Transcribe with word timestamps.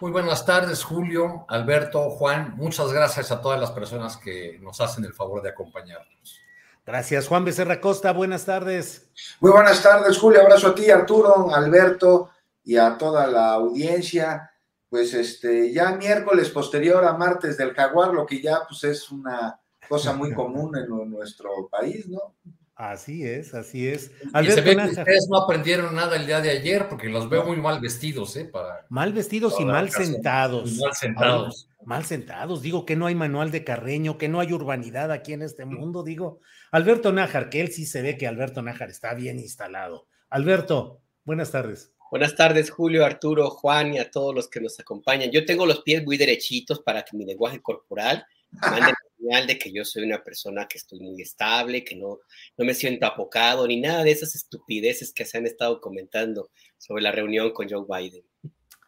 Muy 0.00 0.12
buenas 0.12 0.46
tardes, 0.46 0.84
Julio, 0.84 1.44
Alberto, 1.48 2.08
Juan. 2.10 2.54
Muchas 2.56 2.92
gracias 2.92 3.32
a 3.32 3.40
todas 3.40 3.58
las 3.58 3.72
personas 3.72 4.16
que 4.16 4.56
nos 4.60 4.80
hacen 4.80 5.04
el 5.04 5.12
favor 5.12 5.42
de 5.42 5.48
acompañarnos. 5.48 6.40
Gracias, 6.86 7.26
Juan 7.26 7.44
Becerra 7.44 7.80
Costa. 7.80 8.12
Buenas 8.12 8.44
tardes. 8.44 9.10
Muy 9.40 9.50
buenas 9.50 9.82
tardes, 9.82 10.16
Julio. 10.16 10.40
Abrazo 10.40 10.68
a 10.68 10.74
ti, 10.76 10.88
Arturo, 10.88 11.52
Alberto 11.52 12.30
y 12.62 12.76
a 12.76 12.96
toda 12.96 13.26
la 13.26 13.54
audiencia. 13.54 14.52
Pues 14.88 15.12
este, 15.14 15.72
ya 15.72 15.90
miércoles 15.96 16.48
posterior 16.50 17.04
a 17.04 17.14
martes 17.14 17.56
del 17.56 17.74
jaguar, 17.74 18.14
lo 18.14 18.24
que 18.24 18.40
ya 18.40 18.60
pues 18.68 18.84
es 18.84 19.10
una 19.10 19.60
cosa 19.88 20.12
muy 20.12 20.32
común 20.32 20.76
en 20.76 21.10
nuestro 21.10 21.68
país, 21.68 22.08
¿no? 22.08 22.36
Así 22.78 23.26
es, 23.26 23.54
así 23.54 23.88
es. 23.88 24.12
y 24.40 24.46
se 24.52 24.60
ve 24.60 24.76
que 24.76 24.82
ustedes 24.84 25.26
no 25.28 25.38
aprendieron 25.38 25.96
nada 25.96 26.14
el 26.14 26.26
día 26.26 26.40
de 26.40 26.50
ayer 26.50 26.88
porque 26.88 27.08
los 27.08 27.28
veo 27.28 27.44
muy 27.44 27.56
mal 27.56 27.80
vestidos, 27.80 28.36
¿eh? 28.36 28.44
Para, 28.44 28.86
mal 28.88 29.12
vestidos 29.12 29.58
y 29.58 29.64
mal 29.64 29.90
sentados. 29.90 30.76
mal 30.76 30.94
sentados. 30.94 31.68
mal 31.84 32.04
sentados. 32.04 32.62
Digo 32.62 32.86
que 32.86 32.94
no 32.94 33.06
hay 33.06 33.16
manual 33.16 33.50
de 33.50 33.64
Carreño, 33.64 34.16
que 34.16 34.28
no 34.28 34.38
hay 34.38 34.52
urbanidad 34.52 35.10
aquí 35.10 35.32
en 35.32 35.42
este 35.42 35.64
mundo. 35.64 36.04
Digo, 36.04 36.38
Alberto 36.70 37.10
Nájar, 37.12 37.50
que 37.50 37.62
él 37.62 37.72
sí 37.72 37.84
se 37.84 38.00
ve 38.00 38.16
que 38.16 38.28
Alberto 38.28 38.62
Nájar 38.62 38.90
está 38.90 39.12
bien 39.12 39.40
instalado. 39.40 40.06
Alberto, 40.30 41.00
buenas 41.24 41.50
tardes. 41.50 41.92
Buenas 42.12 42.36
tardes, 42.36 42.70
Julio, 42.70 43.04
Arturo, 43.04 43.50
Juan 43.50 43.94
y 43.94 43.98
a 43.98 44.08
todos 44.08 44.32
los 44.32 44.46
que 44.46 44.60
nos 44.60 44.78
acompañan. 44.78 45.32
Yo 45.32 45.44
tengo 45.44 45.66
los 45.66 45.80
pies 45.82 46.04
muy 46.04 46.16
derechitos 46.16 46.78
para 46.78 47.02
que 47.02 47.16
mi 47.16 47.24
lenguaje 47.24 47.60
corporal 47.60 48.24
mande 48.52 48.92
de 49.18 49.58
que 49.58 49.72
yo 49.72 49.84
soy 49.84 50.04
una 50.04 50.22
persona 50.22 50.66
que 50.66 50.78
estoy 50.78 51.00
muy 51.00 51.20
estable, 51.20 51.84
que 51.84 51.96
no, 51.96 52.18
no 52.56 52.64
me 52.64 52.74
siento 52.74 53.06
apocado, 53.06 53.66
ni 53.66 53.80
nada 53.80 54.04
de 54.04 54.12
esas 54.12 54.34
estupideces 54.34 55.12
que 55.12 55.24
se 55.24 55.38
han 55.38 55.46
estado 55.46 55.80
comentando 55.80 56.50
sobre 56.76 57.02
la 57.02 57.12
reunión 57.12 57.50
con 57.52 57.68
Joe 57.68 57.84
Biden. 57.88 58.24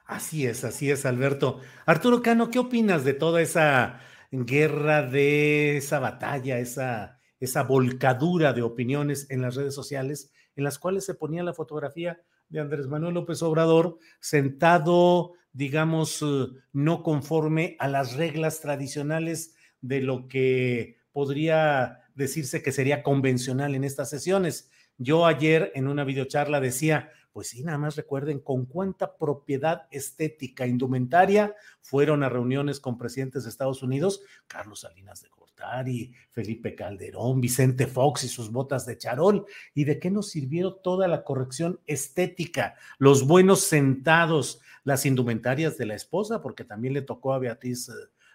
Así 0.06 0.46
es, 0.46 0.64
así 0.64 0.90
es, 0.90 1.06
Alberto. 1.06 1.60
Arturo 1.86 2.22
Cano, 2.22 2.50
¿qué 2.50 2.58
opinas 2.58 3.04
de 3.04 3.14
toda 3.14 3.42
esa 3.42 4.00
guerra, 4.30 5.02
de 5.02 5.76
esa 5.76 5.98
batalla, 5.98 6.58
esa, 6.58 7.20
esa 7.38 7.62
volcadura 7.64 8.52
de 8.52 8.62
opiniones 8.62 9.30
en 9.30 9.42
las 9.42 9.56
redes 9.56 9.74
sociales 9.74 10.32
en 10.56 10.64
las 10.64 10.78
cuales 10.78 11.04
se 11.04 11.14
ponía 11.14 11.42
la 11.42 11.54
fotografía 11.54 12.20
de 12.48 12.60
Andrés 12.60 12.86
Manuel 12.86 13.14
López 13.14 13.42
Obrador 13.42 13.98
sentado, 14.20 15.32
digamos, 15.52 16.22
eh, 16.22 16.46
no 16.72 17.02
conforme 17.02 17.76
a 17.78 17.88
las 17.88 18.14
reglas 18.14 18.60
tradicionales 18.60 19.54
de 19.80 20.00
lo 20.00 20.28
que 20.28 20.98
podría 21.12 22.00
decirse 22.14 22.62
que 22.62 22.72
sería 22.72 23.02
convencional 23.02 23.74
en 23.74 23.84
estas 23.84 24.10
sesiones. 24.10 24.70
Yo 24.98 25.26
ayer 25.26 25.72
en 25.74 25.88
una 25.88 26.04
videocharla 26.04 26.60
decía, 26.60 27.10
pues 27.32 27.48
sí, 27.48 27.62
nada 27.62 27.78
más 27.78 27.96
recuerden 27.96 28.40
con 28.40 28.66
cuánta 28.66 29.16
propiedad 29.16 29.86
estética 29.90 30.66
indumentaria 30.66 31.54
fueron 31.80 32.22
a 32.22 32.28
reuniones 32.28 32.80
con 32.80 32.98
presidentes 32.98 33.44
de 33.44 33.50
Estados 33.50 33.82
Unidos, 33.82 34.22
Carlos 34.46 34.80
Salinas 34.80 35.22
de 35.22 35.28
Gortari, 35.28 36.12
Felipe 36.30 36.74
Calderón, 36.74 37.40
Vicente 37.40 37.86
Fox 37.86 38.24
y 38.24 38.28
sus 38.28 38.50
botas 38.50 38.84
de 38.84 38.98
charol, 38.98 39.46
y 39.74 39.84
de 39.84 39.98
qué 40.00 40.10
nos 40.10 40.30
sirvieron 40.30 40.76
toda 40.82 41.06
la 41.06 41.22
corrección 41.22 41.80
estética, 41.86 42.74
los 42.98 43.26
buenos 43.26 43.60
sentados, 43.60 44.60
las 44.82 45.06
indumentarias 45.06 45.78
de 45.78 45.86
la 45.86 45.94
esposa, 45.94 46.42
porque 46.42 46.64
también 46.64 46.94
le 46.94 47.02
tocó 47.02 47.32
a 47.32 47.38
Beatriz 47.38 47.88
eh, 47.88 47.92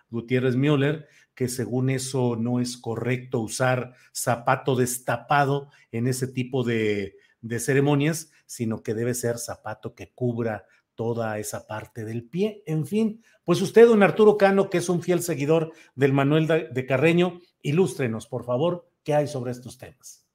Gutiérrez 0.10 0.56
Müller, 0.56 1.08
que 1.36 1.48
según 1.50 1.90
eso 1.90 2.36
no 2.36 2.60
es 2.60 2.78
correcto 2.78 3.42
usar 3.42 3.94
zapato 4.14 4.76
destapado 4.76 5.70
en 5.92 6.08
ese 6.08 6.28
tipo 6.28 6.64
de, 6.64 7.18
de 7.42 7.60
ceremonias, 7.60 8.32
sino 8.46 8.82
que 8.82 8.94
debe 8.94 9.14
ser 9.14 9.38
zapato 9.38 9.94
que 9.94 10.12
cubra 10.14 10.66
toda 10.96 11.38
esa 11.38 11.68
parte 11.68 12.06
del 12.06 12.24
pie. 12.24 12.64
En 12.66 12.88
fin, 12.88 13.24
pues 13.44 13.62
usted, 13.62 13.86
don 13.86 14.02
Arturo 14.02 14.38
Cano, 14.38 14.70
que 14.70 14.80
es 14.80 14.90
un 14.90 15.04
fiel 15.04 15.22
seguidor 15.22 15.74
del 15.94 16.14
Manuel 16.14 16.48
de 16.48 16.86
Carreño, 16.86 17.42
ilústrenos, 17.62 18.28
por 18.28 18.46
favor, 18.46 18.90
qué 19.04 19.14
hay 19.14 19.28
sobre 19.28 19.52
estos 19.52 19.78
temas. 19.78 20.26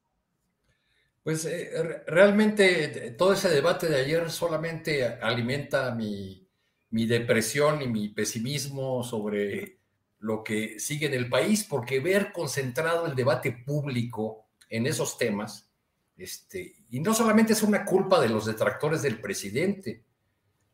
Pues 1.22 1.44
eh, 1.44 1.71
realmente 2.06 3.10
todo 3.12 3.33
ese 3.33 3.49
debate 3.50 3.89
de 3.89 4.00
ayer 4.00 4.31
solamente 4.31 5.05
alimenta 5.05 5.94
mi, 5.94 6.49
mi 6.91 7.06
depresión 7.06 7.83
y 7.83 7.89
mi 7.89 8.09
pesimismo 8.09 9.03
sobre 9.03 9.80
lo 10.21 10.45
que 10.45 10.79
sigue 10.79 11.07
en 11.07 11.15
el 11.15 11.29
país, 11.29 11.65
porque 11.65 12.01
ver 12.01 12.33
concentrado 12.33 13.07
el 13.07 13.15
debate 13.15 13.53
público 13.53 14.47
en 14.69 14.87
esos 14.87 15.19
temas, 15.19 15.69
este, 16.17 16.77
y 16.91 17.01
no 17.01 17.15
solamente 17.15 17.55
es 17.55 17.63
una 17.63 17.85
culpa 17.85 18.21
de 18.21 18.29
los 18.29 18.47
detractores 18.47 19.03
del 19.03 19.21
presidente, 19.21 20.05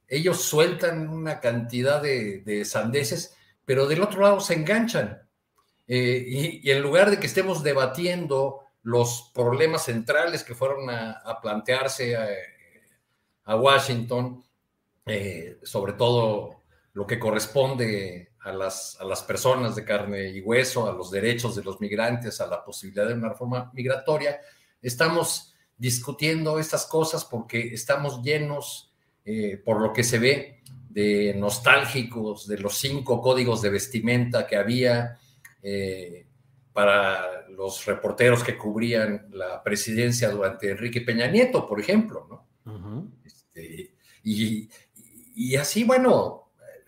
ellos 0.09 0.43
sueltan 0.43 1.09
una 1.09 1.41
cantidad 1.41 2.03
de, 2.03 2.65
sandeces, 2.65 3.37
pero 3.65 3.87
del 3.87 4.03
otro 4.03 4.21
lado 4.21 4.41
se 4.41 4.55
enganchan. 4.55 5.23
Eh, 5.89 6.61
y, 6.63 6.71
en 6.71 6.83
lugar 6.83 7.11
de 7.11 7.19
que 7.19 7.27
estemos 7.27 7.63
debatiendo 7.63 8.61
los 8.83 9.31
problemas 9.35 9.85
centrales 9.85 10.43
que 10.45 10.55
fueron 10.55 10.91
a, 10.91 11.41
plantearse 11.41 12.17
a 13.45 13.57
Washington, 13.57 14.45
eh, 15.07 15.59
sobre 15.63 15.93
todo 15.93 16.63
lo 16.97 17.07
que 17.07 17.19
corresponde 17.19 18.33
a 18.41 18.53
las, 18.53 18.97
a 18.99 19.05
las 19.05 19.23
personas 19.23 19.77
de 19.77 19.85
carne 19.85 20.31
y 20.31 20.41
hueso, 20.41 20.89
a 20.89 20.95
los 20.95 21.11
derechos 21.11 21.55
de 21.55 21.63
los 21.63 21.79
migrantes, 21.79 22.41
a 22.41 22.47
la 22.47 22.65
posibilidad 22.65 23.07
de 23.07 23.13
una 23.13 23.29
reforma 23.29 23.71
migratoria. 23.75 24.41
Estamos 24.81 25.55
discutiendo 25.77 26.59
estas 26.59 26.87
cosas 26.87 27.27
porque 27.27 27.75
estamos 27.75 28.23
llenos, 28.23 28.95
eh, 29.27 29.61
por 29.63 29.83
lo 29.83 29.93
que 29.93 30.03
se 30.03 30.19
ve, 30.19 30.63
de 30.89 31.35
nostálgicos 31.37 32.49
de 32.49 32.61
los 32.61 32.79
cinco 32.79 33.21
códigos 33.21 33.61
de 33.61 33.69
vestimenta 33.69 34.47
que 34.47 34.57
había 34.57 35.19
eh, 35.63 36.27
para 36.73 37.47
los 37.51 37.85
reporteros 37.85 38.43
que 38.43 38.57
cubrían 38.57 39.29
la 39.33 39.63
presidencia 39.63 40.31
durante 40.31 40.71
Enrique 40.71 41.03
Peña 41.03 41.27
Nieto, 41.27 41.69
por 41.69 41.79
ejemplo, 41.79 42.27
¿no? 42.65 43.13
Este, 43.23 43.93
y, 44.25 44.71
y 45.35 45.57
así, 45.57 45.85
bueno, 45.85 46.46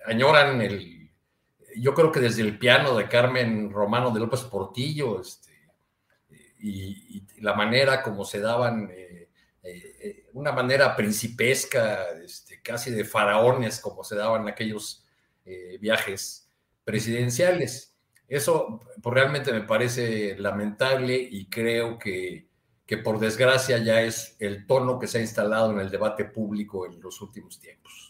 añoran 0.09 0.61
el, 0.63 1.11
yo 1.77 1.95
creo 1.95 2.11
que 2.11 2.21
desde 2.21 2.43
el 2.43 2.59
piano 2.59 2.97
de 2.97 3.09
Carmen 3.09 3.71
Romano 3.71 4.11
de 4.11 4.21
López 4.21 4.41
Portillo, 4.43 5.21
este, 5.21 5.53
y, 6.61 7.25
la 7.41 7.55
manera 7.55 8.03
como 8.03 8.25
se 8.25 8.41
daban, 8.41 8.91
eh, 8.91 9.29
eh, 9.63 10.27
una 10.33 10.51
manera 10.51 10.97
principesca, 10.97 12.11
este, 12.25 12.61
casi 12.61 12.91
de 12.91 13.05
faraones, 13.05 13.81
como 13.81 14.03
se 14.03 14.17
daban 14.17 14.49
aquellos 14.49 15.05
eh, 15.45 15.79
viajes 15.81 16.51
presidenciales. 16.85 17.95
Eso 18.27 18.81
pues, 19.01 19.15
realmente 19.15 19.53
me 19.53 19.63
parece 19.63 20.37
lamentable 20.37 21.17
y 21.17 21.49
creo 21.49 21.99
que, 21.99 22.49
que 22.85 22.99
por 22.99 23.21
desgracia 23.21 23.79
ya 23.79 24.03
es 24.03 24.37
el 24.41 24.67
tono 24.67 24.99
que 24.99 25.07
se 25.07 25.19
ha 25.19 25.21
instalado 25.21 25.71
en 25.73 25.79
el 25.79 25.91
debate 25.91 26.25
público 26.25 26.87
en 26.87 27.01
los 27.01 27.21
últimos 27.21 27.61
tiempos. 27.61 28.08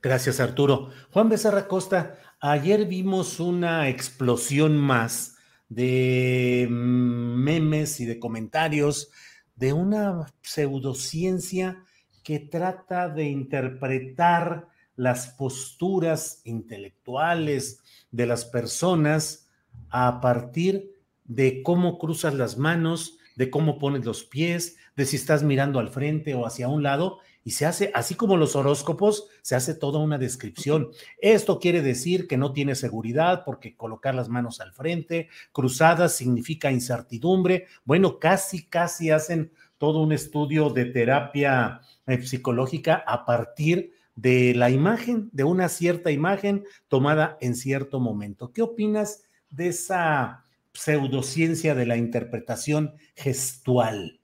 Gracias, 0.00 0.38
Arturo. 0.38 0.90
Juan 1.10 1.28
Becerra 1.28 1.66
Costa, 1.66 2.18
ayer 2.38 2.86
vimos 2.86 3.40
una 3.40 3.88
explosión 3.88 4.76
más 4.76 5.36
de 5.68 6.68
memes 6.70 7.98
y 7.98 8.06
de 8.06 8.20
comentarios 8.20 9.10
de 9.56 9.72
una 9.72 10.32
pseudociencia 10.40 11.82
que 12.22 12.38
trata 12.38 13.08
de 13.08 13.24
interpretar 13.24 14.68
las 14.94 15.28
posturas 15.28 16.42
intelectuales 16.44 17.82
de 18.12 18.26
las 18.26 18.44
personas 18.44 19.48
a 19.90 20.20
partir 20.20 20.92
de 21.24 21.62
cómo 21.64 21.98
cruzas 21.98 22.34
las 22.34 22.56
manos, 22.56 23.18
de 23.34 23.50
cómo 23.50 23.80
pones 23.80 24.04
los 24.04 24.22
pies, 24.22 24.76
de 24.94 25.06
si 25.06 25.16
estás 25.16 25.42
mirando 25.42 25.80
al 25.80 25.88
frente 25.88 26.34
o 26.34 26.46
hacia 26.46 26.68
un 26.68 26.84
lado, 26.84 27.18
y 27.48 27.52
se 27.52 27.64
hace, 27.64 27.90
así 27.94 28.14
como 28.14 28.36
los 28.36 28.56
horóscopos, 28.56 29.26
se 29.40 29.56
hace 29.56 29.72
toda 29.72 30.00
una 30.00 30.18
descripción. 30.18 30.90
Esto 31.16 31.58
quiere 31.58 31.80
decir 31.80 32.28
que 32.28 32.36
no 32.36 32.52
tiene 32.52 32.74
seguridad 32.74 33.42
porque 33.42 33.74
colocar 33.74 34.14
las 34.14 34.28
manos 34.28 34.60
al 34.60 34.74
frente, 34.74 35.30
cruzadas 35.50 36.14
significa 36.14 36.70
incertidumbre. 36.70 37.66
Bueno, 37.86 38.18
casi, 38.18 38.66
casi 38.66 39.10
hacen 39.10 39.50
todo 39.78 40.02
un 40.02 40.12
estudio 40.12 40.68
de 40.68 40.84
terapia 40.84 41.80
eh, 42.06 42.20
psicológica 42.20 43.02
a 43.06 43.24
partir 43.24 43.94
de 44.14 44.52
la 44.54 44.68
imagen, 44.68 45.30
de 45.32 45.44
una 45.44 45.70
cierta 45.70 46.10
imagen 46.10 46.66
tomada 46.88 47.38
en 47.40 47.54
cierto 47.54 47.98
momento. 47.98 48.52
¿Qué 48.52 48.60
opinas 48.60 49.22
de 49.48 49.68
esa 49.68 50.44
pseudociencia 50.74 51.74
de 51.74 51.86
la 51.86 51.96
interpretación 51.96 52.92
gestual? 53.16 54.20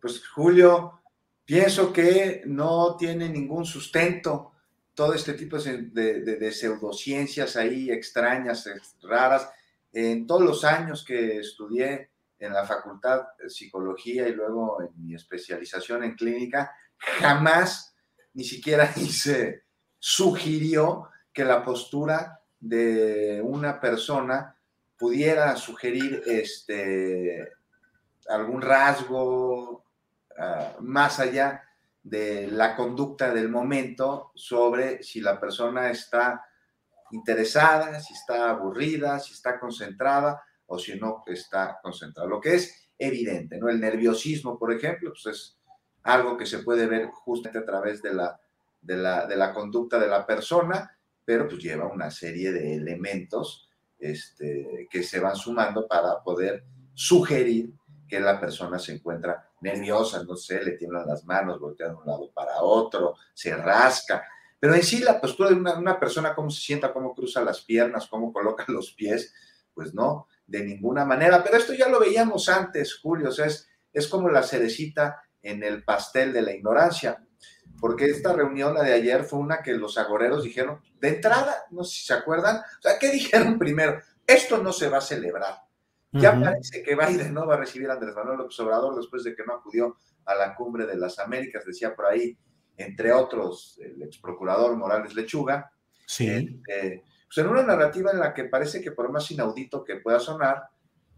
Pues 0.00 0.26
Julio, 0.26 0.99
Pienso 1.50 1.92
que 1.92 2.42
no 2.46 2.96
tiene 2.96 3.28
ningún 3.28 3.64
sustento 3.64 4.52
todo 4.94 5.14
este 5.14 5.32
tipo 5.32 5.58
de, 5.58 6.52
pseudociencias 6.52 7.56
ahí 7.56 7.90
extrañas, 7.90 8.70
raras. 9.02 9.50
En 9.92 10.28
todos 10.28 10.42
los 10.42 10.64
años 10.64 11.04
que 11.04 11.38
estudié 11.38 12.10
en 12.38 12.52
la 12.52 12.64
facultad 12.64 13.22
de 13.42 13.50
psicología 13.50 14.28
y 14.28 14.32
luego 14.32 14.80
en 14.80 14.90
mi 15.04 15.16
especialización 15.16 16.04
en 16.04 16.14
clínica, 16.14 16.70
jamás 16.96 17.96
ni 18.32 18.44
siquiera 18.44 18.86
se 18.94 19.64
sugirió 19.98 21.08
que 21.32 21.44
la 21.44 21.64
postura 21.64 22.42
de 22.60 23.42
una 23.42 23.80
persona 23.80 24.56
pudiera 24.96 25.56
sugerir 25.56 26.22
este, 26.26 27.54
algún 28.28 28.62
rasgo, 28.62 29.89
Ah, 30.42 30.74
más 30.80 31.20
allá 31.20 31.62
de 32.02 32.46
la 32.50 32.74
conducta 32.74 33.34
del 33.34 33.50
momento 33.50 34.32
sobre 34.34 35.02
si 35.02 35.20
la 35.20 35.38
persona 35.38 35.90
está 35.90 36.42
interesada, 37.10 38.00
si 38.00 38.14
está 38.14 38.48
aburrida, 38.48 39.18
si 39.18 39.34
está 39.34 39.60
concentrada 39.60 40.42
o 40.64 40.78
si 40.78 40.98
no 40.98 41.24
está 41.26 41.78
concentrada. 41.82 42.26
Lo 42.26 42.40
que 42.40 42.54
es 42.54 42.88
evidente, 42.96 43.58
¿no? 43.58 43.68
El 43.68 43.80
nerviosismo, 43.80 44.58
por 44.58 44.72
ejemplo, 44.72 45.10
pues 45.10 45.26
es 45.26 45.58
algo 46.04 46.38
que 46.38 46.46
se 46.46 46.60
puede 46.60 46.86
ver 46.86 47.08
justamente 47.08 47.58
a 47.58 47.66
través 47.66 48.00
de 48.00 48.14
la, 48.14 48.40
de 48.80 48.96
la, 48.96 49.26
de 49.26 49.36
la 49.36 49.52
conducta 49.52 49.98
de 49.98 50.08
la 50.08 50.26
persona, 50.26 50.96
pero 51.22 51.48
pues 51.48 51.62
lleva 51.62 51.86
una 51.86 52.10
serie 52.10 52.50
de 52.50 52.76
elementos 52.76 53.68
este, 53.98 54.88
que 54.90 55.02
se 55.02 55.20
van 55.20 55.36
sumando 55.36 55.86
para 55.86 56.22
poder 56.22 56.64
sugerir 56.94 57.74
que 58.10 58.18
la 58.18 58.40
persona 58.40 58.78
se 58.78 58.92
encuentra 58.92 59.50
nerviosa, 59.60 60.24
no 60.24 60.36
sé, 60.36 60.62
le 60.64 60.72
tiemblan 60.72 61.06
las 61.06 61.24
manos, 61.24 61.60
voltea 61.60 61.88
de 61.88 61.94
un 61.94 62.04
lado 62.04 62.30
para 62.34 62.60
otro, 62.60 63.14
se 63.32 63.54
rasca. 63.54 64.24
Pero 64.58 64.74
en 64.74 64.82
sí 64.82 64.98
la 64.98 65.20
postura 65.20 65.50
de 65.50 65.54
una, 65.54 65.98
persona, 65.98 66.34
cómo 66.34 66.50
se 66.50 66.60
sienta, 66.60 66.92
cómo 66.92 67.14
cruza 67.14 67.40
las 67.42 67.60
piernas, 67.60 68.08
cómo 68.08 68.32
coloca 68.32 68.64
los 68.68 68.92
pies, 68.92 69.32
pues 69.72 69.94
no, 69.94 70.26
de 70.46 70.64
ninguna 70.64 71.04
manera. 71.04 71.42
Pero 71.44 71.56
esto 71.56 71.72
ya 71.72 71.88
lo 71.88 72.00
veíamos 72.00 72.48
antes, 72.48 72.98
Julio, 72.98 73.28
o 73.28 73.32
sea, 73.32 73.46
es, 73.46 73.68
es 73.92 74.08
como 74.08 74.28
la 74.28 74.42
cerecita 74.42 75.22
en 75.40 75.62
el 75.62 75.84
pastel 75.84 76.32
de 76.32 76.42
la 76.42 76.52
ignorancia, 76.52 77.24
porque 77.80 78.06
esta 78.10 78.32
reunión, 78.32 78.74
la 78.74 78.82
de 78.82 78.92
ayer, 78.92 79.24
fue 79.24 79.38
una 79.38 79.62
que 79.62 79.72
los 79.72 79.96
agoreros 79.96 80.42
dijeron, 80.42 80.82
de 81.00 81.08
entrada, 81.08 81.64
no 81.70 81.84
sé 81.84 82.00
si 82.00 82.06
se 82.06 82.14
acuerdan, 82.14 82.56
o 82.56 82.82
sea, 82.82 82.98
¿qué 82.98 83.10
dijeron 83.10 83.58
primero? 83.58 84.00
Esto 84.26 84.58
no 84.58 84.72
se 84.72 84.88
va 84.88 84.98
a 84.98 85.02
celebrar. 85.02 85.69
Ya 86.12 86.38
parece 86.38 86.82
que 86.82 86.96
Biden 86.96 87.32
no 87.32 87.46
va 87.46 87.54
a 87.54 87.58
recibir 87.58 87.88
a 87.88 87.94
Andrés 87.94 88.14
Manuel 88.16 88.38
López 88.38 88.58
Obrador 88.60 88.96
después 88.96 89.22
de 89.22 89.34
que 89.34 89.44
no 89.44 89.54
acudió 89.54 89.96
a 90.24 90.34
la 90.34 90.54
cumbre 90.54 90.86
de 90.86 90.96
las 90.96 91.18
Américas, 91.18 91.64
decía 91.64 91.94
por 91.94 92.06
ahí, 92.06 92.36
entre 92.76 93.12
otros, 93.12 93.78
el 93.80 94.02
ex 94.02 94.18
procurador 94.18 94.76
Morales 94.76 95.14
Lechuga. 95.14 95.70
Sí. 96.06 96.28
Este, 96.28 97.04
pues 97.26 97.38
en 97.38 97.46
una 97.46 97.62
narrativa 97.62 98.10
en 98.10 98.18
la 98.18 98.34
que 98.34 98.44
parece 98.44 98.80
que 98.80 98.90
por 98.90 99.12
más 99.12 99.30
inaudito 99.30 99.84
que 99.84 99.96
pueda 99.96 100.18
sonar, 100.18 100.64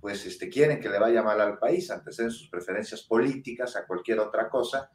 pues 0.00 0.26
este, 0.26 0.50
quieren 0.50 0.80
que 0.80 0.90
le 0.90 0.98
vaya 0.98 1.22
mal 1.22 1.40
al 1.40 1.58
país, 1.58 1.90
anteceden 1.90 2.30
sus 2.30 2.50
preferencias 2.50 3.02
políticas 3.02 3.76
a 3.76 3.86
cualquier 3.86 4.18
otra 4.18 4.50
cosa, 4.50 4.90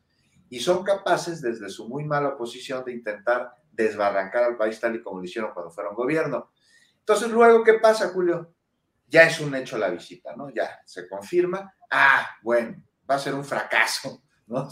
y 0.49 0.59
son 0.59 0.83
capaces 0.83 1.41
desde 1.41 1.69
su 1.69 1.87
muy 1.87 2.03
mala 2.03 2.37
posición 2.37 2.83
de 2.85 2.93
intentar 2.93 3.51
desbarrancar 3.71 4.43
al 4.43 4.57
país 4.57 4.79
tal 4.79 4.95
y 4.95 5.01
como 5.01 5.19
lo 5.19 5.25
hicieron 5.25 5.53
cuando 5.53 5.71
fueron 5.71 5.95
gobierno. 5.95 6.51
Entonces, 6.99 7.31
luego, 7.31 7.63
¿qué 7.63 7.75
pasa, 7.75 8.09
Julio? 8.09 8.53
Ya 9.07 9.23
es 9.23 9.39
un 9.39 9.55
hecho 9.55 9.77
la 9.77 9.89
visita, 9.89 10.35
¿no? 10.35 10.49
Ya 10.49 10.79
se 10.85 11.07
confirma, 11.07 11.73
ah, 11.89 12.27
bueno, 12.43 12.83
va 13.09 13.15
a 13.15 13.19
ser 13.19 13.33
un 13.33 13.45
fracaso, 13.45 14.23
¿no? 14.47 14.67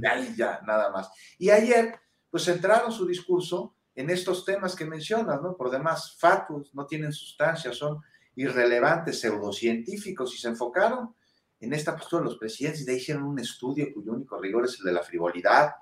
Ya, 0.00 0.18
ya, 0.34 0.60
nada 0.66 0.90
más. 0.90 1.10
Y 1.38 1.50
ayer, 1.50 1.94
pues 2.30 2.48
entraron 2.48 2.90
su 2.90 3.06
discurso 3.06 3.76
en 3.94 4.10
estos 4.10 4.44
temas 4.44 4.74
que 4.74 4.86
mencionas, 4.86 5.40
¿no? 5.40 5.56
Por 5.56 5.70
demás, 5.70 6.16
fatuos, 6.18 6.74
no 6.74 6.86
tienen 6.86 7.12
sustancia, 7.12 7.72
son 7.72 8.00
irrelevantes, 8.34 9.20
pseudocientíficos, 9.20 10.34
y 10.34 10.38
se 10.38 10.48
enfocaron 10.48 11.14
en 11.60 11.72
esta 11.72 11.96
postura 11.96 12.22
de 12.22 12.30
los 12.30 12.38
presidentes 12.38 12.82
y 12.82 12.84
de 12.84 12.92
ahí 12.92 12.98
hicieron 12.98 13.24
un 13.24 13.38
estudio 13.38 13.92
cuyo 13.94 14.12
único 14.12 14.40
rigor 14.40 14.64
es 14.64 14.78
el 14.80 14.86
de 14.86 14.92
la 14.92 15.02
frivolidad. 15.02 15.74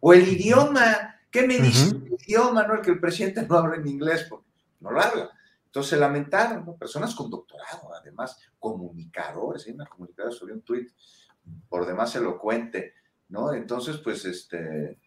O 0.00 0.14
el 0.14 0.26
idioma, 0.26 1.20
¿qué 1.30 1.46
me 1.46 1.58
dice 1.58 1.90
el 1.90 2.16
idioma, 2.26 2.66
no? 2.66 2.74
El 2.74 2.80
que 2.80 2.92
el 2.92 3.00
presidente 3.00 3.46
no 3.46 3.56
habla 3.56 3.76
en 3.76 3.86
inglés, 3.86 4.26
porque 4.28 4.48
no 4.80 4.90
lo 4.92 5.00
habla. 5.00 5.30
Entonces 5.70 5.90
se 5.90 5.96
lamentaron, 5.98 6.66
¿no? 6.66 6.76
Personas 6.76 7.14
con 7.14 7.30
doctorado, 7.30 7.94
además, 7.94 8.36
comunicadores, 8.58 9.68
hay 9.68 9.74
una 9.74 9.86
comunicadora 9.86 10.34
sobre 10.34 10.54
un 10.54 10.62
tuit 10.62 10.90
por 11.68 11.86
demás 11.86 12.16
elocuente, 12.16 12.94
¿no? 13.28 13.52
Entonces, 13.52 13.98
pues, 13.98 14.24
este, 14.24 14.98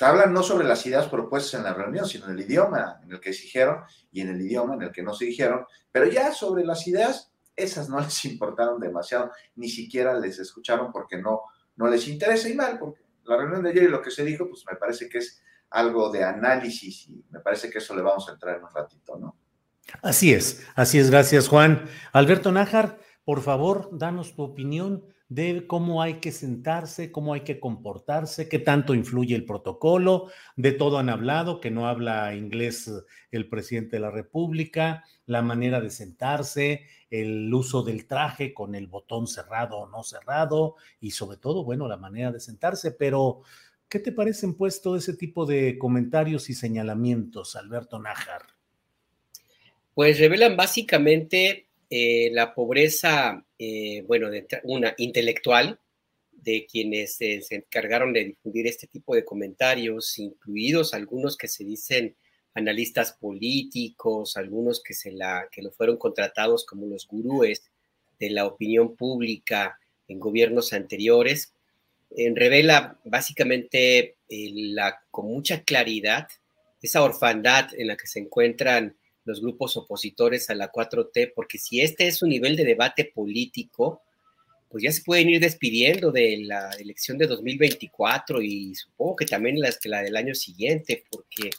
hablan 0.00 0.34
no 0.34 0.42
sobre 0.42 0.66
las 0.66 0.84
ideas 0.84 1.08
propuestas 1.08 1.54
en 1.54 1.64
la 1.64 1.72
reunión, 1.72 2.04
sino 2.04 2.26
en 2.26 2.32
el 2.32 2.42
idioma 2.42 3.00
en 3.02 3.10
el 3.10 3.20
que 3.20 3.32
se 3.32 3.44
dijeron 3.44 3.84
y 4.12 4.20
en 4.20 4.28
el 4.28 4.42
idioma 4.42 4.74
en 4.74 4.82
el 4.82 4.92
que 4.92 5.02
no 5.02 5.14
se 5.14 5.24
dijeron, 5.24 5.64
pero 5.90 6.04
ya 6.04 6.30
sobre 6.30 6.62
las 6.62 6.86
ideas, 6.86 7.32
esas 7.56 7.88
no 7.88 7.98
les 8.02 8.22
importaron 8.26 8.78
demasiado, 8.78 9.32
ni 9.54 9.70
siquiera 9.70 10.12
les 10.20 10.38
escucharon 10.38 10.92
porque 10.92 11.16
no, 11.16 11.40
no 11.76 11.86
les 11.86 12.06
interesa 12.06 12.50
y 12.50 12.54
mal, 12.54 12.78
porque 12.78 13.00
la 13.24 13.38
reunión 13.38 13.62
de 13.62 13.70
ayer 13.70 13.84
y 13.84 13.88
lo 13.88 14.02
que 14.02 14.10
se 14.10 14.26
dijo, 14.26 14.46
pues 14.46 14.62
me 14.70 14.76
parece 14.76 15.08
que 15.08 15.18
es 15.18 15.42
algo 15.70 16.10
de 16.10 16.22
análisis 16.22 17.08
y 17.08 17.24
me 17.30 17.40
parece 17.40 17.70
que 17.70 17.78
eso 17.78 17.96
le 17.96 18.02
vamos 18.02 18.28
a 18.28 18.32
entrar 18.32 18.58
en 18.58 18.64
un 18.64 18.70
ratito, 18.70 19.16
¿no? 19.16 19.45
Así 20.02 20.32
es, 20.32 20.66
así 20.74 20.98
es, 20.98 21.10
gracias 21.10 21.48
Juan. 21.48 21.84
Alberto 22.12 22.50
Nájar, 22.52 22.98
por 23.24 23.40
favor, 23.42 23.88
danos 23.92 24.34
tu 24.34 24.42
opinión 24.42 25.04
de 25.28 25.66
cómo 25.66 26.02
hay 26.02 26.14
que 26.20 26.30
sentarse, 26.30 27.10
cómo 27.10 27.34
hay 27.34 27.40
que 27.40 27.58
comportarse, 27.58 28.48
qué 28.48 28.58
tanto 28.60 28.94
influye 28.94 29.34
el 29.34 29.44
protocolo, 29.44 30.28
de 30.56 30.72
todo 30.72 30.98
han 30.98 31.08
hablado, 31.08 31.60
que 31.60 31.70
no 31.70 31.88
habla 31.88 32.34
inglés 32.34 32.90
el 33.32 33.48
presidente 33.48 33.96
de 33.96 34.00
la 34.00 34.10
República, 34.10 35.04
la 35.26 35.42
manera 35.42 35.80
de 35.80 35.90
sentarse, 35.90 36.86
el 37.10 37.52
uso 37.52 37.82
del 37.82 38.06
traje 38.06 38.54
con 38.54 38.74
el 38.74 38.86
botón 38.86 39.26
cerrado 39.26 39.78
o 39.78 39.88
no 39.88 40.04
cerrado 40.04 40.76
y 41.00 41.10
sobre 41.10 41.38
todo, 41.38 41.64
bueno, 41.64 41.88
la 41.88 41.96
manera 41.96 42.30
de 42.30 42.40
sentarse, 42.40 42.92
pero 42.92 43.42
¿qué 43.88 43.98
te 43.98 44.12
parecen 44.12 44.54
pues 44.54 44.80
todo 44.80 44.96
ese 44.96 45.14
tipo 45.14 45.46
de 45.46 45.76
comentarios 45.78 46.50
y 46.50 46.54
señalamientos, 46.54 47.56
Alberto 47.56 47.98
Nájar? 47.98 48.55
Pues 49.96 50.18
revelan 50.18 50.58
básicamente 50.58 51.68
eh, 51.88 52.28
la 52.34 52.54
pobreza, 52.54 53.42
eh, 53.58 54.04
bueno, 54.06 54.28
de 54.28 54.46
una 54.64 54.92
intelectual 54.98 55.80
de 56.32 56.66
quienes 56.70 57.16
se 57.16 57.40
encargaron 57.48 58.12
de 58.12 58.26
difundir 58.26 58.66
este 58.66 58.88
tipo 58.88 59.14
de 59.14 59.24
comentarios, 59.24 60.18
incluidos 60.18 60.92
algunos 60.92 61.38
que 61.38 61.48
se 61.48 61.64
dicen 61.64 62.14
analistas 62.52 63.14
políticos, 63.14 64.36
algunos 64.36 64.82
que, 64.82 64.92
se 64.92 65.12
la, 65.12 65.48
que 65.50 65.62
lo 65.62 65.70
fueron 65.70 65.96
contratados 65.96 66.66
como 66.66 66.84
los 66.84 67.08
gurúes 67.08 67.62
de 68.20 68.28
la 68.28 68.44
opinión 68.44 68.96
pública 68.96 69.78
en 70.08 70.20
gobiernos 70.20 70.74
anteriores, 70.74 71.54
revela 72.34 72.98
básicamente 73.04 74.16
eh, 74.28 74.50
la, 74.52 75.00
con 75.10 75.28
mucha 75.28 75.62
claridad 75.62 76.28
esa 76.82 77.02
orfandad 77.02 77.70
en 77.78 77.86
la 77.86 77.96
que 77.96 78.06
se 78.06 78.18
encuentran 78.18 78.94
los 79.26 79.42
grupos 79.42 79.76
opositores 79.76 80.48
a 80.48 80.54
la 80.54 80.72
4T, 80.72 81.32
porque 81.34 81.58
si 81.58 81.80
este 81.80 82.06
es 82.06 82.22
un 82.22 82.30
nivel 82.30 82.56
de 82.56 82.64
debate 82.64 83.04
político, 83.04 84.00
pues 84.70 84.82
ya 84.84 84.92
se 84.92 85.02
pueden 85.02 85.28
ir 85.28 85.40
despidiendo 85.40 86.10
de 86.10 86.38
la 86.38 86.70
elección 86.78 87.18
de 87.18 87.26
2024 87.26 88.40
y 88.40 88.74
supongo 88.74 89.16
que 89.16 89.26
también 89.26 89.60
la, 89.60 89.70
la 89.84 90.02
del 90.02 90.16
año 90.16 90.34
siguiente, 90.34 91.04
porque 91.10 91.50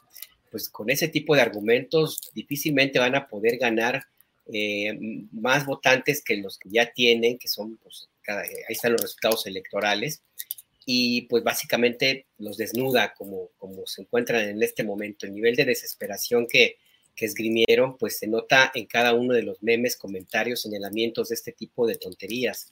pues 0.50 0.70
con 0.70 0.90
ese 0.90 1.10
tipo 1.10 1.36
de 1.36 1.42
argumentos 1.42 2.32
difícilmente 2.34 3.00
van 3.00 3.16
a 3.16 3.28
poder 3.28 3.58
ganar 3.58 4.04
eh, 4.52 4.98
más 5.32 5.66
votantes 5.66 6.24
que 6.24 6.38
los 6.38 6.58
que 6.58 6.70
ya 6.70 6.92
tienen, 6.92 7.38
que 7.38 7.50
son, 7.50 7.78
pues, 7.78 8.08
ahí 8.28 8.48
están 8.74 8.94
los 8.94 9.02
resultados 9.02 9.46
electorales, 9.46 10.22
y 10.90 11.24
pues 11.24 11.44
básicamente 11.44 12.28
los 12.38 12.56
desnuda 12.56 13.14
como, 13.14 13.50
como 13.58 13.86
se 13.86 14.04
encuentran 14.04 14.48
en 14.48 14.64
este 14.64 14.86
momento. 14.86 15.26
El 15.26 15.34
nivel 15.34 15.54
de 15.56 15.66
desesperación 15.66 16.48
que, 16.48 16.78
que 17.18 17.26
esgrimieron, 17.26 17.98
pues 17.98 18.20
se 18.20 18.28
nota 18.28 18.72
en 18.76 18.86
cada 18.86 19.14
uno 19.14 19.34
de 19.34 19.42
los 19.42 19.62
memes, 19.64 19.98
comentarios, 19.98 20.62
señalamientos 20.62 21.30
de 21.30 21.36
este 21.36 21.52
tipo 21.52 21.88
de 21.88 21.96
tonterías. 21.96 22.72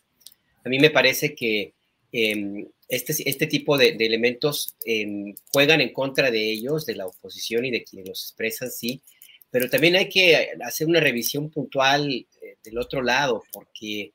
A 0.64 0.70
mí 0.70 0.80
me 0.80 0.92
parece 0.92 1.36
que 1.36 1.74
em, 2.12 2.68
este, 2.88 3.14
este 3.28 3.48
tipo 3.48 3.78
de, 3.78 3.90
elementos 4.00 4.76
em, 4.86 5.34
juegan 5.52 5.82
en 5.82 5.92
contra 5.92 6.30
de 6.30 6.52
ellos, 6.52 6.86
de 6.86 6.96
la 6.96 7.08
oposición 7.08 7.66
y 7.66 7.72
de 7.72 7.84
quienes 7.84 8.08
los 8.08 8.22
expresan, 8.22 8.72
sí, 8.72 9.02
pero 9.50 9.70
también 9.70 9.96
hay 9.96 10.10
que 10.10 10.52
hacer 10.64 10.88
una 10.88 11.00
revisión 11.00 11.50
puntual 11.50 12.12
eh, 12.12 12.58
del 12.64 12.78
otro 12.78 13.02
lado, 13.02 13.44
porque 13.52 14.12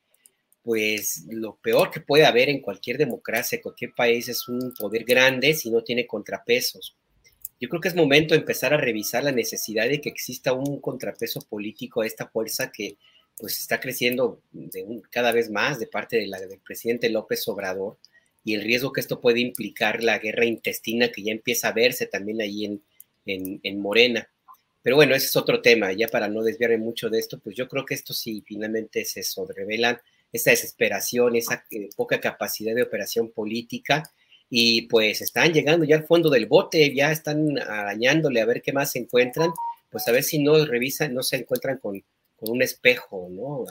pues 0.63 1.25
lo 1.29 1.55
peor 1.55 1.91
que 1.91 1.99
puede 1.99 2.25
haber 2.25 2.47
en 2.49 2.61
cualquier 2.61 2.97
democracia, 2.97 3.57
en 3.57 3.63
cualquier 3.63 3.93
país, 3.93 4.29
es 4.29 4.47
un 4.47 4.73
poder 4.79 5.03
grande 5.03 5.53
si 5.55 5.71
no 5.71 5.83
tiene 5.83 6.07
contrapesos. 6.07 6.95
Yo 7.61 7.69
creo 7.69 7.79
que 7.79 7.87
es 7.87 7.95
momento 7.95 8.33
de 8.33 8.39
empezar 8.39 8.73
a 8.73 8.77
revisar 8.77 9.23
la 9.23 9.31
necesidad 9.31 9.87
de 9.87 10.01
que 10.01 10.09
exista 10.09 10.51
un 10.51 10.81
contrapeso 10.81 11.39
político 11.41 12.01
a 12.01 12.07
esta 12.07 12.27
fuerza 12.27 12.71
que 12.71 12.97
pues 13.37 13.59
está 13.59 13.79
creciendo 13.79 14.41
cada 15.11 15.31
vez 15.31 15.49
más 15.49 15.79
de 15.79 15.87
parte 15.87 16.17
de 16.17 16.27
la, 16.27 16.39
del 16.39 16.59
presidente 16.59 17.09
López 17.09 17.47
Obrador 17.47 17.97
y 18.43 18.55
el 18.55 18.63
riesgo 18.63 18.91
que 18.91 18.99
esto 18.99 19.21
puede 19.21 19.39
implicar 19.39 20.03
la 20.03 20.17
guerra 20.17 20.45
intestina 20.45 21.11
que 21.11 21.21
ya 21.21 21.31
empieza 21.31 21.69
a 21.69 21.73
verse 21.73 22.07
también 22.07 22.41
ahí 22.41 22.65
en, 22.65 22.81
en 23.25 23.79
Morena. 23.79 24.27
Pero 24.81 24.95
bueno, 24.95 25.13
ese 25.13 25.27
es 25.27 25.35
otro 25.35 25.61
tema, 25.61 25.93
ya 25.93 26.07
para 26.07 26.27
no 26.27 26.41
desviarme 26.41 26.77
mucho 26.77 27.09
de 27.09 27.19
esto, 27.19 27.39
pues 27.39 27.55
yo 27.55 27.67
creo 27.67 27.85
que 27.85 27.93
esto 27.93 28.13
sí 28.13 28.43
finalmente 28.45 29.05
se 29.05 29.21
sobrevelan, 29.21 29.99
esa 30.31 30.49
desesperación, 30.49 31.35
esa 31.35 31.65
eh, 31.69 31.89
poca 31.95 32.19
capacidad 32.19 32.73
de 32.73 32.81
operación 32.81 33.31
política, 33.31 34.11
y 34.53 34.81
pues 34.87 35.21
están 35.21 35.53
llegando 35.53 35.85
ya 35.85 35.95
al 35.95 36.03
fondo 36.03 36.29
del 36.29 36.45
bote, 36.45 36.93
ya 36.93 37.09
están 37.09 37.57
arañándole 37.57 38.41
a 38.41 38.45
ver 38.45 38.61
qué 38.61 38.73
más 38.73 38.91
se 38.91 38.99
encuentran, 38.99 39.53
pues 39.89 40.05
a 40.09 40.11
ver 40.11 40.23
si 40.23 40.39
no 40.39 40.65
revisan, 40.65 41.13
no 41.13 41.23
se 41.23 41.37
encuentran 41.37 41.77
con, 41.77 42.03
un 42.41 42.61
espejo, 42.61 43.29
¿no? 43.31 43.63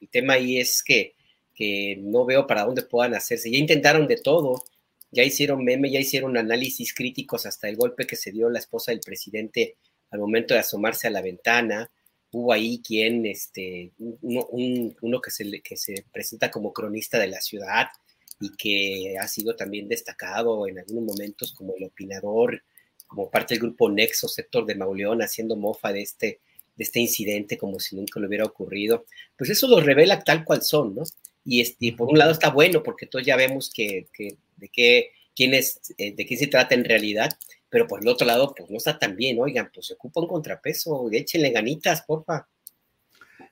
El 0.00 0.08
tema 0.08 0.34
ahí 0.34 0.58
es 0.58 0.82
que, 0.82 1.16
que 1.54 1.98
no 2.00 2.24
veo 2.24 2.46
para 2.46 2.64
dónde 2.64 2.82
puedan 2.82 3.14
hacerse. 3.14 3.50
Ya 3.50 3.58
intentaron 3.58 4.06
de 4.06 4.16
todo, 4.16 4.62
ya 5.10 5.22
hicieron 5.22 5.62
meme, 5.64 5.90
ya 5.90 6.00
hicieron 6.00 6.38
análisis 6.38 6.94
críticos 6.94 7.44
hasta 7.44 7.68
el 7.68 7.76
golpe 7.76 8.06
que 8.06 8.16
se 8.16 8.32
dio 8.32 8.48
la 8.48 8.60
esposa 8.60 8.92
del 8.92 9.00
presidente 9.00 9.76
al 10.10 10.20
momento 10.20 10.54
de 10.54 10.60
asomarse 10.60 11.08
a 11.08 11.10
la 11.10 11.20
ventana. 11.20 11.90
Hubo 12.30 12.54
ahí 12.54 12.80
quien, 12.80 13.26
este, 13.26 13.92
uno, 13.98 15.20
que, 15.20 15.30
se, 15.30 15.60
que 15.60 15.76
se 15.76 16.06
presenta 16.10 16.50
como 16.50 16.72
cronista 16.72 17.18
de 17.18 17.28
la 17.28 17.40
ciudad 17.42 17.88
y 18.40 18.50
que 18.56 19.16
ha 19.18 19.26
sido 19.28 19.56
también 19.56 19.88
destacado 19.88 20.66
en 20.68 20.78
algunos 20.78 21.16
momentos 21.16 21.52
como 21.52 21.74
el 21.76 21.84
opinador, 21.84 22.62
como 23.06 23.30
parte 23.30 23.54
del 23.54 23.62
grupo 23.62 23.90
Nexo, 23.90 24.28
sector 24.28 24.66
de 24.66 24.74
Mauleón, 24.74 25.22
haciendo 25.22 25.56
mofa 25.56 25.92
de 25.92 26.02
este, 26.02 26.40
de 26.76 26.84
este 26.84 27.00
incidente 27.00 27.56
como 27.56 27.80
si 27.80 27.96
nunca 27.96 28.20
le 28.20 28.26
hubiera 28.26 28.44
ocurrido. 28.44 29.04
Pues 29.36 29.50
eso 29.50 29.66
lo 29.66 29.80
revela 29.80 30.20
tal 30.20 30.44
cual 30.44 30.62
son, 30.62 30.94
¿no? 30.94 31.02
Y, 31.44 31.60
este, 31.60 31.92
por 31.94 32.08
un 32.08 32.18
lado 32.18 32.32
está 32.32 32.50
bueno 32.50 32.82
porque 32.82 33.06
todos 33.06 33.24
ya 33.24 33.36
vemos 33.36 33.70
que, 33.74 34.06
de 34.56 34.68
qué 34.68 35.10
quién 35.38 35.54
es, 35.54 35.94
eh, 35.98 36.16
de 36.16 36.26
quién 36.26 36.40
se 36.40 36.48
trata 36.48 36.74
en 36.74 36.84
realidad, 36.84 37.30
pero 37.68 37.86
por 37.86 38.02
el 38.02 38.08
otro 38.08 38.26
lado, 38.26 38.52
pues 38.56 38.68
no 38.70 38.76
está 38.76 38.98
tan 38.98 39.14
bien, 39.14 39.38
oigan, 39.38 39.70
pues 39.72 39.86
se 39.86 39.94
ocupa 39.94 40.20
un 40.20 40.26
contrapeso, 40.26 41.08
échenle 41.12 41.50
ganitas, 41.50 42.02
porfa. 42.02 42.48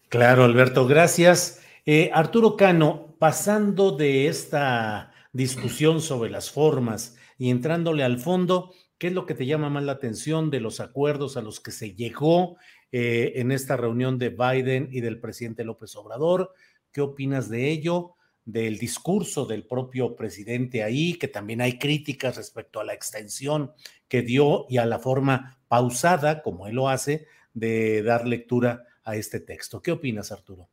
Claro, 0.09 0.43
Alberto, 0.43 0.85
gracias. 0.89 1.61
Eh, 1.85 2.11
Arturo 2.13 2.57
Cano, 2.57 3.06
pasando 3.19 3.93
de 3.93 4.29
esta 4.29 5.13
discusión 5.33 6.01
sobre 6.01 6.31
las 6.31 6.51
formas 6.51 7.17
y 7.39 7.51
entrándole 7.51 8.03
al 8.03 8.19
fondo, 8.19 8.73
¿qué 8.99 9.09
es 9.09 9.13
lo 9.13 9.27
que 9.27 9.35
te 9.35 9.47
llama 9.47 9.71
más 9.71 9.85
la 9.85 9.93
atención 9.93 10.51
de 10.51 10.61
los 10.61 10.81
acuerdos 10.81 11.37
a 11.37 11.43
los 11.43 11.61
que 11.61 11.71
se 11.71 11.95
llegó 11.95 12.57
eh, 12.93 13.35
en 13.37 13.53
esta 13.53 13.77
reunión 13.77 14.19
de 14.19 14.31
Biden 14.31 14.89
y 14.91 15.01
del 15.01 15.21
presidente 15.21 15.65
López 15.65 15.95
Obrador? 15.97 16.53
¿Qué 16.93 17.01
opinas 17.01 17.49
de 17.49 17.71
ello? 17.71 18.13
del 18.47 18.79
discurso 18.79 19.45
del 19.45 19.67
propio 19.67 20.15
presidente 20.15 20.85
ahí, 20.85 21.15
que 21.15 21.27
también 21.27 21.61
hay 21.61 21.79
críticas 21.79 22.37
respecto 22.37 22.79
a 22.79 22.85
la 22.85 22.95
extensión 22.95 23.73
que 24.07 24.23
dio 24.23 24.67
y 24.69 24.79
a 24.79 24.87
la 24.87 25.01
forma 25.01 25.59
pausada, 25.67 26.43
como 26.43 26.69
él 26.69 26.77
lo 26.77 26.89
hace, 26.89 27.27
de 27.55 28.03
dar 28.03 28.27
lectura 28.27 28.85
a 29.03 29.17
este 29.17 29.41
texto. 29.41 29.83
¿Qué 29.83 29.91
opinas, 29.91 30.31
Arturo? 30.31 30.69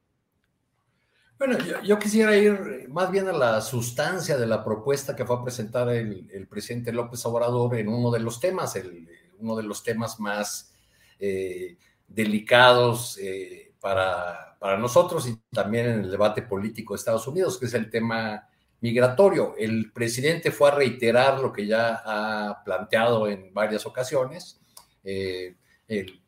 Bueno, 1.38 1.58
yo, 1.84 2.00
quisiera 2.00 2.36
ir 2.38 2.88
más 2.90 3.12
bien 3.12 3.28
a 3.28 3.34
la 3.34 3.62
sustancia 3.62 4.38
de 4.38 4.48
la 4.48 4.64
propuesta 4.64 5.16
que 5.16 5.26
fue 5.26 5.38
a 5.38 5.44
presentar 5.44 5.90
el, 5.90 6.48
presidente 6.50 6.94
López 6.94 7.26
Obrador 7.26 7.76
en 7.76 7.90
uno 7.90 8.12
de 8.12 8.20
los 8.20 8.40
temas, 8.40 8.76
el, 8.76 9.10
uno 9.40 9.56
de 9.56 9.64
los 9.64 9.84
temas 9.84 10.20
más 10.20 10.74
eh, 11.20 11.78
delicados 12.08 13.18
eh, 13.18 13.74
para, 13.80 14.58
para 14.60 14.78
nosotros 14.78 15.28
y 15.28 15.38
también 15.52 15.88
en 15.88 16.00
el 16.02 16.12
debate 16.12 16.44
político 16.44 16.94
de 16.94 17.00
Estados 17.00 17.28
Unidos, 17.28 17.58
que 17.60 17.66
es 17.66 17.74
el 17.74 17.90
tema 17.90 18.48
migratorio. 18.80 19.56
El 19.58 19.92
presidente 19.92 20.52
fue 20.52 20.70
a 20.70 20.76
reiterar 20.76 21.40
lo 21.40 21.52
que 21.52 21.66
ya 21.66 22.02
ha 22.06 22.64
planteado 22.64 23.28
en 23.28 23.54
varias 23.54 23.86
ocasiones. 23.86 24.62
Eh, 25.04 25.56
el, 25.88 26.22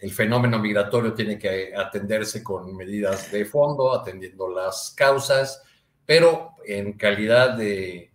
el, 0.00 0.12
fenómeno 0.12 0.58
migratorio 0.58 1.14
tiene 1.14 1.38
que 1.38 1.74
atenderse 1.74 2.42
con 2.42 2.76
medidas 2.76 3.30
de 3.30 3.44
fondo, 3.44 3.92
atendiendo 3.92 4.48
las 4.48 4.94
causas, 4.96 5.62
pero 6.06 6.54
en 6.66 6.94
calidad 6.94 7.54
de, 7.56 8.10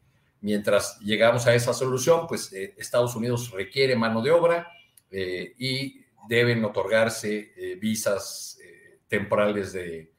mientras 0.45 0.99
llegamos 0.99 1.47
a 1.47 1.55
esa 1.55 1.73
solución, 1.73 2.27
pues 2.27 2.53
eh, 2.53 2.75
Estados 2.77 3.15
Unidos 3.15 3.49
requiere 3.49 3.95
mano 3.95 4.21
de 4.21 4.29
obra 4.29 4.67
eh, 5.09 5.53
y 5.57 6.05
deben 6.29 6.63
otorgarse 6.63 7.51
eh, 7.55 7.75
visas 7.81 8.59
temporales 9.07 9.73
de, 9.73 10.11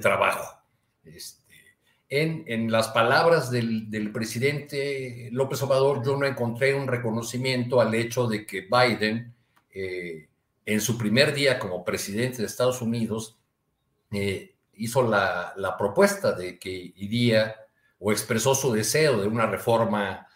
trabajo. 0.00 0.60
Este, 1.04 1.54
en, 2.08 2.70
las 2.70 2.88
palabras 2.88 3.50
del, 3.50 4.10
presidente 4.12 5.28
López 5.32 5.62
Obrador, 5.62 6.04
yo 6.04 6.16
no 6.16 6.26
encontré 6.26 6.74
un 6.74 6.86
reconocimiento 6.86 7.80
al 7.80 7.94
hecho 7.94 8.26
de 8.26 8.44
que 8.44 8.62
Biden, 8.62 9.34
en 10.66 10.80
su 10.82 10.98
primer 10.98 11.32
día 11.32 11.58
como 11.58 11.84
presidente 11.84 12.38
de 12.38 12.46
Estados 12.46 12.82
Unidos, 12.82 13.38
hizo 14.74 15.02
la, 15.02 15.54
la, 15.56 15.76
propuesta 15.76 16.32
de 16.32 16.58
que 16.58 16.92
iría 16.96 17.56
o 17.98 18.12
expresó 18.12 18.54
su 18.54 18.72
deseo 18.72 19.20
de 19.20 19.26
una 19.26 19.46
reforma 19.46 20.26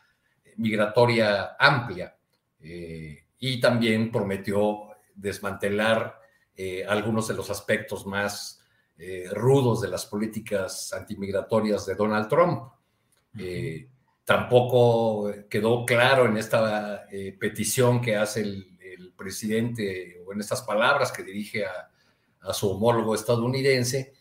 migratoria 0.56 1.56
amplia 1.58 2.16
y 2.58 3.60
también 3.60 4.10
prometió 4.10 4.90
desmantelar 5.14 6.18
eh, 6.56 6.84
algunos 6.86 7.28
de 7.28 7.34
los 7.34 7.48
aspectos 7.50 8.06
más 8.06 8.62
eh, 8.98 9.28
rudos 9.32 9.80
de 9.80 9.88
las 9.88 10.04
políticas 10.06 10.92
antimigratorias 10.92 11.86
de 11.86 11.94
Donald 11.94 12.28
Trump. 12.28 12.70
Eh, 13.38 13.88
tampoco 14.24 15.32
quedó 15.48 15.84
claro 15.86 16.26
en 16.26 16.36
esta 16.36 17.06
petición 17.38 18.00
que 18.00 18.16
hace 18.16 18.42
el, 18.42 18.69
presidente 19.20 20.22
o 20.26 20.32
en 20.32 20.40
estas 20.40 20.62
palabras 20.62 21.12
que 21.12 21.22
dirige 21.22 21.64
a, 21.66 21.90
su 22.54 22.70
homólogo 22.70 23.14
estadounidense, 23.14 24.14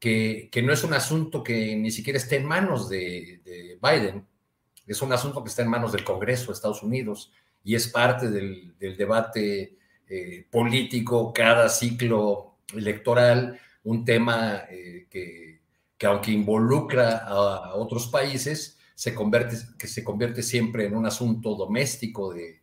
que, 0.00 0.50
no 0.64 0.72
es 0.72 0.84
un 0.84 0.94
asunto 0.94 1.42
que 1.42 1.76
ni 1.76 1.90
siquiera 1.90 2.16
esté 2.16 2.36
en 2.36 2.46
manos 2.46 2.88
de, 2.88 3.42
de, 3.44 3.78
Biden, 3.82 4.26
es 4.86 5.02
un 5.02 5.12
asunto 5.12 5.44
que 5.44 5.50
está 5.50 5.62
en 5.62 5.68
manos 5.68 5.92
del 5.92 6.02
Congreso 6.02 6.46
de 6.46 6.54
Estados 6.54 6.82
Unidos 6.82 7.30
y 7.62 7.74
es 7.74 7.88
parte 7.88 8.30
del, 8.30 8.74
debate 8.78 9.76
eh, 10.08 10.46
político 10.50 11.30
cada 11.30 11.68
ciclo 11.68 12.56
electoral, 12.74 13.60
un 13.84 14.02
tema 14.06 14.62
eh, 14.70 15.06
que, 15.10 16.06
aunque 16.06 16.30
involucra 16.30 17.18
a, 17.18 17.74
otros 17.74 18.06
países, 18.06 18.78
se 18.94 19.14
convierte, 19.14 19.56
que 19.78 19.86
se 19.86 20.02
convierte 20.02 20.42
siempre 20.42 20.86
en 20.86 20.96
un 20.96 21.04
asunto 21.04 21.54
doméstico 21.54 22.32
de, 22.32 22.57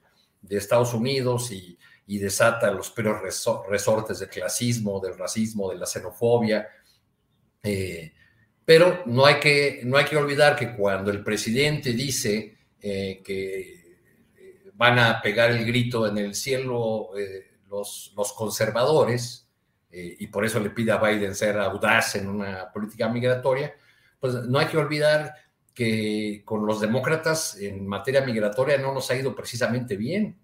Estados 0.49 0.93
Unidos 0.93 1.51
y, 1.51 1.77
desata 2.07 2.71
los 2.71 2.91
peores 2.91 3.45
resortes 3.67 4.19
del 4.19 4.29
clasismo, 4.29 4.99
del 4.99 5.17
racismo, 5.17 5.71
de 5.71 5.77
la 5.77 5.87
xenofobia. 5.87 6.67
Eh, 7.63 8.13
pero 8.63 9.03
no 9.07 9.25
hay, 9.25 9.39
que, 9.39 9.81
no 9.83 9.97
hay 9.97 10.05
que 10.05 10.15
olvidar 10.15 10.55
que 10.55 10.75
cuando 10.75 11.09
el 11.09 11.23
presidente 11.23 11.93
dice 11.93 12.57
que 12.79 13.85
van 14.75 14.99
a 14.99 15.21
pegar 15.21 15.51
el 15.51 15.65
grito 15.65 16.07
en 16.07 16.17
el 16.17 16.35
cielo 16.35 17.17
eh, 17.17 17.59
los, 17.69 18.13
los, 18.15 18.33
conservadores, 18.33 19.47
eh, 19.89 20.17
y 20.19 20.27
por 20.27 20.45
eso 20.45 20.59
le 20.59 20.69
pide 20.69 20.91
a 20.91 20.97
Biden 20.97 21.33
ser 21.33 21.57
audaz 21.57 22.15
en 22.15 22.27
una 22.27 22.71
política 22.71 23.07
migratoria, 23.09 23.73
pues 24.19 24.33
no 24.33 24.59
hay 24.59 24.67
que 24.67 24.77
olvidar 24.77 25.33
que 25.75 26.41
con 26.45 26.65
los 26.65 26.79
demócratas 26.79 27.57
en 27.59 27.85
materia 27.85 28.21
migratoria 28.21 28.77
no 28.77 28.93
nos 28.93 29.11
ha 29.11 29.15
ido 29.15 29.35
precisamente 29.35 29.97
bien. 29.97 30.39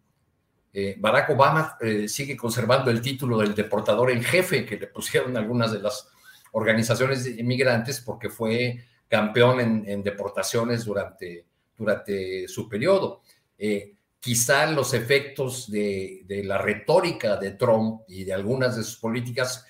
Eh, 0.73 0.95
Barack 0.99 1.29
Obama 1.29 1.77
eh, 1.79 2.09
sigue 2.09 2.35
conservando 2.35 2.91
el 2.91 3.01
título 3.01 3.39
del 3.39 3.55
deportador 3.55 4.11
en 4.11 4.21
jefe 4.21 4.65
que 4.65 4.77
le 4.77 4.87
pusieron 4.87 5.35
algunas 5.37 5.71
de 5.71 5.79
las 5.79 6.09
organizaciones 6.51 7.23
de 7.23 7.41
inmigrantes 7.41 8.01
porque 8.01 8.29
fue 8.29 8.83
campeón 9.07 9.85
en, 9.85 10.03
deportaciones 10.03 10.83
durante, 10.83 11.45
durante 11.77 12.47
su 12.49 12.67
periodo. 12.67 13.21
Eh, 13.57 13.93
quizá 14.19 14.69
los 14.69 14.93
efectos 14.93 15.71
de, 15.71 16.25
la 16.45 16.57
retórica 16.57 17.37
de 17.37 17.51
Trump 17.51 18.01
y 18.07 18.25
de 18.25 18.33
algunas 18.33 18.75
de 18.75 18.83
sus 18.83 18.97
políticas 18.97 19.65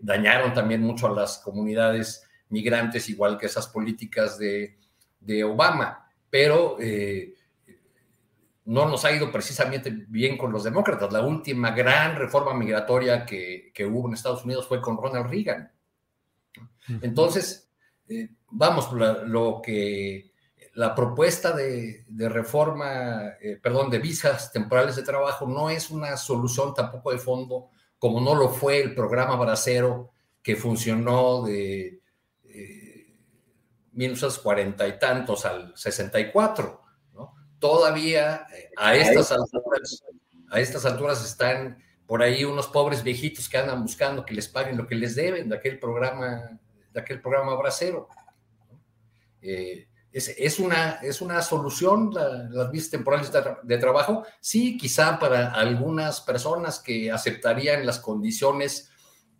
dañaron 0.00 0.54
también 0.54 0.80
mucho 0.80 1.08
a 1.08 1.14
las 1.14 1.38
comunidades 1.38 2.22
migrantes, 2.50 3.08
igual 3.08 3.36
que 3.36 3.46
esas 3.46 3.66
políticas 3.66 4.38
de, 4.38 4.76
de 5.26 5.44
Obama, 5.44 6.08
pero 6.30 6.76
eh, 6.80 7.34
no 8.66 8.88
nos 8.88 9.04
ha 9.04 9.12
ido 9.12 9.30
precisamente 9.30 9.90
bien 10.08 10.36
con 10.36 10.52
los 10.52 10.64
demócratas. 10.64 11.12
La 11.12 11.22
última 11.22 11.70
gran 11.70 12.16
reforma 12.16 12.54
migratoria 12.54 13.24
que, 13.24 13.72
hubo 13.88 14.08
en 14.08 14.14
Estados 14.14 14.44
Unidos 14.44 14.66
fue 14.66 14.80
con 14.80 14.96
Ronald 14.96 15.30
Reagan. 15.30 15.70
Entonces, 17.02 17.70
eh, 18.08 18.30
vamos, 18.50 18.92
lo 18.92 19.60
que 19.62 20.32
la 20.74 20.94
propuesta 20.94 21.52
de, 21.52 22.04
reforma, 22.28 23.34
eh, 23.40 23.58
perdón, 23.62 23.88
de 23.90 23.98
visas 23.98 24.52
temporales 24.52 24.96
de 24.96 25.02
trabajo 25.02 25.46
no 25.46 25.70
es 25.70 25.90
una 25.90 26.16
solución 26.16 26.74
tampoco 26.74 27.12
de 27.12 27.18
fondo, 27.18 27.70
como 27.98 28.20
no 28.20 28.34
lo 28.34 28.50
fue 28.50 28.80
el 28.80 28.94
programa 28.94 29.36
Bracero 29.36 30.12
que 30.42 30.54
funcionó 30.54 31.42
de 31.42 32.00
1940 33.96 34.86
y 34.86 34.98
tantos 34.98 35.44
al 35.44 35.76
64, 35.76 36.82
¿no? 37.14 37.34
Todavía 37.58 38.46
eh, 38.54 38.70
a 38.76 38.94
estas 38.94 39.32
alturas, 39.32 40.04
a 40.50 40.60
estas 40.60 40.84
alturas 40.84 41.24
están 41.24 41.82
por 42.06 42.22
ahí 42.22 42.44
unos 42.44 42.68
pobres 42.68 43.02
viejitos 43.02 43.48
que 43.48 43.58
andan 43.58 43.82
buscando 43.82 44.24
que 44.24 44.34
les 44.34 44.48
paguen 44.48 44.76
lo 44.76 44.86
que 44.86 44.94
les 44.94 45.16
deben 45.16 45.48
de 45.48 45.56
aquel 45.56 45.78
programa, 45.80 46.60
de 46.92 47.00
aquel 47.00 47.20
programa 47.20 47.54
bracero. 47.56 48.08
Eh, 49.42 49.88
es, 50.12 50.58
una, 50.58 50.92
es 51.02 51.20
una 51.20 51.42
solución 51.42 52.10
las 52.14 52.70
visas 52.70 52.90
temporales 52.90 53.30
de, 53.62 53.78
trabajo, 53.78 54.24
sí, 54.40 54.78
quizá 54.78 55.18
para 55.18 55.52
algunas 55.52 56.22
personas 56.22 56.78
que 56.78 57.10
aceptarían 57.10 57.84
las 57.84 57.98
condiciones 57.98 58.90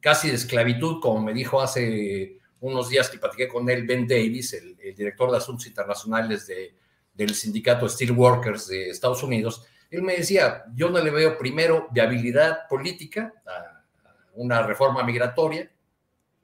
casi 0.01 0.29
de 0.29 0.35
esclavitud, 0.35 1.01
como 1.01 1.23
me 1.23 1.33
dijo 1.33 1.63
hace 1.63 2.41
unos 2.67 2.89
días 2.89 3.09
que 3.09 3.19
platiqué 3.19 3.49
con 3.49 3.69
él, 3.69 3.87
Ben 3.87 4.07
Davis, 4.07 4.53
el, 4.55 4.77
director 4.95 5.31
de 5.31 5.37
Asuntos 5.39 5.67
Internacionales 5.67 6.47
de, 6.47 6.75
del 7.15 7.35
sindicato 7.35 7.89
Steelworkers 7.89 8.69
de 8.69 8.91
Estados 8.91 9.23
Unidos, 9.23 9.67
él 9.91 10.03
me 10.03 10.17
decía, 10.17 10.65
yo 10.75 10.91
no 10.91 10.99
le 10.99 11.11
veo 11.11 11.39
primero 11.39 11.89
viabilidad 11.91 12.69
política 12.69 13.33
a, 13.47 13.85
una 14.35 14.63
reforma 14.63 15.03
migratoria, 15.03 15.71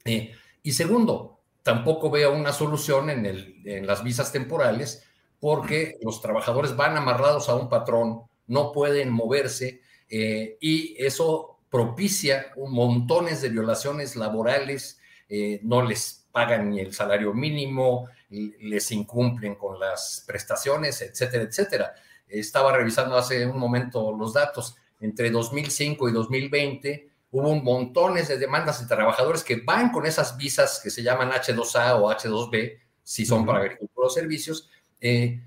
eh, 0.04 0.32
y 0.62 0.72
segundo, 0.72 1.40
tampoco 1.62 2.10
veo 2.10 2.34
una 2.34 2.52
solución 2.52 3.10
en 3.10 3.86
las 3.86 4.02
visas 4.02 4.32
temporales 4.32 5.04
porque 5.42 5.98
los 6.02 6.22
trabajadores 6.22 6.76
van 6.76 6.96
amarrados 6.96 7.48
a 7.48 7.56
un 7.56 7.68
patrón, 7.68 8.22
no 8.46 8.70
pueden 8.70 9.10
moverse, 9.10 9.80
eh, 10.08 10.56
y 10.60 10.94
eso 11.04 11.58
propicia 11.68 12.52
montones 12.56 13.42
de 13.42 13.48
violaciones 13.48 14.14
laborales, 14.14 15.00
eh, 15.34 15.60
no 15.62 15.80
les 15.80 16.26
pagan 16.30 16.68
ni 16.68 16.80
el 16.80 16.92
salario 16.92 17.32
mínimo, 17.32 18.10
les 18.28 18.90
incumplen 18.92 19.54
con 19.54 19.80
las 19.80 20.22
prestaciones, 20.26 21.00
etcétera, 21.00 21.44
etcétera. 21.44 21.94
Estaba 22.28 22.76
revisando 22.76 23.16
hace 23.16 23.46
un 23.46 23.58
momento 23.58 24.14
los 24.14 24.34
datos. 24.34 24.76
Entre 25.00 25.30
2005 25.30 26.06
y 26.10 26.12
2020 26.12 27.08
hubo 27.30 27.54
montones 27.54 28.28
de 28.28 28.37
demandas 28.37 28.83
de 28.83 28.94
trabajadores 28.94 29.42
que 29.42 29.57
van 29.57 29.90
con 29.90 30.04
esas 30.04 30.37
visas 30.37 30.80
que 30.85 30.90
se 30.90 31.02
llaman 31.02 31.30
H2A 31.30 31.98
o 31.98 32.11
H2B, 32.11 32.78
si 33.02 33.24
son 33.24 33.46
para 33.46 33.61
agricultura 33.61 34.09
o 34.09 34.11
servicios, 34.11 34.68
eh, 35.00 35.40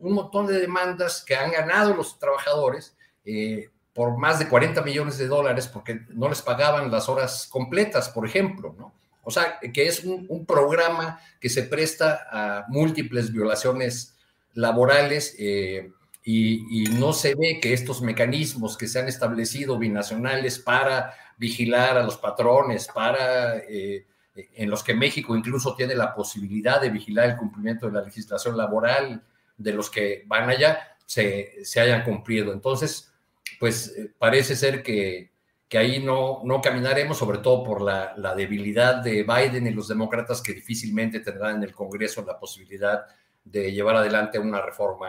un 0.00 0.14
montón 0.14 0.48
de 0.48 0.58
demandas 0.58 1.22
que 1.24 1.36
han 1.36 1.52
ganado 1.52 1.94
los 1.94 2.18
trabajadores 2.18 2.96
eh, 3.24 3.70
por 3.92 4.16
más 4.16 4.40
de 4.40 4.48
40 4.48 4.82
millones 4.82 5.16
de 5.16 5.28
dólares 5.28 5.68
porque 5.68 6.00
no 6.08 6.28
les 6.28 6.42
pagaban 6.42 6.90
las 6.90 7.08
horas 7.08 7.46
completas, 7.48 8.08
por 8.08 8.26
ejemplo, 8.26 8.74
¿no? 8.76 8.98
O 9.28 9.30
sea, 9.30 9.58
que 9.60 9.86
es 9.86 10.04
un, 10.04 10.46
programa 10.46 11.20
que 11.38 11.50
se 11.50 11.64
presta 11.64 12.26
a 12.30 12.64
múltiples 12.68 13.30
violaciones 13.30 14.16
laborales 14.54 15.36
eh, 15.38 15.92
y, 16.24 16.84
no 16.98 17.12
se 17.12 17.34
ve 17.34 17.60
que 17.60 17.74
estos 17.74 18.00
mecanismos 18.00 18.78
que 18.78 18.88
se 18.88 19.00
han 19.00 19.06
establecido 19.06 19.78
binacionales 19.78 20.58
para 20.58 21.12
vigilar 21.36 21.98
a 21.98 22.04
los 22.04 22.16
patrones, 22.16 22.88
para 22.88 23.58
eh, 23.58 24.06
en 24.34 24.70
los 24.70 24.82
que 24.82 24.94
México 24.94 25.36
incluso 25.36 25.74
tiene 25.76 25.94
la 25.94 26.14
posibilidad 26.14 26.80
de 26.80 26.88
vigilar 26.88 27.28
el 27.28 27.36
cumplimiento 27.36 27.84
de 27.84 27.92
la 27.92 28.06
legislación 28.06 28.56
laboral 28.56 29.22
de 29.58 29.72
los 29.74 29.90
que 29.90 30.24
van 30.26 30.48
allá, 30.48 30.96
se, 31.04 31.62
se 31.66 31.80
hayan 31.80 32.02
cumplido. 32.02 32.54
Entonces, 32.54 33.12
pues 33.60 33.94
eh, 33.94 34.10
parece 34.18 34.56
ser 34.56 34.82
que 34.82 35.32
que 35.68 35.76
ahí 35.76 36.02
no, 36.02 36.40
no 36.44 36.62
caminaremos, 36.62 37.18
sobre 37.18 37.38
todo 37.38 37.62
por 37.62 37.82
la, 37.82 38.34
debilidad 38.34 38.96
de 38.96 39.22
Biden 39.22 39.66
y 39.66 39.70
los 39.70 39.88
demócratas 39.88 40.40
que 40.40 40.54
difícilmente 40.54 41.20
tendrán 41.20 41.56
en 41.56 41.64
el 41.64 41.74
Congreso 41.74 42.24
la 42.26 42.38
posibilidad 42.38 43.04
de 43.44 43.70
llevar 43.72 43.96
adelante 43.96 44.38
una 44.38 44.62
reforma 44.62 45.08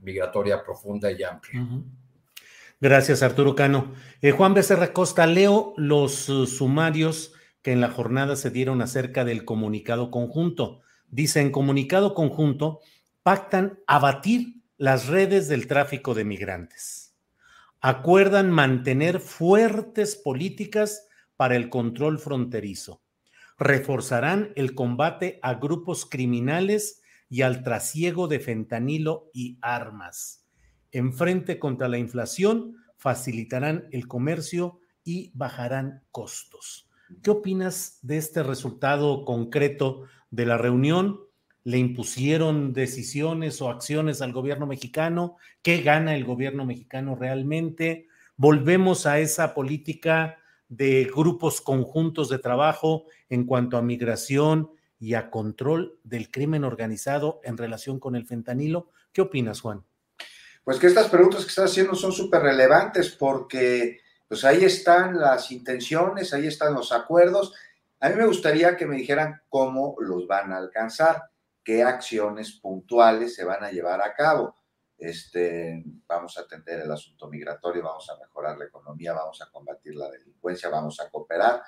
migratoria 0.00 0.62
profunda 0.62 1.12
y 1.12 1.22
amplia. 1.22 1.64
Gracias, 2.80 3.22
Arturo 3.22 3.54
Cano. 3.54 3.94
Eh, 4.20 4.32
Juan 4.32 4.54
Becerra 4.54 4.92
Costa, 4.92 5.26
leo 5.26 5.74
los 5.76 6.28
uh, 6.28 6.46
sumarios 6.46 7.34
que 7.62 7.72
en 7.72 7.80
la 7.80 7.90
jornada 7.90 8.36
se 8.36 8.50
dieron 8.50 8.80
acerca 8.82 9.24
del 9.24 9.44
comunicado 9.44 10.10
conjunto. 10.10 10.80
Dice, 11.08 11.40
en 11.40 11.52
comunicado 11.52 12.14
conjunto, 12.14 12.80
pactan 13.22 13.78
abatir 13.86 14.62
las 14.78 15.08
redes 15.08 15.46
del 15.48 15.66
tráfico 15.66 16.14
de 16.14 16.24
migrantes 16.24 16.99
acuerdan 17.80 18.50
mantener 18.50 19.20
fuertes 19.20 20.16
políticas 20.16 21.06
para 21.36 21.56
el 21.56 21.70
control 21.70 22.18
fronterizo. 22.18 23.02
Reforzarán 23.58 24.52
el 24.56 24.74
combate 24.74 25.38
a 25.42 25.54
grupos 25.54 26.06
criminales 26.06 27.02
y 27.28 27.42
al 27.42 27.62
trasiego 27.62 28.28
de 28.28 28.40
fentanilo 28.40 29.30
y 29.32 29.58
armas. 29.62 30.46
En 30.92 31.14
frente 31.14 31.58
contra 31.58 31.88
la 31.88 31.98
inflación, 31.98 32.76
facilitarán 32.96 33.88
el 33.92 34.08
comercio 34.08 34.80
y 35.04 35.30
bajarán 35.34 36.02
costos. 36.10 36.88
¿Qué 37.22 37.30
opinas 37.30 37.98
de 38.02 38.18
este 38.18 38.42
resultado 38.42 39.24
concreto 39.24 40.04
de 40.30 40.46
la 40.46 40.58
reunión? 40.58 41.20
Le 41.64 41.78
impusieron 41.78 42.72
decisiones 42.72 43.60
o 43.60 43.68
acciones 43.68 44.22
al 44.22 44.32
gobierno 44.32 44.66
mexicano, 44.66 45.36
qué 45.62 45.82
gana 45.82 46.16
el 46.16 46.24
gobierno 46.24 46.64
mexicano 46.64 47.14
realmente, 47.14 48.08
volvemos 48.36 49.06
a 49.06 49.18
esa 49.18 49.54
política 49.54 50.38
de 50.68 51.10
grupos 51.14 51.60
conjuntos 51.60 52.28
de 52.28 52.38
trabajo 52.38 53.04
en 53.28 53.44
cuanto 53.44 53.76
a 53.76 53.82
migración 53.82 54.70
y 54.98 55.14
a 55.14 55.30
control 55.30 55.98
del 56.04 56.30
crimen 56.30 56.64
organizado 56.64 57.40
en 57.44 57.56
relación 57.56 57.98
con 57.98 58.14
el 58.14 58.26
fentanilo. 58.26 58.90
¿Qué 59.12 59.20
opinas, 59.20 59.60
Juan? 59.60 59.84
Pues 60.64 60.78
que 60.78 60.86
estas 60.86 61.08
preguntas 61.08 61.42
que 61.42 61.48
estás 61.48 61.70
haciendo 61.70 61.94
son 61.94 62.12
súper 62.12 62.42
relevantes 62.42 63.10
porque 63.10 64.00
pues 64.28 64.44
ahí 64.44 64.64
están 64.64 65.18
las 65.18 65.50
intenciones, 65.50 66.32
ahí 66.32 66.46
están 66.46 66.74
los 66.74 66.92
acuerdos. 66.92 67.52
A 67.98 68.08
mí 68.08 68.14
me 68.14 68.26
gustaría 68.26 68.76
que 68.76 68.86
me 68.86 68.96
dijeran 68.96 69.42
cómo 69.48 69.96
los 69.98 70.26
van 70.26 70.52
a 70.52 70.58
alcanzar 70.58 71.29
qué 71.70 71.84
acciones 71.84 72.58
puntuales 72.60 73.36
se 73.36 73.44
van 73.44 73.62
a 73.62 73.70
llevar 73.70 74.02
a 74.02 74.12
cabo. 74.12 74.56
Este, 74.98 75.84
vamos 76.04 76.36
a 76.36 76.40
atender 76.40 76.80
el 76.80 76.90
asunto 76.90 77.28
migratorio, 77.28 77.84
vamos 77.84 78.10
a 78.10 78.18
mejorar 78.18 78.58
la 78.58 78.64
economía, 78.64 79.12
vamos 79.12 79.40
a 79.40 79.48
combatir 79.52 79.94
la 79.94 80.10
delincuencia, 80.10 80.68
vamos 80.68 80.98
a 80.98 81.08
cooperar. 81.08 81.62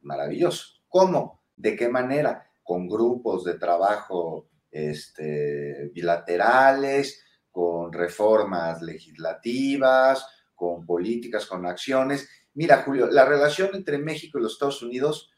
Maravilloso. 0.00 0.82
¿Cómo? 0.88 1.44
¿De 1.54 1.76
qué 1.76 1.88
manera? 1.88 2.50
Con 2.64 2.88
grupos 2.88 3.44
de 3.44 3.54
trabajo 3.54 4.48
este, 4.72 5.92
bilaterales, 5.94 7.22
con 7.52 7.92
reformas 7.92 8.82
legislativas, 8.82 10.26
con 10.56 10.84
políticas, 10.84 11.46
con 11.46 11.64
acciones. 11.64 12.28
Mira, 12.54 12.82
Julio, 12.82 13.06
la 13.06 13.24
relación 13.24 13.70
entre 13.74 13.98
México 13.98 14.36
y 14.36 14.42
los 14.42 14.54
Estados 14.54 14.82
Unidos, 14.82 15.30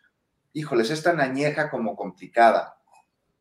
híjoles, 0.54 0.88
es 0.88 1.02
tan 1.02 1.20
añeja 1.20 1.68
como 1.68 1.94
complicada. 1.96 2.76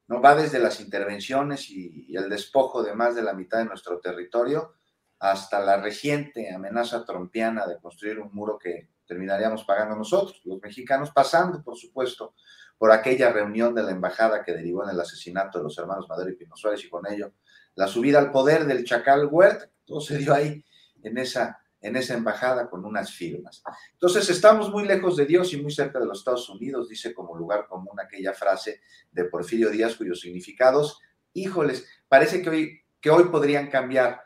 ¿No? 0.07 0.21
Va 0.21 0.35
desde 0.35 0.59
las 0.59 0.79
intervenciones 0.79 1.69
y, 1.69 2.15
el 2.15 2.29
despojo 2.29 2.83
de 2.83 2.93
más 2.93 3.15
de 3.15 3.21
la 3.21 3.33
mitad 3.33 3.57
de 3.59 3.65
nuestro 3.65 3.99
territorio 3.99 4.75
hasta 5.19 5.59
la 5.59 5.77
reciente 5.77 6.53
amenaza 6.53 7.05
trompiana 7.05 7.65
de 7.65 7.79
construir 7.79 8.19
un 8.19 8.33
muro 8.33 8.57
que 8.57 8.89
terminaríamos 9.07 9.63
pagando 9.63 9.95
nosotros, 9.95 10.41
los 10.45 10.61
mexicanos, 10.61 11.11
pasando, 11.11 11.63
por 11.63 11.77
supuesto, 11.77 12.35
por 12.77 12.91
aquella 12.91 13.31
reunión 13.31 13.73
de 13.73 13.83
la 13.83 13.91
embajada 13.91 14.43
que 14.43 14.53
derivó 14.53 14.83
en 14.83 14.89
el 14.89 14.99
asesinato 14.99 15.59
de 15.59 15.63
los 15.63 15.77
hermanos 15.77 16.07
Madero 16.09 16.31
y 16.31 16.35
Pino 16.35 16.55
Suárez 16.55 16.83
y 16.83 16.89
con 16.89 17.07
ello 17.07 17.33
la 17.75 17.87
subida 17.87 18.19
al 18.19 18.31
poder 18.31 18.65
del 18.65 18.85
Chacal 18.85 19.27
Huerta, 19.29 19.69
todo 19.85 19.99
se 19.99 20.17
dio 20.17 20.33
ahí 20.33 20.63
en 21.03 21.17
esa, 21.17 21.59
en 21.85 21.95
esa 21.95 22.15
embajada 22.15 22.67
con 22.67 22.83
unas 22.83 23.13
firmas. 23.13 23.61
Entonces 23.93 24.27
estamos 24.31 24.71
muy 24.71 24.85
lejos 24.85 25.15
de 25.15 25.27
Dios 25.27 25.53
y 25.53 25.61
muy 25.61 25.71
cerca 25.71 25.99
de 25.99 26.07
los 26.07 26.17
Estados 26.17 26.49
Unidos, 26.49 26.89
dice 26.89 27.13
como 27.13 27.37
lugar 27.37 27.67
común 27.67 27.99
aquella 27.99 28.33
frase 28.33 28.81
de 29.11 29.25
Porfirio 29.25 29.69
Díaz 29.69 29.95
cuyos 29.95 30.19
significados, 30.19 30.99
híjoles, 31.33 31.87
parece 32.07 32.41
que 32.41 32.49
hoy, 32.49 32.81
que 32.99 33.11
hoy 33.11 33.25
podrían 33.25 33.69
cambiar, 33.69 34.19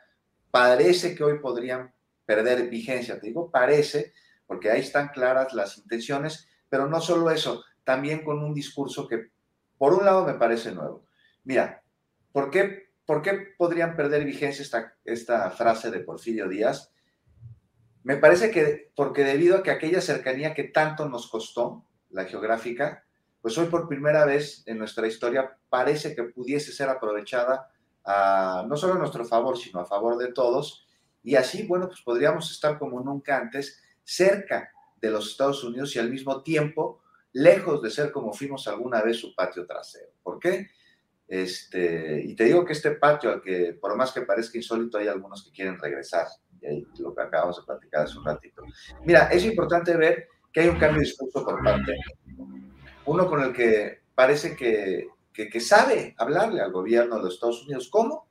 parece 0.52 1.14
que 1.14 1.24
hoy 1.24 1.40
podrían 1.40 1.94
perder 2.26 2.70
vigencia, 2.70 3.20
te 3.20 3.28
digo 3.28 3.52
parece, 3.52 4.14
porque 4.48 4.72
ahí 4.72 4.80
están 4.80 5.10
claras 5.10 5.54
las 5.54 5.78
intenciones, 5.80 6.48
pero 6.70 6.88
no 6.88 7.02
solo 7.02 7.30
eso, 7.30 7.66
también 7.84 8.24
con 8.24 8.42
un 8.42 8.54
discurso 8.54 9.06
que, 9.06 9.32
por 9.78 9.94
un 9.94 10.06
lado, 10.06 10.26
me 10.26 10.36
parece 10.36 10.72
nuevo. 10.72 11.04
Mira, 11.44 11.84
¿por 12.32 12.52
qué, 12.52 12.94
por 13.06 13.22
qué 13.22 13.50
podrían 13.58 13.98
perder 13.98 14.24
vigencia 14.24 14.62
esta, 14.62 14.96
esta 15.04 15.52
frase 15.52 15.92
de 15.92 16.00
Porfirio 16.00 16.48
Díaz? 16.48 16.94
Me 18.04 18.18
parece 18.18 18.52
que 18.52 18.92
porque 18.96 19.24
debido 19.24 19.58
a 19.58 19.64
que 19.64 19.72
aquella 19.72 20.02
cercanía 20.02 20.54
que 20.54 20.64
tanto 20.64 21.10
nos 21.10 21.30
costó, 21.30 21.86
la 22.10 22.26
geográfica, 22.26 23.04
pues 23.42 23.58
hoy 23.58 23.68
por 23.68 23.88
primera 23.88 24.26
vez 24.26 24.64
en 24.66 24.78
nuestra 24.78 25.08
historia 25.08 25.58
parece 25.70 26.16
que 26.16 26.24
pudiese 26.24 26.72
ser 26.72 26.90
aprovechada 26.90 27.72
no 28.68 28.76
solo 28.76 28.96
a 28.96 28.98
nuestro 28.98 29.24
favor, 29.26 29.58
sino 29.58 29.80
a 29.80 29.86
favor 29.86 30.18
de 30.18 30.34
todos. 30.34 30.88
Y 31.22 31.36
así, 31.36 31.68
bueno, 31.68 31.88
pues 31.88 32.02
podríamos 32.02 32.50
estar 32.52 32.80
como 32.80 33.00
nunca 33.02 33.38
antes, 33.38 33.82
cerca 34.04 34.72
de 35.00 35.12
los 35.12 35.32
Estados 35.32 35.64
Unidos 35.64 35.96
y 35.96 36.00
al 36.00 36.10
mismo 36.10 36.42
tiempo 36.42 37.02
lejos 37.32 37.82
de 37.84 37.92
ser 37.92 38.12
como 38.12 38.34
fuimos 38.34 38.68
alguna 38.68 39.02
vez 39.02 39.18
su 39.18 39.36
patio 39.36 39.66
trasero. 39.66 40.12
¿Por 40.24 40.40
qué? 40.40 40.70
Este, 41.28 42.24
y 42.26 42.36
te 42.36 42.46
digo 42.46 42.66
que 42.66 42.74
este 42.74 42.92
patio, 42.92 43.30
al 43.30 43.42
que 43.42 43.78
por 43.80 43.96
más 43.96 44.12
que 44.12 44.22
parezca 44.22 44.58
insólito, 44.58 44.98
hay 44.98 45.08
algunos 45.08 45.44
que 45.44 45.52
quieren 45.52 45.78
regresar. 45.78 46.28
Ahí 46.68 46.88
lo 47.00 47.14
que 47.14 47.22
acabamos 47.22 47.58
de 47.58 47.66
platicar 47.66 48.04
hace 48.04 48.18
un 48.18 48.26
ratito. 48.26 48.64
Mira, 49.06 49.28
es 49.28 49.46
importante 49.46 49.96
ver 49.96 50.28
que 50.52 50.62
hay 50.62 50.68
un 50.68 50.80
cambio 50.80 51.02
de 51.02 51.06
discurso 51.06 51.46
por 51.46 51.64
parte 51.64 51.96
uno 53.10 53.28
con 53.28 53.42
el 53.42 53.54
que 53.54 54.02
parece 54.14 54.56
que, 54.56 55.08
que, 55.34 55.60
sabe 55.60 56.14
hablarle 56.18 56.62
al 56.62 56.72
gobierno 56.72 57.16
de 57.16 57.24
los 57.24 57.34
Estados 57.34 57.64
Unidos. 57.64 57.90
¿Cómo? 57.90 58.30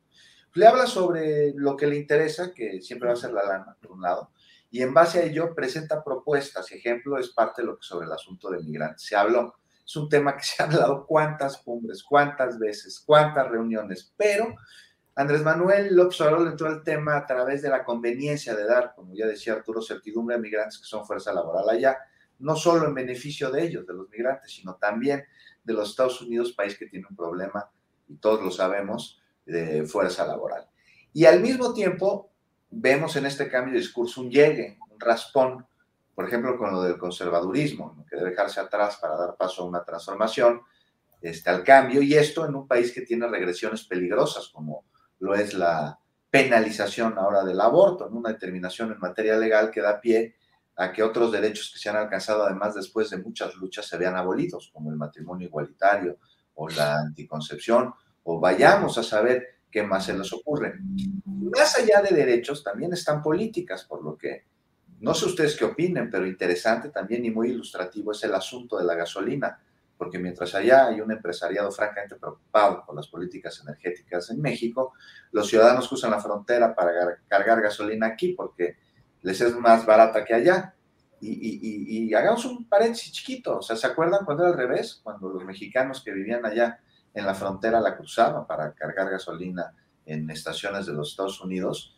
Le 0.55 0.67
habla 0.67 0.87
sobre 0.87 1.53
lo 1.55 1.77
que 1.77 1.88
le 1.88 1.97
interesa, 1.97 2.53
que 2.55 2.81
siempre 2.81 3.09
va 3.09 3.14
a 3.14 3.17
ser 3.17 3.33
la 3.33 3.45
lana, 3.45 3.77
por 3.81 3.93
un 3.93 4.03
lado, 4.03 4.31
y 4.71 4.83
en 4.83 4.95
base 4.95 5.19
a 5.19 5.25
ello 5.25 5.55
presenta 5.55 6.05
propuestas. 6.05 6.71
Ejemplo, 6.71 7.19
es 7.19 7.31
parte 7.31 7.62
de 7.62 7.67
lo 7.67 7.77
que 7.77 7.83
sobre 7.83 8.07
el 8.07 8.12
asunto 8.12 8.51
del 8.51 8.64
migrante 8.64 8.99
se 8.99 9.17
habló. 9.17 9.57
Es 9.85 9.97
un 9.97 10.09
tema 10.09 10.37
que 10.37 10.45
se 10.45 10.62
ha 10.62 10.67
hablado 10.67 11.07
cuántas 11.07 11.57
cumbres, 11.59 12.05
cuántas 12.05 12.59
veces, 12.59 13.03
cuántas 13.05 13.49
reuniones, 13.49 14.12
pero 14.17 14.55
Andrés 15.18 15.42
Manuel 15.42 15.96
López 15.96 16.20
Obrador 16.20 16.46
entró 16.46 16.68
al 16.68 16.85
tema 16.85 17.16
a 17.16 17.26
través 17.26 17.61
de 17.61 17.68
la 17.68 17.83
conveniencia 17.83 18.54
de 18.54 18.64
dar, 18.64 18.92
como 18.94 19.16
ya 19.16 19.26
decía 19.26 19.54
Arturo, 19.54 19.83
certidumbre 19.83 20.37
a 20.37 20.38
migrantes 20.38 20.78
que 20.78 20.85
son 20.85 21.04
fuerza 21.04 21.33
laboral 21.33 21.68
allá, 21.68 21.98
no 22.38 22.54
solo 22.54 22.87
en 22.87 22.94
beneficio 22.94 23.50
de 23.50 23.64
ellos, 23.64 23.85
de 23.85 23.94
los 23.94 24.09
migrantes, 24.11 24.52
sino 24.52 24.76
también 24.76 25.24
de 25.64 25.72
los 25.72 25.90
Estados 25.90 26.22
Unidos, 26.22 26.52
país 26.52 26.78
que 26.78 26.87
tiene 26.87 27.04
un 27.11 27.16
problema, 27.16 27.68
y 28.07 28.14
todos 28.18 28.44
lo 28.44 28.52
sabemos, 28.52 29.20
de 29.44 29.85
fuerza 29.87 30.24
laboral. 30.24 30.68
Y 31.12 31.24
al 31.24 31.40
mismo 31.40 31.74
tiempo, 31.74 32.31
vemos 32.70 33.16
en 33.16 33.26
este 33.26 33.50
cambio 33.50 33.74
de 33.74 33.81
discurso 33.81 34.20
un 34.20 34.31
llegue, 34.31 34.78
un 34.88 35.00
raspón, 35.00 35.66
por 36.14 36.28
ejemplo, 36.28 36.57
con 36.57 36.70
lo 36.70 36.81
del 36.81 36.96
conservadurismo, 36.96 38.07
que 38.09 38.14
debe 38.14 38.31
dejarse 38.31 38.61
atrás 38.61 38.98
para 38.98 39.16
dar 39.16 39.35
paso 39.37 39.62
a 39.62 39.66
una 39.66 39.83
transformación, 39.83 40.61
este, 41.20 41.50
al 41.50 41.64
cambio, 41.64 42.02
y 42.02 42.14
esto 42.14 42.46
en 42.46 42.54
un 42.54 42.68
país 42.68 42.92
que 42.92 43.00
tiene 43.00 43.26
regresiones 43.26 43.83
peligrosas, 43.83 44.46
como 44.50 44.85
lo 45.20 45.35
es 45.35 45.54
la 45.54 45.98
penalización 46.31 47.18
ahora 47.18 47.44
del 47.44 47.61
aborto, 47.61 48.07
en 48.07 48.14
una 48.14 48.31
determinación 48.31 48.92
en 48.92 48.98
materia 48.98 49.37
legal 49.37 49.70
que 49.70 49.81
da 49.81 50.00
pie 50.00 50.37
a 50.76 50.92
que 50.92 51.02
otros 51.02 51.33
derechos 51.33 51.70
que 51.72 51.78
se 51.78 51.88
han 51.88 51.96
alcanzado 51.96 52.44
además 52.44 52.74
después 52.74 53.11
de 53.11 53.18
muchas 53.18 53.54
luchas 53.57 53.87
se 53.87 53.96
vean 53.96 54.16
abolidos, 54.16 54.70
como 54.72 54.90
el 54.90 54.96
matrimonio 54.96 55.48
igualitario 55.48 56.18
o 56.54 56.68
la 56.68 57.00
anticoncepción, 57.00 57.92
o 58.22 58.38
vayamos 58.38 58.98
a 58.98 59.02
saber 59.02 59.59
qué 59.70 59.83
más 59.83 60.07
se 60.07 60.16
les 60.16 60.33
ocurre. 60.33 60.74
Más 61.24 61.76
allá 61.78 62.02
de 62.02 62.14
derechos, 62.14 62.62
también 62.62 62.92
están 62.92 63.22
políticas, 63.22 63.85
por 63.85 64.04
lo 64.04 64.16
que 64.16 64.44
no 65.00 65.14
sé 65.14 65.26
ustedes 65.26 65.57
qué 65.57 65.64
opinen, 65.64 66.11
pero 66.11 66.26
interesante 66.26 66.90
también 66.90 67.24
y 67.24 67.31
muy 67.31 67.50
ilustrativo 67.50 68.12
es 68.12 68.22
el 68.24 68.35
asunto 68.35 68.78
de 68.78 68.85
la 68.85 68.94
gasolina, 68.94 69.61
porque 69.98 70.18
mientras 70.18 70.54
allá 70.54 70.87
hay 70.87 71.00
un 71.00 71.11
empresariado 71.11 71.70
francamente 71.72 72.16
preocupado 72.16 72.84
por 72.87 72.94
las 72.94 73.08
políticas 73.08 73.61
energéticas 73.61 74.30
en 74.30 74.40
México, 74.40 74.94
los 75.32 75.48
ciudadanos 75.48 75.90
usan 75.90 76.12
la 76.12 76.20
frontera 76.20 76.74
para 76.74 77.18
cargar 77.26 77.61
gasolina 77.61 78.06
aquí 78.06 78.32
porque 78.32 78.76
les 79.22 79.40
es 79.40 79.56
más 79.56 79.84
barata 79.84 80.24
que 80.24 80.34
allá. 80.34 80.74
Y, 81.20 82.14
hagamos 82.14 82.44
un 82.44 82.68
paréntesis 82.68 83.12
chiquito, 83.12 83.58
o 83.58 83.62
sea, 83.62 83.74
¿se 83.74 83.88
acuerdan 83.88 84.24
cuando 84.24 84.44
era 84.44 84.52
al 84.52 84.58
revés? 84.58 85.00
Cuando 85.02 85.28
los 85.28 85.44
mexicanos 85.44 86.02
que 86.04 86.12
vivían 86.12 86.46
allá 86.46 86.78
en 87.12 87.26
la 87.26 87.34
frontera 87.34 87.80
la 87.80 87.96
cruzaban 87.96 88.46
para 88.46 88.72
cargar 88.72 89.11
gasolina 89.11 89.74
en 90.06 90.30
estaciones 90.30 90.87
de 90.87 90.92
los 90.92 91.11
Estados 91.11 91.40
Unidos, 91.40 91.96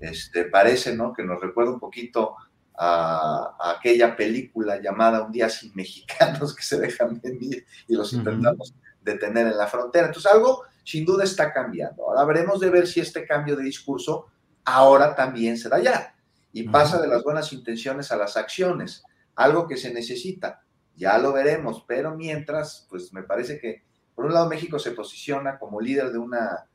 este, 0.00 0.44
parece, 0.44 0.94
¿no? 0.94 1.14
Que 1.14 1.24
nos 1.24 1.40
recuerda 1.40 1.72
un 1.72 1.80
poquito 1.80 2.36
a, 2.78 3.56
aquella 3.76 4.16
película 4.16 4.80
llamada 4.80 5.24
Un 5.24 5.32
día 5.32 5.48
sin 5.48 5.74
mexicanos 5.74 6.54
que 6.56 6.62
se 6.62 6.78
dejan 6.78 7.20
venir 7.20 7.66
y 7.86 7.94
los 7.94 8.12
intentamos 8.12 8.74
detener 9.02 9.48
en 9.48 9.58
la 9.58 9.66
frontera. 9.66 10.06
Entonces, 10.06 10.30
algo 10.30 10.62
sin 10.84 11.04
duda 11.04 11.24
está 11.24 11.52
cambiando. 11.52 12.04
Ahora 12.04 12.24
veremos 12.24 12.60
de 12.60 12.70
ver 12.70 12.86
si 12.86 13.00
este 13.00 13.26
cambio 13.26 13.56
de 13.56 13.64
discurso 13.64 14.26
ahora 14.64 15.14
también 15.14 15.56
se 15.56 15.68
da 15.68 15.78
ya 15.78 16.14
y 16.52 16.64
pasa 16.64 17.00
de 17.00 17.08
las 17.08 17.22
buenas 17.22 17.52
intenciones 17.52 18.10
a 18.10 18.16
las 18.16 18.36
acciones, 18.36 19.02
algo 19.34 19.66
que 19.66 19.76
se 19.76 19.92
necesita. 19.92 20.62
Ya 20.96 21.18
lo 21.18 21.32
veremos, 21.32 21.84
pero 21.86 22.16
mientras, 22.16 22.86
pues 22.90 23.12
me 23.12 23.22
parece 23.22 23.58
que, 23.60 23.84
por 24.14 24.24
un 24.24 24.32
lado, 24.32 24.48
México 24.48 24.78
se 24.78 24.92
posiciona 24.92 25.58
como 25.58 25.80
líder 25.80 26.10
de 26.10 26.18
una, 26.18 26.66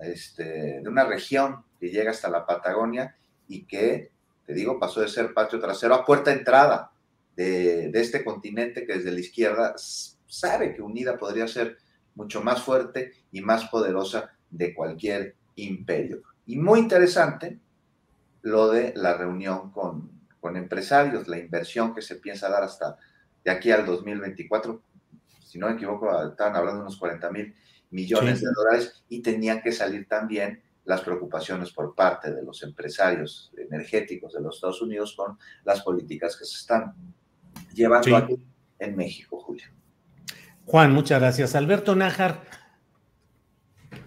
este, 0.00 0.80
de 0.80 0.88
una 0.88 1.04
región 1.04 1.64
que 1.78 1.90
llega 1.90 2.10
hasta 2.10 2.28
la 2.28 2.46
Patagonia 2.46 3.16
y 3.46 3.66
que, 3.66 4.09
te 4.50 4.56
digo, 4.56 4.80
pasó 4.80 5.00
de 5.00 5.06
ser 5.06 5.32
patio 5.32 5.60
trasero 5.60 5.94
a 5.94 6.04
puerta 6.04 6.32
entrada 6.32 6.90
de, 7.36 7.88
de 7.88 8.00
este 8.00 8.24
continente 8.24 8.84
que 8.84 8.94
desde 8.94 9.12
la 9.12 9.20
izquierda 9.20 9.76
sabe 9.76 10.74
que 10.74 10.82
unida 10.82 11.16
podría 11.16 11.46
ser 11.46 11.78
mucho 12.16 12.42
más 12.42 12.62
fuerte 12.64 13.12
y 13.30 13.42
más 13.42 13.68
poderosa 13.68 14.32
de 14.50 14.74
cualquier 14.74 15.36
imperio. 15.54 16.22
Y 16.46 16.56
muy 16.56 16.80
interesante, 16.80 17.60
lo 18.42 18.70
de 18.70 18.92
la 18.96 19.14
reunión 19.14 19.70
con, 19.70 20.18
empresarios, 20.56 21.28
la 21.28 21.38
inversión 21.38 21.94
que 21.94 22.02
se 22.02 22.16
piensa 22.16 22.48
dar 22.48 22.64
hasta 22.64 22.96
de 23.44 23.52
aquí 23.52 23.70
al 23.70 23.86
2024, 23.86 24.82
si 25.44 25.60
no 25.60 25.68
me 25.68 25.74
equivoco, 25.74 26.10
estaban 26.28 26.56
hablando 26.56 26.80
de 26.80 26.86
unos 26.86 26.98
40 26.98 27.30
mil 27.30 27.54
millones 27.90 28.40
de 28.40 28.48
dólares 28.52 29.04
y 29.08 29.22
tenían 29.22 29.62
que 29.62 29.70
salir 29.70 30.08
también 30.08 30.60
las 30.84 31.02
preocupaciones 31.02 31.72
por 31.72 31.94
parte 31.94 32.32
de 32.32 32.42
los 32.42 32.62
empresarios 32.62 33.52
energéticos 33.56 34.32
de 34.32 34.40
los 34.40 34.56
Estados 34.56 34.82
Unidos 34.82 35.14
con 35.16 35.38
las 35.64 35.82
políticas 35.82 36.36
que 36.36 36.44
se 36.44 36.56
están 36.56 36.94
llevando 37.74 38.16
aquí 38.16 38.36
en 38.78 38.96
México, 38.96 39.38
Julio. 39.40 39.66
Juan, 40.64 40.92
muchas 40.92 41.20
gracias. 41.20 41.54
Alberto 41.54 41.94
Nájar, 41.94 42.42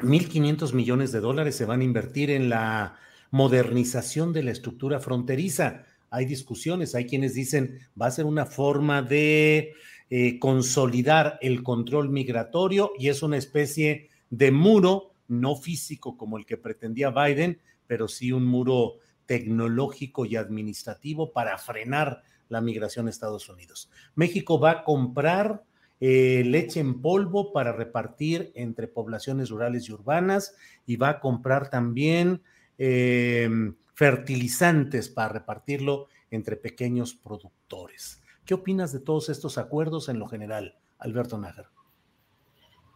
1.500 0.02 0.74
millones 0.74 1.12
de 1.12 1.20
dólares 1.20 1.56
se 1.56 1.66
van 1.66 1.82
a 1.82 1.84
invertir 1.84 2.32
en 2.32 2.50
la 2.50 2.98
modernización 3.32 4.34
de 4.34 4.44
la 4.44 4.52
estructura 4.52 5.00
fronteriza. 5.00 5.86
Hay 6.10 6.26
discusiones, 6.26 6.96
hay 6.96 7.06
quienes 7.06 7.34
dicen 7.34 7.80
va 8.00 8.08
a 8.08 8.12
ser 8.12 8.26
una 8.26 8.46
forma 8.46 9.02
de 9.02 9.74
eh, 10.10 10.40
consolidar 10.40 11.40
el 11.42 11.64
control 11.64 12.10
migratorio 12.10 12.92
y 13.00 13.10
es 13.10 13.24
una 13.24 13.38
especie 13.38 14.10
de 14.30 14.52
muro, 14.52 15.13
no 15.40 15.56
físico 15.56 16.18
como 16.18 16.38
el 16.38 16.46
que 16.46 16.58
pretendía 16.58 17.10
Biden, 17.12 17.60
pero 17.88 18.08
sí 18.08 18.32
un 18.32 18.46
muro 18.46 18.96
tecnológico 19.26 20.26
y 20.26 20.36
administrativo 20.36 21.32
para 21.32 21.58
frenar 21.58 22.24
la 22.50 22.62
migración 22.62 23.08
a 23.08 23.10
Estados 23.10 23.50
Unidos. 23.50 23.90
México 24.16 24.60
va 24.60 24.72
a 24.72 24.84
comprar 24.84 25.64
eh, 26.00 26.44
leche 26.46 26.80
en 26.80 27.02
polvo 27.02 27.54
para 27.54 27.72
repartir 27.72 28.52
entre 28.56 28.88
poblaciones 28.88 29.50
rurales 29.50 29.88
y 29.88 29.94
urbanas 29.94 30.56
y 30.86 30.98
va 30.98 31.10
a 31.10 31.20
comprar 31.20 31.70
también 31.70 32.42
eh, 32.78 33.50
fertilizantes 33.94 35.08
para 35.08 35.30
repartirlo 35.30 36.08
entre 36.30 36.58
pequeños 36.58 37.14
productores. 37.14 38.22
¿Qué 38.46 38.54
opinas 38.54 38.92
de 38.92 39.00
todos 39.00 39.30
estos 39.30 39.58
acuerdos 39.58 40.10
en 40.10 40.20
lo 40.20 40.28
general, 40.28 40.76
Alberto 40.98 41.38
Nájar? 41.38 41.73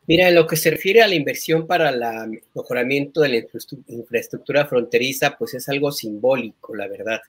Mira, 0.07 0.29
en 0.29 0.35
lo 0.35 0.47
que 0.47 0.55
se 0.55 0.71
refiere 0.71 1.01
a 1.01 1.07
la 1.07 1.15
inversión 1.15 1.67
para 1.67 1.89
el 1.89 2.41
mejoramiento 2.55 3.19
de 3.21 3.29
la 3.29 3.45
infraestructura 3.87 4.65
fronteriza, 4.65 5.37
pues 5.37 5.53
es 5.53 5.67
algo 5.67 5.91
simbólico, 5.91 6.73
la 6.73 6.87
verdad. 6.87 7.19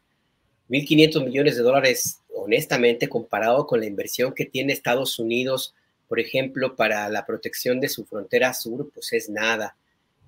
1.500 0.69 1.25
millones 1.25 1.57
de 1.57 1.63
dólares 1.63 2.21
honestamente, 2.37 3.09
comparado 3.09 3.67
con 3.67 3.81
la 3.81 3.87
inversión 3.87 4.33
que 4.33 4.45
tiene 4.45 4.73
Estados 4.73 5.19
Unidos, 5.19 5.75
por 6.07 6.21
ejemplo, 6.21 6.77
para 6.77 7.09
la 7.09 7.27
protección 7.27 7.81
de 7.81 7.89
su 7.89 8.05
frontera 8.05 8.55
sur, 8.55 8.91
pues 8.95 9.13
es 9.13 9.29
nada. 9.29 9.77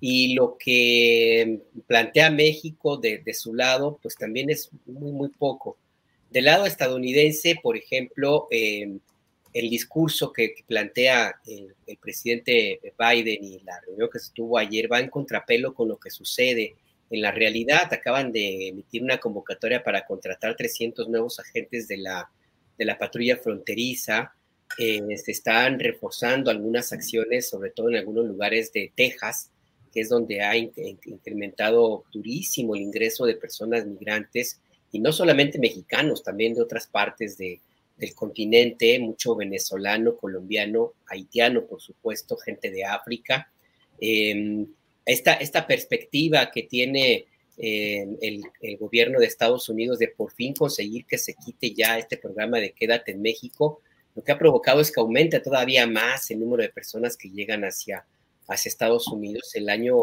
Y 0.01 0.33
lo 0.33 0.57
que 0.57 1.59
plantea 1.87 2.31
México 2.31 2.97
de, 2.97 3.23
su 3.33 3.53
lado, 3.53 3.97
pues 4.01 4.15
también 4.15 4.49
es 4.49 4.69
muy, 4.85 5.13
muy 5.13 5.29
poco. 5.29 5.77
Del 6.29 6.45
lado 6.45 6.65
estadounidense, 6.65 7.55
por 7.61 7.77
ejemplo, 7.77 8.47
eh, 8.51 8.97
el 9.53 9.69
discurso 9.69 10.31
que, 10.31 10.55
plantea 10.65 11.39
el, 11.45 11.75
presidente 11.97 12.79
Biden 12.97 13.43
y 13.43 13.59
la 13.59 13.79
reunión 13.81 14.09
que 14.11 14.19
se 14.19 14.31
tuvo 14.33 14.57
ayer 14.57 14.91
va 14.91 14.99
en 14.99 15.09
contrapelo 15.09 15.73
con 15.73 15.89
lo 15.89 15.97
que 15.97 16.09
sucede 16.09 16.75
en 17.09 17.21
la 17.21 17.31
realidad. 17.31 17.93
Acaban 17.93 18.31
de 18.31 18.69
emitir 18.69 19.03
una 19.03 19.17
convocatoria 19.17 19.83
para 19.83 20.05
contratar 20.05 20.55
300 20.55 21.09
nuevos 21.09 21.39
agentes 21.39 21.87
de 21.87 21.97
la, 21.97 22.31
de 22.77 22.85
la 22.85 22.97
patrulla 22.97 23.37
fronteriza. 23.37 24.33
Eh, 24.77 25.01
se 25.17 25.31
están 25.31 25.79
reforzando 25.79 26.49
algunas 26.49 26.93
acciones, 26.93 27.49
sobre 27.49 27.71
todo 27.71 27.89
en 27.89 27.97
algunos 27.97 28.25
lugares 28.25 28.71
de 28.71 28.91
Texas, 28.95 29.51
que 29.93 29.99
es 29.99 30.07
donde 30.07 30.41
ha 30.41 30.55
incrementado 30.55 32.05
durísimo 32.13 32.75
el 32.75 32.83
ingreso 32.83 33.25
de 33.25 33.35
personas 33.35 33.85
migrantes, 33.85 34.61
y 34.93 34.99
no 34.99 35.11
solamente 35.11 35.59
mexicanos, 35.59 36.23
también 36.23 36.53
de 36.53 36.61
otras 36.61 36.87
partes 36.87 37.37
de, 37.37 37.61
del 38.01 38.15
continente, 38.15 38.99
mucho 38.99 39.35
venezolano, 39.35 40.17
colombiano, 40.17 40.93
haitiano, 41.05 41.65
por 41.67 41.79
supuesto, 41.79 42.35
gente 42.35 42.71
de 42.71 42.83
África. 42.83 43.53
Em, 43.99 44.65
esta, 45.05 45.35
esta 45.35 45.67
perspectiva 45.67 46.49
que 46.51 46.63
tiene 46.63 47.27
el, 47.57 48.41
el, 48.61 48.77
gobierno 48.77 49.19
de 49.19 49.27
Estados 49.27 49.69
Unidos 49.69 49.99
de 49.99 50.07
por 50.07 50.31
fin 50.31 50.53
conseguir 50.53 51.05
que 51.05 51.19
se 51.19 51.35
quite 51.35 51.75
ya 51.75 51.99
este 51.99 52.17
programa 52.17 52.57
de 52.57 52.71
quédate 52.71 53.11
en 53.11 53.21
México, 53.21 53.81
lo 54.15 54.23
que 54.23 54.31
ha 54.31 54.39
provocado 54.39 54.81
es 54.81 54.91
que 54.91 54.99
aumente 54.99 55.39
todavía 55.39 55.85
más 55.85 56.31
el 56.31 56.39
número 56.39 56.63
de 56.63 56.69
personas 56.69 57.15
que 57.15 57.29
llegan 57.29 57.63
hacia, 57.63 58.05
hacia 58.47 58.69
Estados 58.69 59.07
Unidos. 59.07 59.53
El 59.53 59.69
año, 59.69 59.95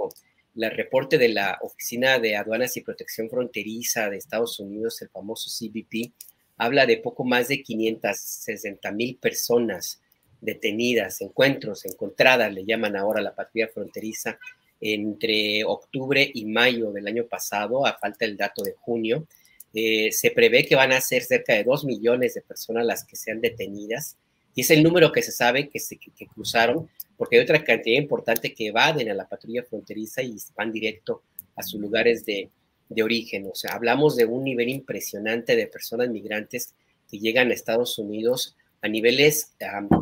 el 0.55 0.71
reporte 0.71 1.19
de 1.19 1.31
la 1.31 1.59
Oficina 1.63 2.21
de 2.21 2.37
Aduanas 2.37 2.77
y 2.77 2.83
Protección 2.83 3.29
Fronteriza 3.29 4.09
de 4.09 4.19
Estados 4.19 4.61
Unidos, 4.61 5.03
el 5.03 5.09
famoso 5.09 5.51
CBP, 5.51 6.13
habla 6.59 6.87
de 6.87 6.99
poco 6.99 7.25
más 7.25 7.49
de 7.49 7.63
560 7.63 8.91
mil 8.93 9.17
personas 9.17 10.01
detenidas, 10.41 11.21
encuentros, 11.21 11.85
encontradas, 11.85 12.53
le 12.53 12.65
llaman 12.65 12.97
ahora 12.97 13.23
la 13.23 13.35
patrulla 13.35 13.69
fronteriza, 13.69 14.39
entre 14.81 15.65
octubre 15.65 16.31
y 16.33 16.45
mayo 16.45 16.93
del 16.93 17.09
año 17.09 17.25
pasado, 17.27 17.87
a 17.87 17.99
falta 17.99 18.25
el 18.25 18.37
dato 18.37 18.63
de 18.63 18.75
junio. 18.79 19.27
Eh, 19.75 20.13
se 20.13 20.31
prevé 20.31 20.65
que 20.65 20.77
van 20.77 20.93
a 20.93 21.01
ser 21.01 21.23
cerca 21.23 21.55
de 21.55 21.65
2 21.65 21.85
millones 21.85 22.35
de 22.35 22.43
personas 22.43 22.85
las 22.87 23.05
que 23.05 23.17
sean 23.17 23.41
detenidas, 23.41 24.17
y 24.55 24.63
es 24.63 24.71
el 24.71 24.83
número 24.83 25.13
que 25.13 25.23
se 25.23 25.33
sabe 25.33 25.69
que, 25.69 25.79
se, 25.79 25.97
que 25.97 26.27
cruzaron, 26.27 26.89
porque 27.17 27.37
hay 27.37 27.43
otra 27.43 27.63
cantidad 27.63 28.01
importante 28.01 28.55
que 28.55 28.69
evaden 28.69 29.11
a 29.11 29.15
la 29.15 29.29
patrulla 29.29 29.63
fronteriza 29.63 30.23
y 30.23 30.37
van 30.57 30.73
directo 30.73 31.23
a 31.55 31.63
sus 31.63 31.81
lugares 31.81 32.25
de, 32.25 32.51
de 32.89 33.03
origen. 33.03 33.49
O 33.51 33.55
sea, 33.55 33.75
hablamos 33.75 34.17
de 34.17 34.25
un 34.25 34.45
nivel 34.45 34.69
impresionante 34.69 35.57
de 35.57 35.67
personas 35.67 36.09
migrantes 36.09 36.75
que 37.11 37.19
llegan 37.19 37.51
a 37.51 37.55
Estados 37.55 37.99
Unidos 37.99 38.57
a 38.81 38.89
niveles 38.89 39.53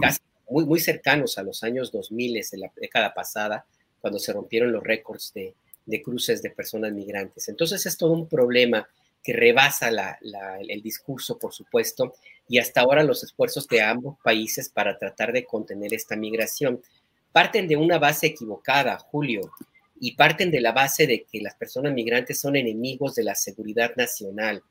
casi 0.01 0.21
muy, 0.49 0.65
muy 0.65 0.81
cercanos 0.81 1.39
a 1.39 1.43
los 1.43 1.63
años 1.63 1.91
2000 1.93 2.41
de 2.51 2.59
la 2.59 2.73
década 2.77 3.15
pasada, 3.15 3.67
cuando 4.01 4.19
se 4.19 4.33
rompieron 4.33 4.71
los 4.71 4.85
récords 4.85 5.33
de, 5.35 5.55
de 5.87 6.03
cruces 6.03 6.43
de 6.43 6.51
personas 6.51 6.93
migrantes. 6.93 7.49
Entonces 7.49 7.87
es 7.87 7.97
todo 7.97 8.13
un 8.13 8.29
problema 8.29 8.87
que 9.23 9.33
rebasa 9.33 9.91
la, 9.91 10.19
el 10.69 10.83
discurso, 10.83 11.37
por 11.39 11.53
supuesto, 11.53 12.15
y 12.49 12.59
hasta 12.59 12.83
ahora 12.83 13.03
los 13.03 13.25
esfuerzos 13.25 13.67
de 13.67 13.83
ambos 13.83 14.19
países 14.23 14.69
para 14.69 14.99
tratar 14.99 15.33
de 15.33 15.45
contener 15.45 15.93
esta 15.95 16.15
migración 16.15 16.81
parten 17.33 17.67
de 17.67 17.77
una 17.77 17.99
base 17.99 18.29
equivocada, 18.29 18.99
Julio 18.99 19.51
y 20.01 20.15
parten 20.15 20.51
de 20.51 20.61
la 20.61 20.73
base 20.73 21.07
de 21.07 21.25
que 21.25 21.41
las 21.41 21.55
personas 21.55 21.93
migrantes 21.93 22.41
son 22.41 22.57
enemigos 22.57 23.15
de 23.15 23.25
la 23.25 23.35
seguridad 23.35 23.95
nacional. 23.97 24.63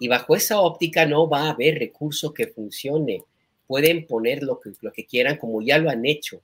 Y 0.00 0.08
bajo 0.08 0.36
esa 0.36 0.60
óptica 0.60 1.06
no 1.06 1.28
va 1.28 1.46
a 1.46 1.50
haber 1.50 1.78
recurso 1.78 2.32
que 2.32 2.46
funcione. 2.46 3.24
Pueden 3.66 4.06
poner 4.06 4.42
lo 4.42 4.60
que, 4.60 4.70
lo 4.80 4.92
que 4.92 5.04
quieran, 5.04 5.36
como 5.36 5.60
ya 5.60 5.78
lo 5.78 5.90
han 5.90 6.06
hecho, 6.06 6.40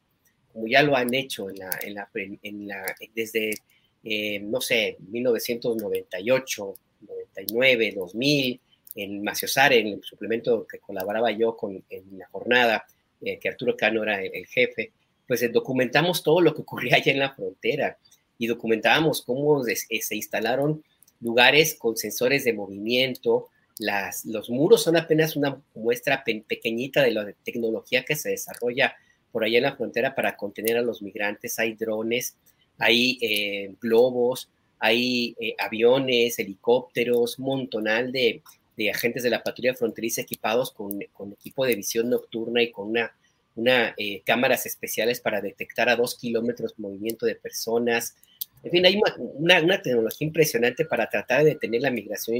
como 0.52 0.66
ya 0.66 0.82
lo 0.82 0.96
han 0.96 1.14
hecho 1.14 1.48
en 1.48 1.58
la, 1.58 1.70
en 1.82 1.94
la, 1.94 2.10
en 2.14 2.68
la 2.68 2.94
desde, 3.14 3.54
eh, 4.02 4.40
no 4.40 4.60
sé, 4.60 4.96
1998, 5.08 6.74
99, 7.00 7.92
2000, 7.96 8.60
en 8.96 9.22
Maciosar, 9.22 9.72
en 9.72 9.88
el 9.88 10.02
suplemento 10.02 10.66
que 10.66 10.78
colaboraba 10.78 11.30
yo 11.32 11.56
con, 11.56 11.82
en 11.88 12.18
la 12.18 12.26
jornada, 12.28 12.84
eh, 13.20 13.38
que 13.38 13.48
Arturo 13.48 13.76
Cano 13.76 14.02
era 14.02 14.22
el, 14.22 14.30
el 14.34 14.46
jefe, 14.46 14.92
pues 15.26 15.42
eh, 15.42 15.48
documentamos 15.48 16.22
todo 16.22 16.40
lo 16.40 16.54
que 16.54 16.62
ocurría 16.62 16.96
allá 16.96 17.12
en 17.12 17.18
la 17.20 17.34
frontera 17.34 17.98
y 18.38 18.46
documentábamos 18.46 19.22
cómo 19.22 19.66
eh, 19.66 19.76
se 19.76 20.16
instalaron 20.16 20.82
lugares 21.20 21.74
con 21.74 21.96
sensores 21.96 22.44
de 22.44 22.52
movimiento. 22.52 23.48
Las, 23.78 24.24
los 24.24 24.50
muros 24.50 24.82
son 24.82 24.96
apenas 24.96 25.36
una 25.36 25.60
muestra 25.74 26.22
pequeñita 26.24 27.02
de 27.02 27.12
la 27.12 27.32
tecnología 27.44 28.04
que 28.04 28.16
se 28.16 28.30
desarrolla 28.30 28.94
por 29.32 29.44
allá 29.44 29.58
en 29.58 29.64
la 29.64 29.76
frontera 29.76 30.14
para 30.14 30.36
contener 30.36 30.76
a 30.76 30.82
los 30.82 31.02
migrantes. 31.02 31.58
Hay 31.58 31.74
drones, 31.74 32.36
hay 32.78 33.18
eh, 33.20 33.74
globos, 33.80 34.48
hay 34.78 35.34
eh, 35.40 35.56
aviones, 35.58 36.38
helicópteros, 36.38 37.38
montonal 37.38 38.12
de, 38.12 38.42
de, 38.76 38.90
agentes 38.90 39.22
de 39.22 39.30
la 39.30 39.42
patrulla 39.42 39.74
fronteriza 39.74 40.20
equipados 40.20 40.70
con, 40.70 41.00
con, 41.12 41.32
equipo 41.32 41.64
de 41.64 41.74
visión 41.74 42.10
nocturna 42.10 42.62
y 42.62 42.70
con 42.70 42.90
una, 42.90 43.12
una 43.56 43.94
cámaras 44.26 44.66
especiales 44.66 45.20
para 45.20 45.40
detectar 45.40 45.88
a 45.88 45.96
dos 45.96 46.16
kilómetros 46.18 46.78
movimiento 46.78 47.26
de 47.26 47.36
personas. 47.36 48.16
En 48.62 48.70
fin, 48.70 48.86
hay 48.86 49.00
una, 49.36 49.60
una, 49.60 49.82
tecnología 49.82 50.26
impresionante 50.26 50.84
para 50.84 51.08
tratar 51.08 51.44
de 51.44 51.50
detener 51.50 51.82
la 51.82 51.90
migración 51.90 52.38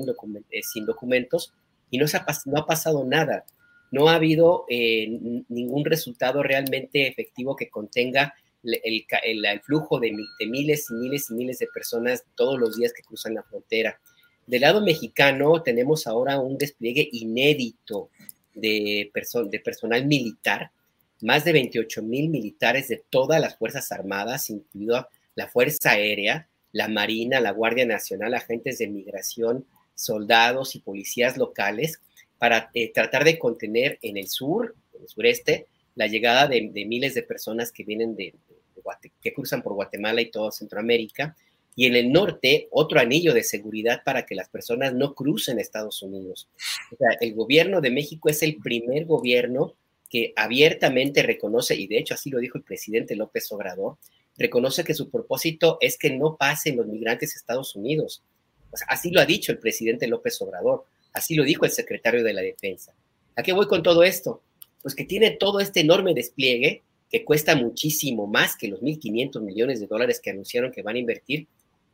eh, 0.51 0.63
sin 0.63 0.87
documentos 0.87 1.53
y 1.91 1.99
no, 1.99 2.09
se 2.09 2.17
ha, 2.17 2.27
no 2.47 2.61
ha 2.61 2.67
pasado 2.67 3.05
nada. 3.05 3.45
No 3.91 4.09
ha 4.09 4.15
habido 4.15 4.65
eh, 4.69 5.07
ningún 5.49 5.85
resultado 5.85 6.43
realmente 6.43 7.07
efectivo 7.07 7.55
que 7.55 7.69
contenga 7.69 8.35
el, 8.65 8.81
el, 9.23 9.45
el 9.45 9.61
flujo 9.61 10.01
de, 10.01 10.17
de, 10.41 10.47
miles 10.47 10.91
y 10.91 10.95
miles 10.95 11.31
y 11.31 11.35
miles 11.35 11.59
de 11.59 11.69
personas 11.69 12.25
todos 12.35 12.59
los 12.59 12.77
días 12.77 12.93
que 12.93 13.03
cruzan 13.03 13.35
la 13.35 13.43
frontera. 13.43 14.01
Del 14.47 14.63
lado 14.63 14.83
mexicano 14.83 15.63
tenemos 15.63 16.07
ahora 16.07 16.41
un 16.41 16.59
despliegue 16.59 17.09
inédito 17.13 18.11
de, 18.55 19.11
perso 19.13 19.45
de 19.45 19.61
personal 19.61 20.07
militar, 20.07 20.71
más 21.21 21.45
de 21.45 21.53
28 21.53 22.03
mil 22.03 22.29
militares 22.29 22.89
de 22.89 23.03
todas 23.09 23.41
las 23.41 23.57
Fuerzas 23.57 23.91
Armadas, 23.93 24.51
incluido 24.51 25.09
la 25.35 25.49
Fuerza 25.49 25.93
Aérea, 25.93 26.49
la 26.73 26.89
Marina, 26.89 27.41
la 27.41 27.53
Guardia 27.53 27.87
Nacional, 27.87 28.35
agentes 28.35 28.79
de 28.79 28.89
migración, 28.89 29.65
soldados 29.95 30.75
y 30.75 30.81
policías 30.81 31.37
locales 31.37 32.01
para 32.39 32.71
eh, 32.75 32.93
tratar 32.93 33.25
de 33.25 33.39
contener 33.39 33.99
en 34.03 34.17
el 34.17 34.29
sur, 34.29 34.75
en 34.93 35.03
el 35.03 35.09
sureste, 35.09 35.67
la 35.95 36.09
llegada 36.09 36.49
de, 36.49 36.61
miles 36.87 37.15
de 37.15 37.23
personas 37.23 37.71
que 37.71 37.85
vienen 37.85 38.17
de, 38.17 38.35
de, 38.75 39.13
que 39.23 39.33
cruzan 39.33 39.63
por 39.63 39.75
Guatemala 39.75 40.21
y 40.21 40.31
toda 40.31 40.51
Centroamérica, 40.51 41.37
y 41.77 41.87
en 41.87 41.97
el 41.97 42.13
norte 42.13 42.69
otro 42.71 43.01
anillo 43.01 43.35
de 43.35 43.43
seguridad 43.43 44.03
para 44.05 44.27
que 44.27 44.35
las 44.35 44.49
personas 44.49 44.95
no 44.95 45.15
crucen 45.15 45.59
Estados 45.59 46.03
Unidos. 46.03 46.49
O 46.93 46.97
sea, 46.97 47.17
el 47.21 47.35
gobierno 47.35 47.81
de 47.81 47.91
México 47.91 48.29
es 48.29 48.43
el 48.43 48.57
primer 48.57 49.07
gobierno 49.07 49.75
que 50.09 50.33
abiertamente 50.37 51.23
reconoce, 51.23 51.75
y 51.75 51.87
de 51.87 51.99
hecho 51.99 52.15
así 52.15 52.31
lo 52.31 52.39
dijo 52.39 52.59
el 52.59 52.65
presidente 52.65 53.17
López 53.17 53.51
Obrador, 53.53 53.97
reconoce 54.37 54.85
que 54.85 54.95
su 54.95 55.11
propósito 55.11 55.79
es 55.81 55.99
que 55.99 56.11
no 56.11 56.37
pasen 56.37 56.77
los 56.77 56.87
migrantes 56.87 57.35
a 57.35 57.39
Estados 57.39 57.75
Unidos. 57.77 58.23
así 58.89 59.11
lo 59.11 59.21
ha 59.21 59.27
dicho 59.27 59.53
el 59.53 59.59
presidente 59.59 60.07
López 60.09 60.41
Obrador, 60.43 60.85
así 61.13 61.35
lo 61.35 61.45
dijo 61.45 61.65
el 61.65 61.71
secretario 61.71 62.25
de 62.25 62.33
la 62.33 62.43
Defensa. 62.43 62.93
¿A 63.37 63.43
qué 63.43 63.53
voy 63.53 63.67
con 63.67 63.83
todo 63.83 64.03
esto? 64.03 64.43
Pues 64.83 64.95
que 64.95 65.05
tiene 65.05 65.31
todo 65.33 65.61
este 65.61 65.81
enorme 65.81 66.15
despliegue 66.15 66.83
que 67.11 67.25
cuesta 67.25 67.55
muchísimo 67.55 68.27
más 68.27 68.57
que 68.57 68.69
los 68.69 68.81
1.500 68.81 69.41
millones 69.41 69.81
de 69.81 69.87
dólares 69.87 70.21
que 70.21 70.31
anunciaron 70.31 70.73
que 70.73 70.83
van 70.83 70.97
a 70.97 70.99
invertir 70.99 71.47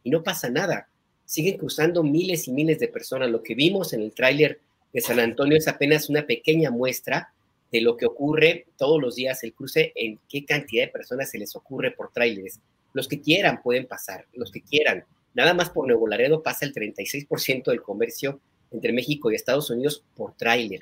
y 0.03 0.11
no 0.11 0.23
pasa 0.23 0.49
nada. 0.49 0.89
Siguen 1.25 1.59
cruzando 1.59 2.03
miles 2.03 2.49
y 2.49 2.53
miles 2.53 2.79
de 2.79 2.89
personas. 2.89 3.31
Lo 3.31 3.43
que 3.43 3.55
vimos 3.55 3.93
en 3.93 4.01
el 4.01 4.13
tráiler 4.13 4.61
de 4.93 5.01
San 5.01 5.21
Antonio 5.21 5.57
es 5.57 5.69
apenas 5.69 6.09
una 6.09 6.27
pequeña 6.27 6.71
muestra 6.71 7.33
de 7.71 7.81
lo 7.81 7.97
que 7.97 8.07
ocurre 8.07 8.67
todos 8.77 9.01
los 9.01 9.15
días, 9.15 9.43
el 9.45 9.55
cruce, 9.55 9.93
en 9.95 10.19
qué 10.29 10.45
cantidad 10.45 10.85
de 10.85 10.93
personas 10.93 11.31
se 11.31 11.39
les 11.39 11.55
ocurre 11.55 11.93
por 11.93 12.13
tráileres. 12.13 12.61
Los 12.93 13.07
que 13.07 13.21
quieran 13.21 13.63
pueden 13.63 13.87
pasar, 13.87 14.27
los 14.35 14.51
que 14.51 14.63
quieran. 14.63 15.05
Nada 15.35 15.55
más 15.55 15.71
por 15.71 15.87
Nuevo 15.87 16.09
Laredo 16.09 16.43
pasa 16.43 16.65
el 16.65 16.75
36% 16.75 17.65
del 17.67 17.83
comercio 17.83 18.41
entre 18.73 18.93
México 18.93 19.31
y 19.31 19.37
Estados 19.37 19.71
Unidos 19.71 20.05
por 20.17 20.37
tráiler. 20.37 20.81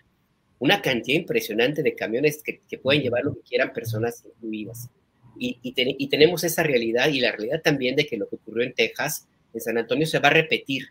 Una 0.58 0.80
cantidad 0.80 1.18
impresionante 1.18 1.82
de 1.82 1.94
camiones 1.94 2.42
que, 2.42 2.78
pueden 2.78 3.02
llevar 3.02 3.24
lo 3.24 3.34
que 3.34 3.42
quieran 3.42 3.72
personas 3.72 4.24
incluidas. 4.24 4.88
Y, 5.38 5.58
y 5.62 6.08
tenemos 6.08 6.42
esa 6.42 6.64
realidad 6.64 7.08
y 7.08 7.20
la 7.20 7.30
realidad 7.30 7.62
también 7.62 7.94
de 7.94 8.06
que 8.06 8.16
lo 8.16 8.28
que 8.28 8.36
ocurrió 8.36 8.64
en 8.64 8.74
Texas, 8.74 9.28
en 9.54 9.60
San 9.60 9.78
Antonio, 9.78 10.06
se 10.06 10.18
va 10.18 10.28
a 10.28 10.32
repetir. 10.32 10.88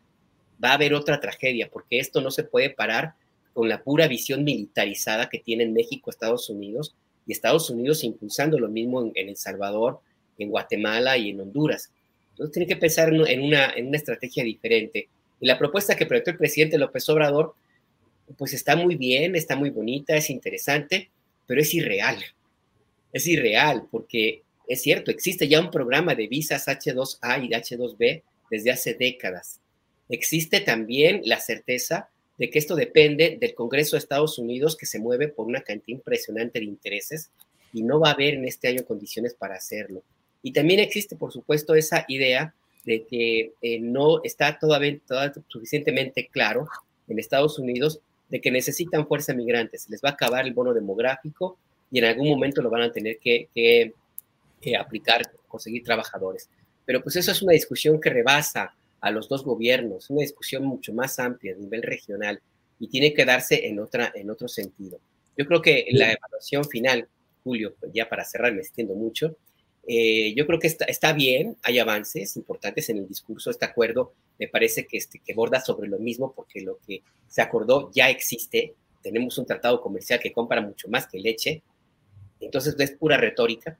Va 0.63 0.69
a 0.69 0.73
haber 0.75 0.93
otra 0.93 1.19
tragedia 1.19 1.69
porque 1.69 1.99
esto 1.99 2.21
no 2.21 2.31
se 2.31 2.43
puede 2.43 2.69
parar 2.69 3.15
con 3.57 3.69
la 3.69 3.81
pura 3.81 4.07
visión 4.07 4.43
militarizada 4.43 5.29
que 5.29 5.39
tienen 5.39 5.73
México, 5.73 6.11
Estados 6.11 6.47
Unidos, 6.47 6.93
y 7.25 7.31
Estados 7.31 7.71
Unidos 7.71 8.03
impulsando 8.03 8.59
lo 8.59 8.69
mismo 8.69 9.11
en, 9.15 9.29
El 9.29 9.35
Salvador, 9.35 9.99
en 10.37 10.51
Guatemala 10.51 11.17
y 11.17 11.31
en 11.31 11.41
Honduras. 11.41 11.91
Entonces 12.29 12.53
tiene 12.53 12.67
que 12.67 12.75
pensar 12.75 13.11
en 13.11 13.41
una, 13.41 13.71
en 13.71 13.87
una 13.87 13.97
estrategia 13.97 14.43
diferente. 14.43 15.09
Y 15.41 15.47
la 15.47 15.57
propuesta 15.57 15.95
que 15.95 16.05
proyectó 16.05 16.29
el 16.29 16.37
presidente 16.37 16.77
López 16.77 17.09
Obrador, 17.09 17.55
pues 18.37 18.53
está 18.53 18.75
muy 18.75 18.93
bien, 18.93 19.35
está 19.35 19.55
muy 19.55 19.71
bonita, 19.71 20.15
es 20.15 20.29
interesante, 20.29 21.09
pero 21.47 21.59
es 21.59 21.73
irreal. 21.73 22.23
Es 23.11 23.25
irreal 23.25 23.87
porque 23.89 24.43
es 24.67 24.83
cierto, 24.83 25.09
existe 25.09 25.47
ya 25.47 25.59
un 25.59 25.71
programa 25.71 26.13
de 26.13 26.27
visas 26.27 26.67
H2A 26.67 27.43
y 27.43 27.49
H2B 27.49 28.21
desde 28.51 28.69
hace 28.69 28.93
décadas. 28.93 29.61
Existe 30.09 30.59
también 30.59 31.21
la 31.25 31.39
certeza 31.39 32.11
de 32.37 32.49
que 32.49 32.59
esto 32.59 32.75
depende 32.75 33.37
del 33.39 33.55
Congreso 33.55 33.95
de 33.95 33.99
Estados 33.99 34.37
Unidos 34.37 34.77
que 34.77 34.85
se 34.85 34.99
mueve 34.99 35.27
por 35.27 35.47
una 35.47 35.61
cantidad 35.61 35.97
impresionante 35.97 36.59
de 36.59 36.65
intereses 36.65 37.31
y 37.73 37.83
no 37.83 37.99
va 37.99 38.09
a 38.09 38.13
haber 38.13 38.35
en 38.35 38.45
este 38.45 38.67
año 38.67 38.85
condiciones 38.85 39.33
para 39.33 39.55
hacerlo. 39.55 40.03
Y 40.41 40.53
también 40.53 40.79
existe, 40.79 41.15
por 41.15 41.31
supuesto, 41.31 41.75
esa 41.75 42.05
idea 42.07 42.53
de 42.85 43.03
que 43.05 43.53
eh, 43.61 43.79
no 43.79 44.23
está 44.23 44.57
todavía, 44.59 44.99
suficientemente 45.47 46.29
claro 46.31 46.67
en 47.07 47.19
Estados 47.19 47.59
Unidos 47.59 47.99
de 48.29 48.39
que 48.39 48.51
necesitan 48.51 49.07
fuerza 49.07 49.33
migrantes. 49.33 49.89
Les 49.89 50.01
va 50.01 50.09
a 50.09 50.13
acabar 50.13 50.45
el 50.45 50.53
bono 50.53 50.73
demográfico 50.73 51.57
y 51.91 51.99
en 51.99 52.05
algún 52.05 52.29
momento 52.29 52.61
lo 52.61 52.69
van 52.69 52.83
a 52.83 52.91
tener 52.91 53.17
que, 53.17 53.49
que 53.53 54.75
aplicar, 54.77 55.21
conseguir 55.47 55.83
trabajadores. 55.83 56.49
Pero 56.85 57.01
pues 57.01 57.15
eso 57.15 57.31
es 57.31 57.41
una 57.41 57.53
discusión 57.53 57.99
que 57.99 58.09
rebasa 58.09 58.73
a 59.01 59.11
los 59.11 59.29
dos 59.29 59.43
gobiernos, 59.43 60.09
una 60.09 60.21
discusión 60.21 60.65
mucho 60.65 60.93
más 60.93 61.19
amplia 61.19 61.53
a 61.53 61.57
nivel 61.57 61.83
regional 61.83 62.41
y 62.79 62.87
tiene 62.87 63.13
que 63.13 63.25
darse 63.25 63.67
en, 63.67 63.79
otra, 63.79 64.11
en 64.15 64.29
otro 64.29 64.47
sentido. 64.47 64.99
Yo 65.37 65.45
creo 65.45 65.61
que 65.61 65.87
la 65.91 66.11
evaluación 66.11 66.65
final, 66.65 67.07
Julio, 67.43 67.75
ya 67.93 68.09
para 68.09 68.25
cerrar, 68.25 68.53
me 68.53 68.61
extiendo 68.61 68.95
mucho, 68.95 69.37
eh, 69.87 70.33
yo 70.35 70.45
creo 70.45 70.59
que 70.59 70.67
está, 70.67 70.85
está, 70.85 71.13
bien, 71.13 71.55
hay 71.63 71.79
avances 71.79 72.35
importantes 72.35 72.89
en 72.89 72.97
el 72.97 73.07
discurso, 73.07 73.49
este 73.49 73.65
acuerdo 73.65 74.13
me 74.37 74.49
parece 74.49 74.85
que, 74.85 74.97
este, 74.97 75.19
que 75.19 75.33
borda 75.33 75.61
sobre 75.61 75.87
lo 75.87 75.97
mismo 75.97 76.33
porque 76.33 76.61
lo 76.61 76.77
que 76.85 77.03
se 77.27 77.41
acordó 77.41 77.89
ya 77.93 78.09
existe, 78.09 78.73
tenemos 79.01 79.37
un 79.37 79.45
tratado 79.45 79.79
comercial 79.79 80.19
que 80.19 80.33
compra 80.33 80.59
mucho 80.59 80.89
más 80.89 81.07
que 81.07 81.19
leche, 81.19 81.61
entonces 82.41 82.75
es 82.77 82.91
pura 82.91 83.15
retórica, 83.15 83.77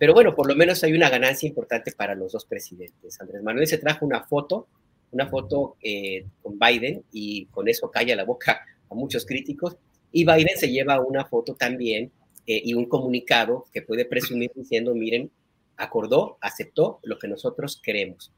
pero 0.00 0.14
bueno, 0.14 0.34
por 0.34 0.48
lo 0.48 0.56
menos 0.56 0.82
hay 0.82 0.94
una 0.94 1.10
ganancia 1.10 1.46
importante 1.46 1.92
para 1.92 2.14
los 2.14 2.32
dos 2.32 2.46
presidentes. 2.46 3.20
Andrés 3.20 3.42
Manuel 3.42 3.66
se 3.66 3.76
trajo 3.76 4.06
una 4.06 4.22
foto, 4.22 4.66
una 5.10 5.26
foto 5.26 5.76
eh, 5.82 6.24
con 6.40 6.58
Biden 6.58 7.04
y 7.12 7.44
con 7.48 7.68
eso 7.68 7.90
calla 7.90 8.16
la 8.16 8.24
boca 8.24 8.64
a 8.90 8.94
muchos 8.94 9.26
críticos. 9.26 9.76
Y 10.10 10.24
Biden 10.24 10.56
se 10.56 10.70
lleva 10.70 10.98
una 11.00 11.26
foto 11.26 11.54
también 11.54 12.10
eh, 12.46 12.62
y 12.64 12.72
un 12.72 12.86
comunicado 12.86 13.66
que 13.74 13.82
puede 13.82 14.06
presumir 14.06 14.50
diciendo, 14.54 14.94
miren, 14.94 15.30
acordó, 15.76 16.38
aceptó 16.40 17.00
lo 17.02 17.18
que 17.18 17.28
nosotros 17.28 17.78
queremos. 17.82 18.32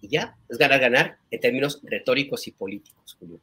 Y 0.00 0.10
ya, 0.10 0.36
es 0.48 0.56
ganar, 0.56 0.78
ganar 0.78 1.18
en 1.32 1.40
términos 1.40 1.80
retóricos 1.82 2.46
y 2.46 2.52
políticos, 2.52 3.16
Julio. 3.18 3.40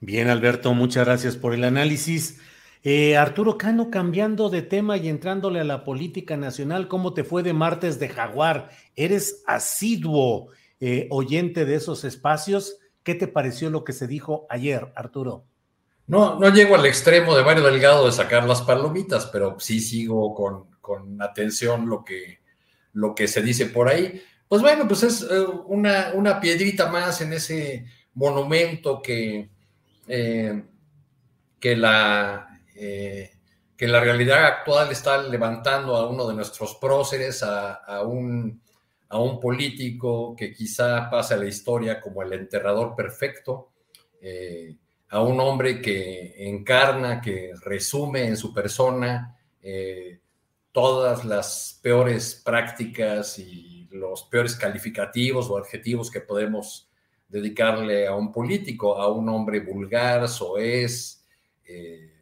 Bien, 0.00 0.28
Alberto, 0.28 0.74
muchas 0.74 1.06
gracias 1.06 1.38
por 1.38 1.54
el 1.54 1.64
análisis. 1.64 2.38
Eh, 2.82 3.16
Arturo 3.16 3.58
Cano, 3.58 3.90
cambiando 3.90 4.48
de 4.48 4.62
tema 4.62 4.96
y 4.96 5.08
entrándole 5.08 5.60
a 5.60 5.64
la 5.64 5.84
política 5.84 6.36
nacional, 6.36 6.88
¿cómo 6.88 7.14
te 7.14 7.24
fue 7.24 7.42
de 7.42 7.52
martes 7.52 7.98
de 7.98 8.08
Jaguar? 8.08 8.70
Eres 8.94 9.42
asiduo 9.46 10.48
eh, 10.80 11.08
oyente 11.10 11.64
de 11.64 11.76
esos 11.76 12.04
espacios. 12.04 12.78
¿Qué 13.02 13.14
te 13.14 13.28
pareció 13.28 13.70
lo 13.70 13.84
que 13.84 13.92
se 13.92 14.06
dijo 14.06 14.46
ayer, 14.50 14.92
Arturo? 14.94 15.44
No, 16.06 16.38
no 16.38 16.48
llego 16.50 16.76
al 16.76 16.86
extremo 16.86 17.34
de 17.34 17.42
Mario 17.44 17.64
Delgado 17.64 18.06
de 18.06 18.12
sacar 18.12 18.46
las 18.46 18.62
palomitas, 18.62 19.26
pero 19.26 19.58
sí 19.58 19.80
sigo 19.80 20.34
con, 20.80 21.20
atención 21.20 21.88
lo 21.88 22.04
que, 22.04 22.38
lo 22.92 23.14
que 23.14 23.26
se 23.26 23.42
dice 23.42 23.66
por 23.66 23.88
ahí. 23.88 24.22
Pues 24.46 24.62
bueno, 24.62 24.86
pues 24.86 25.02
es 25.02 25.22
eh, 25.22 25.44
una, 25.66 26.12
una 26.14 26.40
piedrita 26.40 26.88
más 26.88 27.20
en 27.20 27.32
ese 27.32 27.86
monumento 28.14 29.02
que, 29.02 29.50
que 30.06 31.76
la 31.76 32.55
eh, 32.76 33.30
que 33.76 33.84
en 33.84 33.92
la 33.92 34.00
realidad 34.00 34.44
actual 34.44 34.90
está 34.90 35.22
levantando 35.22 35.96
a 35.96 36.08
uno 36.08 36.26
de 36.26 36.34
nuestros 36.34 36.76
próceres, 36.76 37.42
a, 37.42 38.02
un, 38.02 38.62
a 39.08 39.18
un 39.18 39.38
político 39.38 40.34
que 40.34 40.52
quizá 40.52 41.10
pase 41.10 41.34
a 41.34 41.36
la 41.36 41.46
historia 41.46 42.00
como 42.00 42.22
el 42.22 42.32
enterrador 42.32 42.94
perfecto, 42.96 43.72
eh, 44.20 44.76
a 45.10 45.22
un 45.22 45.38
hombre 45.40 45.80
que 45.80 46.34
encarna, 46.48 47.20
que 47.20 47.52
resume 47.62 48.26
en 48.26 48.36
su 48.36 48.52
persona 48.52 49.36
eh, 49.62 50.20
todas 50.72 51.24
las 51.24 51.78
peores 51.82 52.40
prácticas 52.44 53.38
y 53.38 53.88
los 53.90 54.24
peores 54.24 54.56
calificativos 54.56 55.48
o 55.50 55.58
adjetivos 55.58 56.10
que 56.10 56.20
podemos 56.20 56.90
dedicarle 57.28 58.06
a 58.06 58.14
un 58.14 58.32
político, 58.32 58.96
a 58.96 59.10
un 59.10 59.28
hombre 59.28 59.60
vulgar, 59.60 60.28
soez, 60.28 61.24
eh, 61.64 62.15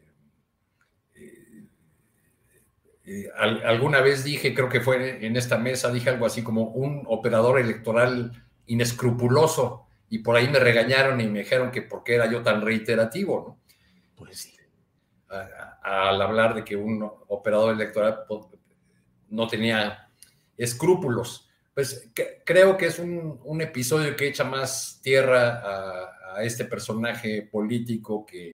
Eh, 3.05 3.29
alguna 3.37 4.01
vez 4.01 4.23
dije, 4.23 4.53
creo 4.53 4.67
que 4.67 4.81
fue 4.81 5.25
en 5.25 5.37
esta 5.37 5.57
mesa, 5.57 5.91
dije 5.91 6.09
algo 6.09 6.25
así 6.25 6.41
como 6.41 6.69
un 6.69 7.03
operador 7.05 7.59
electoral 7.59 8.31
inescrupuloso 8.65 9.85
y 10.09 10.19
por 10.19 10.35
ahí 10.35 10.47
me 10.47 10.59
regañaron 10.59 11.21
y 11.21 11.27
me 11.27 11.39
dijeron 11.39 11.71
que 11.71 11.83
por 11.83 12.03
qué 12.03 12.15
era 12.15 12.31
yo 12.31 12.41
tan 12.41 12.61
reiterativo, 12.61 13.45
¿no? 13.47 13.65
Pues 14.15 14.51
al 15.83 16.21
hablar 16.21 16.55
de 16.55 16.63
que 16.63 16.75
un 16.75 17.03
operador 17.27 17.75
electoral 17.75 18.25
no 19.29 19.47
tenía 19.47 20.09
escrúpulos. 20.57 21.49
Pues 21.73 22.09
creo 22.45 22.77
que 22.77 22.85
es 22.85 22.99
un, 22.99 23.61
episodio 23.61 24.15
que 24.15 24.29
echa 24.29 24.45
más 24.45 24.99
tierra 25.03 25.61
a 26.33 26.43
este 26.43 26.65
personaje 26.65 27.49
político 27.51 28.25
que 28.25 28.53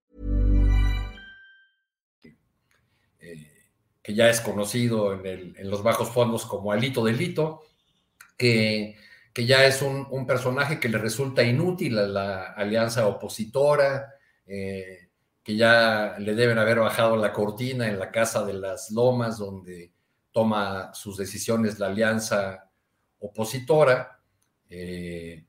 Que 4.01 4.13
ya 4.15 4.29
es 4.29 4.41
conocido 4.41 5.13
en, 5.23 5.69
los 5.69 5.83
bajos 5.83 6.09
fondos 6.09 6.45
como 6.45 6.71
Alito 6.71 7.03
Delito, 7.03 7.63
que, 8.37 8.95
que 9.33 9.45
ya 9.45 9.65
es 9.65 9.81
un, 9.81 10.07
un, 10.09 10.25
personaje 10.25 10.79
que 10.79 10.89
le 10.89 10.97
resulta 10.97 11.43
inútil 11.43 11.99
a 11.99 12.07
la 12.07 12.43
alianza 12.53 13.07
opositora, 13.07 14.13
eh, 14.47 15.09
que 15.43 15.55
ya 15.55 16.15
le 16.19 16.35
deben 16.35 16.57
haber 16.57 16.79
bajado 16.79 17.15
la 17.15 17.31
cortina 17.31 17.87
en 17.87 17.99
la 17.99 18.11
Casa 18.11 18.43
de 18.43 18.53
las 18.53 18.91
Lomas, 18.91 19.37
donde 19.37 19.93
toma 20.31 20.93
sus 20.93 21.17
decisiones 21.17 21.77
la 21.77 21.87
alianza 21.87 22.69
opositora, 23.19 24.19
eh, 24.69 25.45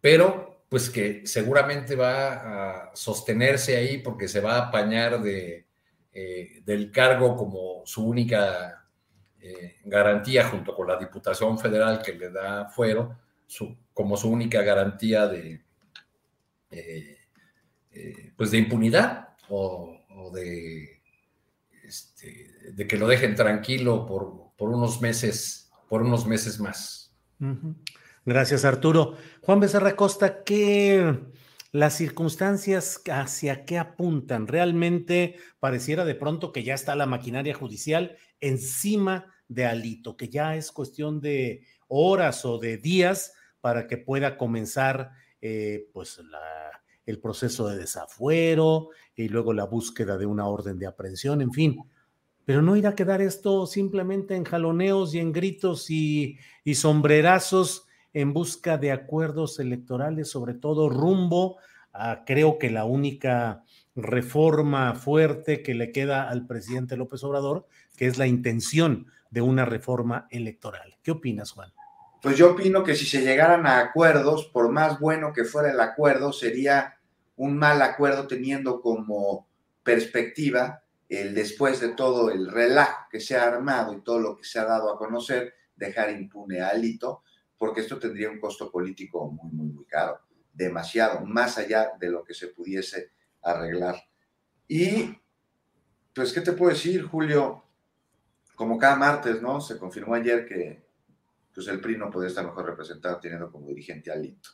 pero 0.00 0.64
pues 0.68 0.90
que 0.90 1.26
seguramente 1.26 1.96
va 1.96 2.90
a 2.90 2.96
sostenerse 2.96 3.76
ahí 3.76 3.98
porque 3.98 4.28
se 4.28 4.40
va 4.40 4.54
a 4.54 4.68
apañar 4.68 5.20
de, 5.22 5.66
eh, 6.12 6.62
del 6.64 6.90
cargo 6.90 7.36
como 7.36 7.82
su 7.84 8.04
única 8.04 8.84
eh, 9.40 9.76
garantía, 9.84 10.48
junto 10.48 10.74
con 10.74 10.88
la 10.88 10.96
Diputación 10.96 11.58
Federal 11.58 12.02
que 12.02 12.14
le 12.14 12.30
da 12.30 12.68
fuero, 12.68 13.16
como 13.94 14.16
su 14.16 14.28
única 14.28 14.62
garantía 14.62 15.28
de, 15.28 15.62
eh, 16.70 17.18
pues 18.36 18.50
de 18.50 18.58
impunidad 18.58 19.28
o, 19.48 19.98
de, 20.34 21.00
este, 21.84 22.72
de 22.72 22.86
que 22.86 22.96
lo 22.96 23.06
dejen 23.06 23.34
tranquilo 23.34 24.04
por, 24.06 24.52
por, 24.56 24.70
unos 24.70 25.00
meses, 25.00 25.70
por 25.88 26.02
unos 26.02 26.26
meses 26.26 26.58
más. 26.58 27.14
Gracias, 28.24 28.64
Arturo. 28.64 29.16
Juan 29.42 29.60
Becerra 29.60 29.96
Costa, 29.96 30.44
¿qué 30.44 31.18
las 31.72 31.94
circunstancias 31.94 33.00
hacia 33.10 33.64
qué 33.64 33.78
apuntan? 33.78 34.46
Realmente 34.46 35.36
pareciera 35.60 36.04
de 36.04 36.14
pronto 36.14 36.52
que 36.52 36.64
ya 36.64 36.74
está 36.74 36.96
la 36.96 37.06
maquinaria 37.06 37.54
judicial 37.54 38.16
encima 38.40 39.26
de 39.48 39.66
Alito, 39.66 40.16
que 40.16 40.28
ya 40.28 40.56
es 40.56 40.72
cuestión 40.72 41.20
de 41.20 41.62
horas 41.88 42.44
o 42.44 42.58
de 42.58 42.76
días 42.76 43.34
para 43.60 43.86
que 43.86 43.98
pueda 43.98 44.36
comenzar 44.36 45.10
eh, 45.40 45.88
pues 45.92 46.20
el 47.06 47.20
proceso 47.20 47.68
de 47.68 47.78
desafuero 47.78 48.88
y 49.14 49.28
luego 49.28 49.52
la 49.52 49.64
búsqueda 49.64 50.16
de 50.16 50.26
una 50.26 50.46
orden 50.46 50.78
de 50.78 50.86
aprehensión, 50.86 51.40
en 51.42 51.52
fin. 51.52 51.78
Pero 52.44 52.62
no 52.62 52.76
irá 52.76 52.90
a 52.90 52.94
quedar 52.94 53.20
esto 53.20 53.66
simplemente 53.66 54.34
en 54.34 54.44
jaloneos 54.44 55.14
y 55.14 55.18
en 55.18 55.32
gritos 55.32 55.90
y, 55.90 56.38
y 56.64 56.74
sombrerazos 56.74 57.86
en 58.12 58.32
busca 58.32 58.78
de 58.78 58.92
acuerdos 58.92 59.58
electorales, 59.58 60.30
sobre 60.30 60.54
todo 60.54 60.88
rumbo 60.88 61.58
a 61.92 62.24
creo 62.24 62.58
que 62.58 62.70
la 62.70 62.84
única 62.84 63.64
reforma 63.96 64.94
fuerte 64.94 65.62
que 65.62 65.74
le 65.74 65.92
queda 65.92 66.28
al 66.28 66.46
presidente 66.46 66.96
López 66.96 67.22
Obrador, 67.24 67.66
que 67.96 68.06
es 68.06 68.18
la 68.18 68.26
intención 68.26 69.06
de 69.30 69.40
una 69.40 69.64
reforma 69.64 70.26
electoral. 70.30 70.96
¿Qué 71.02 71.10
opinas, 71.10 71.52
Juan? 71.52 71.72
Pues 72.22 72.36
yo 72.36 72.52
opino 72.52 72.84
que 72.84 72.94
si 72.94 73.06
se 73.06 73.22
llegaran 73.22 73.66
a 73.66 73.80
acuerdos, 73.80 74.46
por 74.46 74.70
más 74.70 75.00
bueno 75.00 75.32
que 75.32 75.44
fuera 75.44 75.70
el 75.70 75.80
acuerdo, 75.80 76.32
sería 76.32 76.98
un 77.36 77.56
mal 77.56 77.80
acuerdo 77.80 78.26
teniendo 78.26 78.80
como 78.82 79.46
perspectiva 79.82 80.82
el 81.08 81.34
después 81.34 81.80
de 81.80 81.88
todo 81.88 82.30
el 82.30 82.50
relajo 82.50 83.06
que 83.10 83.20
se 83.20 83.36
ha 83.36 83.44
armado 83.44 83.94
y 83.94 84.02
todo 84.02 84.18
lo 84.18 84.36
que 84.36 84.44
se 84.44 84.58
ha 84.58 84.64
dado 84.64 84.92
a 84.92 84.98
conocer, 84.98 85.54
dejar 85.74 86.10
impune 86.10 86.60
a 86.60 86.68
Alito, 86.68 87.22
porque 87.60 87.82
esto 87.82 87.98
tendría 87.98 88.30
un 88.30 88.40
costo 88.40 88.70
político 88.70 89.30
muy, 89.30 89.52
muy, 89.52 89.66
muy 89.66 89.84
caro, 89.84 90.18
demasiado, 90.50 91.26
más 91.26 91.58
allá 91.58 91.92
de 92.00 92.08
lo 92.08 92.24
que 92.24 92.32
se 92.32 92.48
pudiese 92.48 93.10
arreglar. 93.42 93.96
Y, 94.66 95.14
pues, 96.14 96.32
¿qué 96.32 96.40
te 96.40 96.52
puedo 96.52 96.72
decir, 96.72 97.02
Julio? 97.02 97.62
Como 98.54 98.78
cada 98.78 98.96
martes, 98.96 99.42
¿no? 99.42 99.60
Se 99.60 99.76
confirmó 99.76 100.14
ayer 100.14 100.46
que 100.46 100.88
pues 101.54 101.68
el 101.68 101.82
PRI 101.82 101.98
no 101.98 102.10
puede 102.10 102.28
estar 102.28 102.46
mejor 102.46 102.64
representado 102.64 103.20
teniendo 103.20 103.52
como 103.52 103.66
dirigente 103.66 104.10
a 104.10 104.16
Lito. 104.16 104.48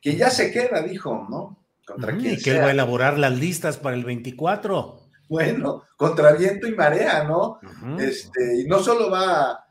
Que 0.00 0.14
ya 0.14 0.30
se 0.30 0.52
queda, 0.52 0.82
dijo, 0.82 1.26
¿no? 1.28 1.66
Contra 1.84 2.16
quién 2.16 2.34
y 2.34 2.38
que 2.40 2.52
él 2.52 2.60
va 2.60 2.66
a 2.66 2.70
elaborar 2.70 3.18
las 3.18 3.36
listas 3.36 3.76
para 3.76 3.96
el 3.96 4.04
24. 4.04 5.00
Bueno, 5.28 5.82
contra 5.96 6.32
viento 6.34 6.68
y 6.68 6.76
marea, 6.76 7.24
¿no? 7.24 7.58
este, 7.98 8.60
y 8.60 8.68
no 8.68 8.78
solo 8.78 9.10
va 9.10 9.65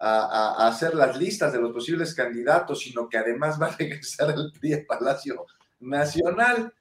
a, 0.00 0.66
hacer 0.66 0.94
las 0.94 1.16
listas 1.18 1.52
de 1.52 1.60
los 1.60 1.72
posibles 1.72 2.14
candidatos, 2.14 2.80
sino 2.80 3.08
que 3.08 3.18
además 3.18 3.60
va 3.60 3.66
a 3.66 3.76
regresar 3.78 4.30
al 4.30 4.52
PRI 4.58 4.74
al 4.74 4.86
Palacio 4.86 5.46
Nacional. 5.80 6.72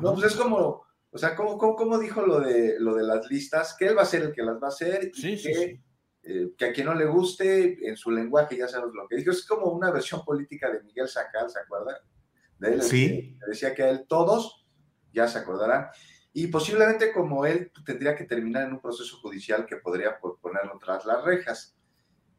No, 0.00 0.14
pues 0.14 0.32
es 0.32 0.34
como, 0.34 0.82
o 1.10 1.18
sea, 1.18 1.36
¿cómo, 1.36 1.56
cómo, 1.56 1.98
dijo 1.98 2.22
lo 2.22 2.40
de, 2.40 2.80
lo 2.80 2.96
de 2.96 3.04
las 3.04 3.30
listas? 3.30 3.76
Que 3.78 3.86
él 3.86 3.96
va 3.96 4.02
a 4.02 4.06
ser 4.06 4.22
el 4.22 4.32
que 4.32 4.42
las 4.42 4.56
va 4.56 4.66
a 4.66 4.70
hacer 4.70 5.12
y 5.14 5.40
que, 5.40 5.80
eh, 6.24 6.50
que, 6.56 6.64
a 6.64 6.72
quien 6.72 6.86
no 6.86 6.94
le 6.94 7.06
guste, 7.06 7.88
en 7.88 7.96
su 7.96 8.10
lenguaje 8.10 8.56
ya 8.56 8.66
sabemos 8.66 8.94
lo 8.94 9.06
que 9.06 9.16
dijo. 9.16 9.30
Es 9.30 9.46
como 9.46 9.66
una 9.66 9.92
versión 9.92 10.24
política 10.24 10.68
de 10.70 10.82
Miguel 10.82 11.08
Sacal, 11.08 11.48
¿se 11.48 11.60
acuerdan? 11.60 11.94
De 12.58 12.74
él, 12.74 12.82
sí. 12.82 13.38
decía 13.46 13.72
que 13.72 13.84
a 13.84 13.90
él 13.90 14.04
todos, 14.08 14.66
ya 15.12 15.28
se 15.28 15.38
acordarán. 15.38 15.86
Y 16.32 16.48
posiblemente 16.48 17.12
como 17.12 17.46
él 17.46 17.70
tendría 17.86 18.16
que 18.16 18.24
terminar 18.24 18.64
en 18.64 18.74
un 18.74 18.80
proceso 18.80 19.16
judicial 19.18 19.64
que 19.64 19.76
podría 19.76 20.18
ponerlo 20.18 20.76
tras 20.78 21.04
las 21.06 21.24
rejas. 21.24 21.77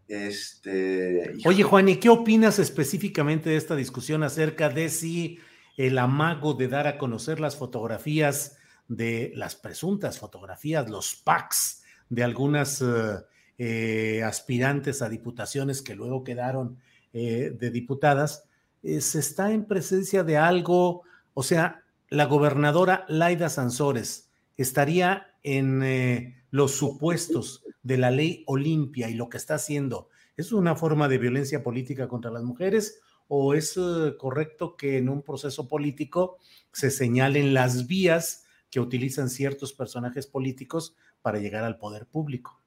Este, 0.09 1.35
Oye, 1.45 1.61
Juan, 1.61 1.87
¿y 1.87 1.97
qué 1.97 2.09
opinas 2.09 2.57
específicamente 2.57 3.51
de 3.51 3.57
esta 3.57 3.75
discusión 3.75 4.23
acerca 4.23 4.69
de 4.69 4.89
si 4.89 5.37
el 5.77 5.99
amago 5.99 6.55
de 6.55 6.67
dar 6.67 6.87
a 6.87 6.97
conocer 6.97 7.39
las 7.39 7.55
fotografías 7.55 8.57
de 8.87 9.31
las 9.35 9.55
presuntas 9.55 10.17
fotografías, 10.17 10.89
los 10.89 11.15
packs 11.15 11.83
de 12.09 12.23
algunas 12.23 12.81
eh, 12.81 13.19
eh, 13.59 14.23
aspirantes 14.23 15.03
a 15.03 15.09
diputaciones 15.09 15.83
que 15.83 15.93
luego 15.93 16.23
quedaron 16.23 16.79
eh, 17.13 17.55
de 17.57 17.69
diputadas, 17.69 18.45
se 18.81 19.19
está 19.19 19.51
en 19.51 19.65
presencia 19.65 20.23
de 20.23 20.37
algo, 20.37 21.03
o 21.35 21.43
sea, 21.43 21.83
la 22.09 22.25
gobernadora 22.25 23.05
Laida 23.09 23.49
Sansores 23.49 24.31
estaría 24.57 25.27
en 25.43 26.33
los 26.49 26.71
supuestos 26.71 27.61
de 27.89 27.97
la 27.97 28.11
ley 28.11 28.43
Olimpia 28.45 29.09
y 29.09 29.15
lo 29.15 29.29
que 29.29 29.37
está 29.37 29.55
haciendo. 29.55 30.09
¿Es 30.37 30.51
una 30.51 30.75
forma 30.75 31.07
de 31.07 31.17
violencia 31.17 31.63
política 31.63 32.07
contra 32.07 32.29
las 32.29 32.43
mujeres 32.43 33.01
o 33.27 33.55
es 33.55 33.75
eh, 33.77 34.13
correcto 34.15 34.77
que 34.77 34.99
en 34.99 35.09
un 35.09 35.23
proceso 35.23 35.67
político 35.67 36.37
se 36.71 36.91
señalen 36.91 37.55
las 37.55 37.87
vías 37.87 38.45
que 38.69 38.79
utilizan 38.79 39.29
ciertos 39.29 39.73
personajes 39.73 40.27
políticos 40.27 40.95
para 41.23 41.39
llegar 41.39 41.63
al 41.63 41.79
poder 41.79 42.05
público? 42.05 42.61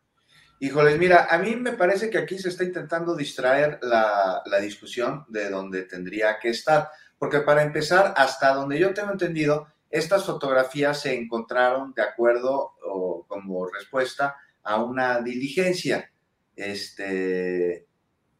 Híjoles, 0.58 0.98
mira, 0.98 1.28
a 1.30 1.38
mí 1.38 1.54
me 1.54 1.72
parece 1.72 2.10
que 2.10 2.18
aquí 2.18 2.36
se 2.36 2.48
está 2.48 2.64
intentando 2.64 3.14
distraer 3.14 3.78
la, 3.82 4.42
discusión 4.60 5.24
de 5.28 5.50
donde 5.50 5.84
tendría 5.84 6.40
que 6.40 6.50
estar, 6.50 6.90
porque 7.16 7.40
para 7.40 7.62
empezar, 7.62 8.12
hasta 8.16 8.54
donde 8.54 8.78
yo 8.78 8.92
tengo 8.92 9.12
entendido, 9.12 9.68
estas 9.88 10.24
fotografías 10.24 11.00
se 11.00 11.14
encontraron 11.14 11.92
de 11.94 12.02
acuerdo 12.02 12.72
o 12.84 13.24
como 13.28 13.68
respuesta 13.68 14.36
a 14.62 14.82
una 14.82 15.20
diligencia. 15.20 16.10
Este, 16.54 17.86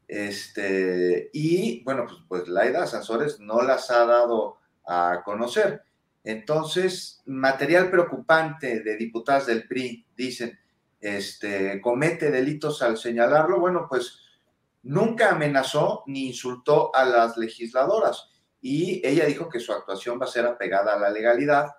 este, 0.06 1.30
y 1.32 1.82
bueno, 1.84 2.06
pues, 2.06 2.20
pues 2.28 2.48
Laida 2.48 2.86
Sansores 2.86 3.40
no 3.40 3.62
las 3.62 3.90
ha 3.90 4.04
dado 4.04 4.58
a 4.86 5.22
conocer. 5.24 5.82
Entonces, 6.24 7.22
material 7.26 7.90
preocupante 7.90 8.80
de 8.80 8.96
diputadas 8.96 9.46
del 9.46 9.66
PRI, 9.66 10.06
dicen, 10.16 10.58
este, 11.00 11.80
comete 11.80 12.30
delitos 12.30 12.82
al 12.82 12.96
señalarlo. 12.96 13.58
Bueno, 13.58 13.86
pues 13.88 14.18
nunca 14.82 15.30
amenazó 15.30 16.04
ni 16.06 16.28
insultó 16.28 16.94
a 16.94 17.04
las 17.04 17.36
legisladoras 17.36 18.30
y 18.60 19.04
ella 19.04 19.26
dijo 19.26 19.48
que 19.48 19.60
su 19.60 19.72
actuación 19.72 20.20
va 20.20 20.26
a 20.26 20.28
ser 20.28 20.46
apegada 20.46 20.94
a 20.94 20.98
la 20.98 21.10
legalidad 21.10 21.70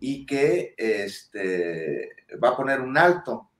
y 0.00 0.26
que 0.26 0.74
este, 0.76 2.10
va 2.42 2.50
a 2.50 2.56
poner 2.56 2.80
un 2.80 2.98
alto 2.98 3.50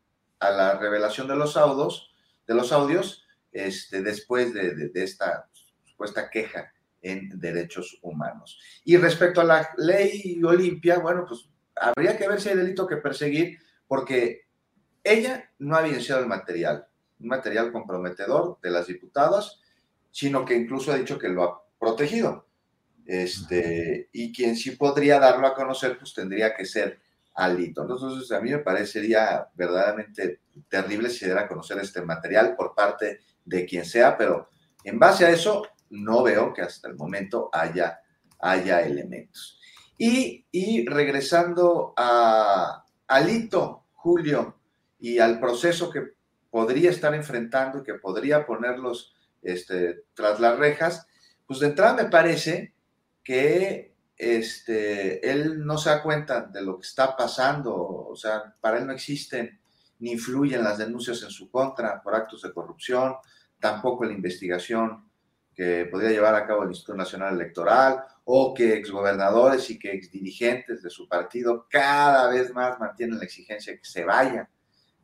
a 0.45 0.51
la 0.51 0.79
revelación 0.79 1.27
de 1.29 1.37
los 1.37 1.57
audios, 1.57 2.13
de 2.47 2.55
los 2.55 2.73
audios 2.73 3.25
este, 3.53 4.03
después 4.03 4.53
de, 4.53 4.91
esta 4.95 5.49
supuesta 5.85 6.29
queja 6.29 6.73
en 7.01 7.39
derechos 7.39 7.99
humanos. 8.03 8.59
Y 8.85 8.97
respecto 8.97 9.41
a 9.41 9.45
la 9.45 9.71
ley 9.77 10.41
Olimpia, 10.43 10.99
bueno, 10.99 11.25
pues 11.27 11.49
habría 11.77 12.17
que 12.17 12.29
ver 12.29 12.41
si 12.41 12.49
hay 12.49 12.57
delito 12.57 12.87
que 12.87 12.97
perseguir, 12.97 13.59
porque 13.87 14.47
ella 15.03 15.51
no 15.59 15.77
ha 15.77 15.87
evidenciado 15.87 16.21
el 16.21 16.27
material, 16.27 16.87
un 17.21 17.29
material 17.29 17.71
comprometedor 17.73 18.59
de 18.63 18.71
las 18.71 18.87
diputadas, 18.87 19.61
sino 20.11 20.45
que 20.45 20.55
incluso 20.55 20.93
ha 20.93 20.97
dicho 20.97 21.19
que 21.19 21.29
lo 21.29 21.45
ha 21.45 21.63
protegido. 21.79 22.47
Este, 23.07 24.09
y 24.13 24.33
quien 24.33 24.57
sí 24.57 24.73
podría 24.73 25.19
darlo 25.19 25.47
a 25.47 25.55
conocer, 25.55 25.99
pues 25.99 26.15
tendría 26.15 26.55
que 26.55 26.65
ser 26.65 27.01
Alito. 27.35 27.83
Entonces, 27.83 28.31
a 28.33 28.41
mí 28.41 28.51
me 28.51 28.59
parecería 28.59 29.49
verdaderamente 29.55 30.41
terrible 30.69 31.11
si 31.11 31.25
diera 31.25 31.43
a 31.43 31.49
conocer 31.49 31.79
este 31.79 32.03
material 32.03 32.55
por 32.57 32.75
parte 32.75 33.21
de 33.45 33.67
quien 33.67 33.85
sea, 33.85 34.17
pero 34.17 34.51
en 34.85 34.99
base 34.99 35.27
a 35.27 35.31
eso 35.31 35.67
no 35.91 36.23
veo 36.23 36.53
que 36.53 36.63
hasta 36.63 36.89
el 36.89 36.97
momento 36.97 37.51
haya, 37.53 38.01
haya 38.41 38.83
elementos. 38.83 39.61
Y, 39.99 40.47
y 40.51 40.87
regresando 40.87 41.95
a 41.97 42.85
Alito, 43.07 43.87
Julio, 43.93 44.59
y 44.99 45.19
al 45.19 45.39
proceso 45.39 45.91
que 45.91 46.15
podría 46.51 46.91
estar 46.91 47.15
enfrentando 47.15 47.79
y 47.79 47.83
que 47.83 47.95
podría 47.95 48.47
ponerlos 48.47 49.15
este, 49.43 50.05
tras 50.15 50.41
las 50.41 50.59
rejas, 50.59 51.07
pues 51.47 51.61
de 51.61 51.67
entrada 51.67 51.95
me 51.95 52.09
parece 52.09 52.75
que 53.23 53.94
este, 54.17 55.29
él 55.29 55.65
no 55.65 55.77
se 55.79 55.91
da 55.91 56.03
cuenta 56.03 56.43
de 56.43 56.63
lo 56.63 56.79
que 56.79 56.87
está 56.87 57.17
pasando, 57.17 57.75
o 57.75 58.17
sea, 58.17 58.55
para 58.61 58.79
él 58.79 58.87
no 58.87 58.93
existen 58.93 59.59
ni 59.99 60.13
influyen 60.13 60.63
las 60.63 60.79
denuncias 60.79 61.23
en 61.23 61.31
su 61.31 61.51
contra 61.51 62.03
por 62.03 62.15
actos 62.15 62.43
de 62.43 62.53
corrupción, 62.53 63.15
tampoco 63.59 64.05
la 64.05 64.13
investigación 64.13 65.09
que 65.55 65.87
podría 65.87 66.11
llevar 66.11 66.35
a 66.35 66.47
cabo 66.47 66.65
el 66.65 66.71
Instituto 66.71 66.97
Nacional 66.97 67.35
Electoral 67.35 68.05
o 68.25 68.53
que 68.53 68.75
exgobernadores 68.75 69.71
y 69.71 69.79
que 69.79 69.93
exdirigentes 69.93 70.83
de 70.83 70.91
su 70.91 71.09
partido 71.09 71.67
cada 71.71 72.29
vez 72.29 72.53
más 72.53 72.79
mantienen 72.81 73.19
la 73.19 73.25
exigencia 73.25 73.73
de 73.73 73.79
que 73.79 73.85
se 73.85 74.05
vaya 74.05 74.49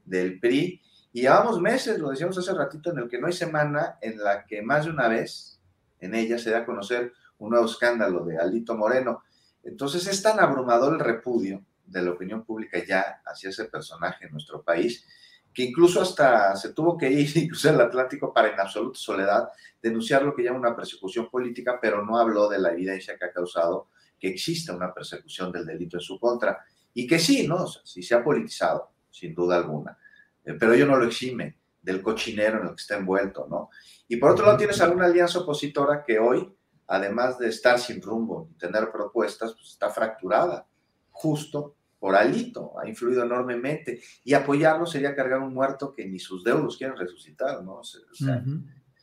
del 0.05 0.41
PRI. 0.41 0.83
Y 1.13 1.23
llevamos 1.23 1.61
meses, 1.61 1.99
lo 1.99 2.11
decíamos 2.11 2.39
hace 2.39 2.53
ratito, 2.53 2.91
en 2.91 2.99
el 2.99 3.09
que 3.09 3.19
no 3.19 3.27
hay 3.27 3.33
semana 3.33 3.99
en 4.01 4.19
la 4.19 4.45
que 4.45 4.63
más 4.63 4.85
de 4.85 4.91
una 4.91 5.09
vez 5.09 5.61
en 6.01 6.15
ella 6.15 6.39
se 6.39 6.51
da 6.51 6.59
a 6.59 6.67
conocer 6.67 7.13
un 7.41 7.51
nuevo 7.51 7.67
escándalo 7.67 8.25
de 8.25 8.39
Alito 8.39 8.77
Moreno. 8.77 9.25
Entonces 9.63 10.07
es 10.07 10.23
tan 10.23 10.39
abrumador 10.41 10.95
el 10.95 11.01
repudio 11.01 11.65
de 11.85 12.03
la 12.03 12.13
opinión 12.13 12.45
pública 12.45 12.83
ya 12.87 13.21
hacia 13.25 13.51
ese 13.51 13.65
personaje 13.65 14.27
en 14.27 14.33
nuestro 14.33 14.63
país, 14.63 15.05
que 15.53 15.65
incluso 15.65 16.01
hasta 16.01 16.55
se 16.55 16.73
tuvo 16.73 16.97
que 16.97 17.11
ir 17.11 17.37
incluso 17.37 17.71
el 17.71 17.81
Atlántico 17.81 18.33
para 18.33 18.53
en 18.53 18.61
absoluta 18.61 18.99
soledad 18.99 19.49
denunciar 19.83 20.23
lo 20.23 20.35
que 20.35 20.45
llama 20.45 20.59
una 20.61 20.77
persecución 20.77 21.29
política, 21.29 21.79
pero 21.81 22.05
no 22.05 22.19
habló 22.19 22.49
de 22.49 22.59
la 22.59 22.73
evidencia 22.73 23.19
que 23.19 23.25
ha 23.25 23.33
causado 23.33 23.89
que 24.19 24.29
exista 24.29 24.75
una 24.75 24.93
persecución 24.93 25.51
del 25.51 25.67
delito 25.67 25.97
en 25.97 26.03
su 26.03 26.21
contra. 26.21 26.63
Y 26.93 27.07
que 27.07 27.19
sí, 27.19 27.49
¿no? 27.49 27.67
sí 27.67 28.03
se 28.03 28.15
ha 28.15 28.23
politizado, 28.23 28.91
sin 29.11 29.35
duda 29.35 29.57
alguna. 29.57 29.97
Eh, 30.45 30.55
pero 30.59 30.75
ello 30.75 30.87
no 30.87 30.97
lo 30.97 31.07
exime 31.07 31.57
del 31.81 32.03
cochinero 32.03 32.61
en 32.61 32.65
el 32.65 32.71
que 32.71 32.83
está 32.83 32.97
envuelto, 32.97 33.47
¿no? 33.49 33.71
Y 34.07 34.17
por 34.17 34.33
otro 34.33 34.45
lado 34.45 34.59
tienes 34.59 34.81
alguna 34.81 35.07
alianza 35.07 35.39
opositora 35.39 36.05
que 36.05 36.19
hoy, 36.19 36.55
además 36.91 37.39
de 37.39 37.49
estar 37.49 37.79
sin 37.79 38.03
rumbo 38.03 38.49
y 38.51 38.55
tener 38.55 38.91
propuestas, 38.91 39.53
pues 39.55 39.69
está 39.69 39.91
fracturada, 39.91 40.67
justo 41.13 41.77
por 42.01 42.17
Alito, 42.17 42.73
ha 42.81 42.89
influido 42.89 43.23
enormemente. 43.23 44.01
Y 44.25 44.35
apoyarlo 44.35 44.87
sería 44.87 45.15
cargar 45.15 45.39
un 45.39 45.55
muerto 45.55 45.93
que 45.93 46.05
ni 46.07 46.19
sus 46.19 46.43
deudos 46.43 46.77
quieren 46.77 46.97
resucitar, 46.97 47.63
¿no? 47.63 47.75
O 47.75 47.85
sea, 47.85 48.43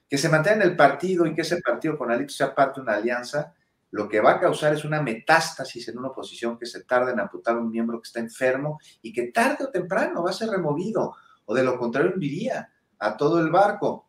Que 0.09 0.17
se 0.17 0.27
mantenga 0.27 0.57
en 0.57 0.61
el 0.63 0.75
partido 0.75 1.25
y 1.25 1.33
que 1.33 1.41
ese 1.41 1.61
partido 1.61 1.97
con 1.97 2.11
Alito 2.11 2.33
sea 2.33 2.53
parte 2.53 2.81
de 2.81 2.83
una 2.83 2.95
alianza, 2.95 3.53
lo 3.91 4.09
que 4.09 4.19
va 4.19 4.31
a 4.31 4.39
causar 4.41 4.73
es 4.73 4.83
una 4.83 5.01
metástasis 5.01 5.87
en 5.87 5.97
una 5.97 6.09
oposición 6.09 6.59
que 6.59 6.65
se 6.65 6.83
tarda 6.83 7.11
en 7.11 7.21
amputar 7.21 7.57
un 7.57 7.71
miembro 7.71 8.01
que 8.01 8.07
está 8.07 8.19
enfermo 8.19 8.79
y 9.01 9.13
que 9.13 9.31
tarde 9.31 9.63
o 9.63 9.69
temprano 9.69 10.23
va 10.23 10.31
a 10.31 10.33
ser 10.33 10.49
removido, 10.49 11.15
o 11.45 11.55
de 11.55 11.63
lo 11.63 11.79
contrario 11.79 12.11
hundiría 12.13 12.69
a 12.99 13.15
todo 13.15 13.39
el 13.39 13.49
barco. 13.49 14.06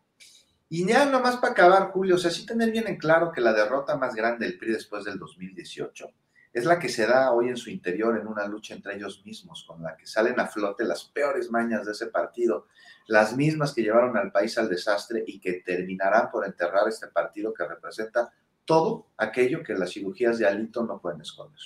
Y 0.69 0.85
ya 0.85 1.05
nomás 1.05 1.37
para 1.37 1.53
acabar, 1.53 1.91
Julio, 1.91 2.15
o 2.15 2.17
sea, 2.19 2.29
sí 2.29 2.45
tener 2.45 2.71
bien 2.71 2.87
en 2.87 2.97
claro 2.97 3.31
que 3.31 3.41
la 3.41 3.53
derrota 3.53 3.97
más 3.97 4.13
grande 4.13 4.45
del 4.45 4.59
PRI 4.59 4.73
después 4.73 5.03
del 5.03 5.17
2018 5.17 6.11
es 6.53 6.65
la 6.65 6.77
que 6.77 6.89
se 6.89 7.07
da 7.07 7.31
hoy 7.31 7.49
en 7.49 7.57
su 7.57 7.71
interior 7.71 8.17
en 8.17 8.27
una 8.27 8.47
lucha 8.47 8.75
entre 8.75 8.95
ellos 8.95 9.23
mismos, 9.25 9.63
con 9.67 9.81
la 9.81 9.95
que 9.95 10.05
salen 10.05 10.39
a 10.39 10.47
flote 10.47 10.83
las 10.83 11.05
peores 11.05 11.49
mañas 11.49 11.85
de 11.85 11.91
ese 11.91 12.07
partido, 12.07 12.67
las 13.07 13.35
mismas 13.35 13.73
que 13.73 13.81
llevaron 13.81 14.15
al 14.17 14.31
país 14.31 14.57
al 14.57 14.69
desastre 14.69 15.23
y 15.25 15.39
que 15.39 15.53
terminarán 15.65 16.29
por 16.31 16.45
enterrar 16.45 16.87
este 16.87 17.07
partido 17.07 17.53
que 17.53 17.65
representa 17.65 18.31
todo 18.65 19.07
aquello 19.17 19.63
que 19.63 19.73
las 19.73 19.91
cirugías 19.91 20.37
de 20.37 20.47
Alito 20.47 20.83
no 20.83 20.99
pueden 20.99 21.21
esconder. 21.21 21.59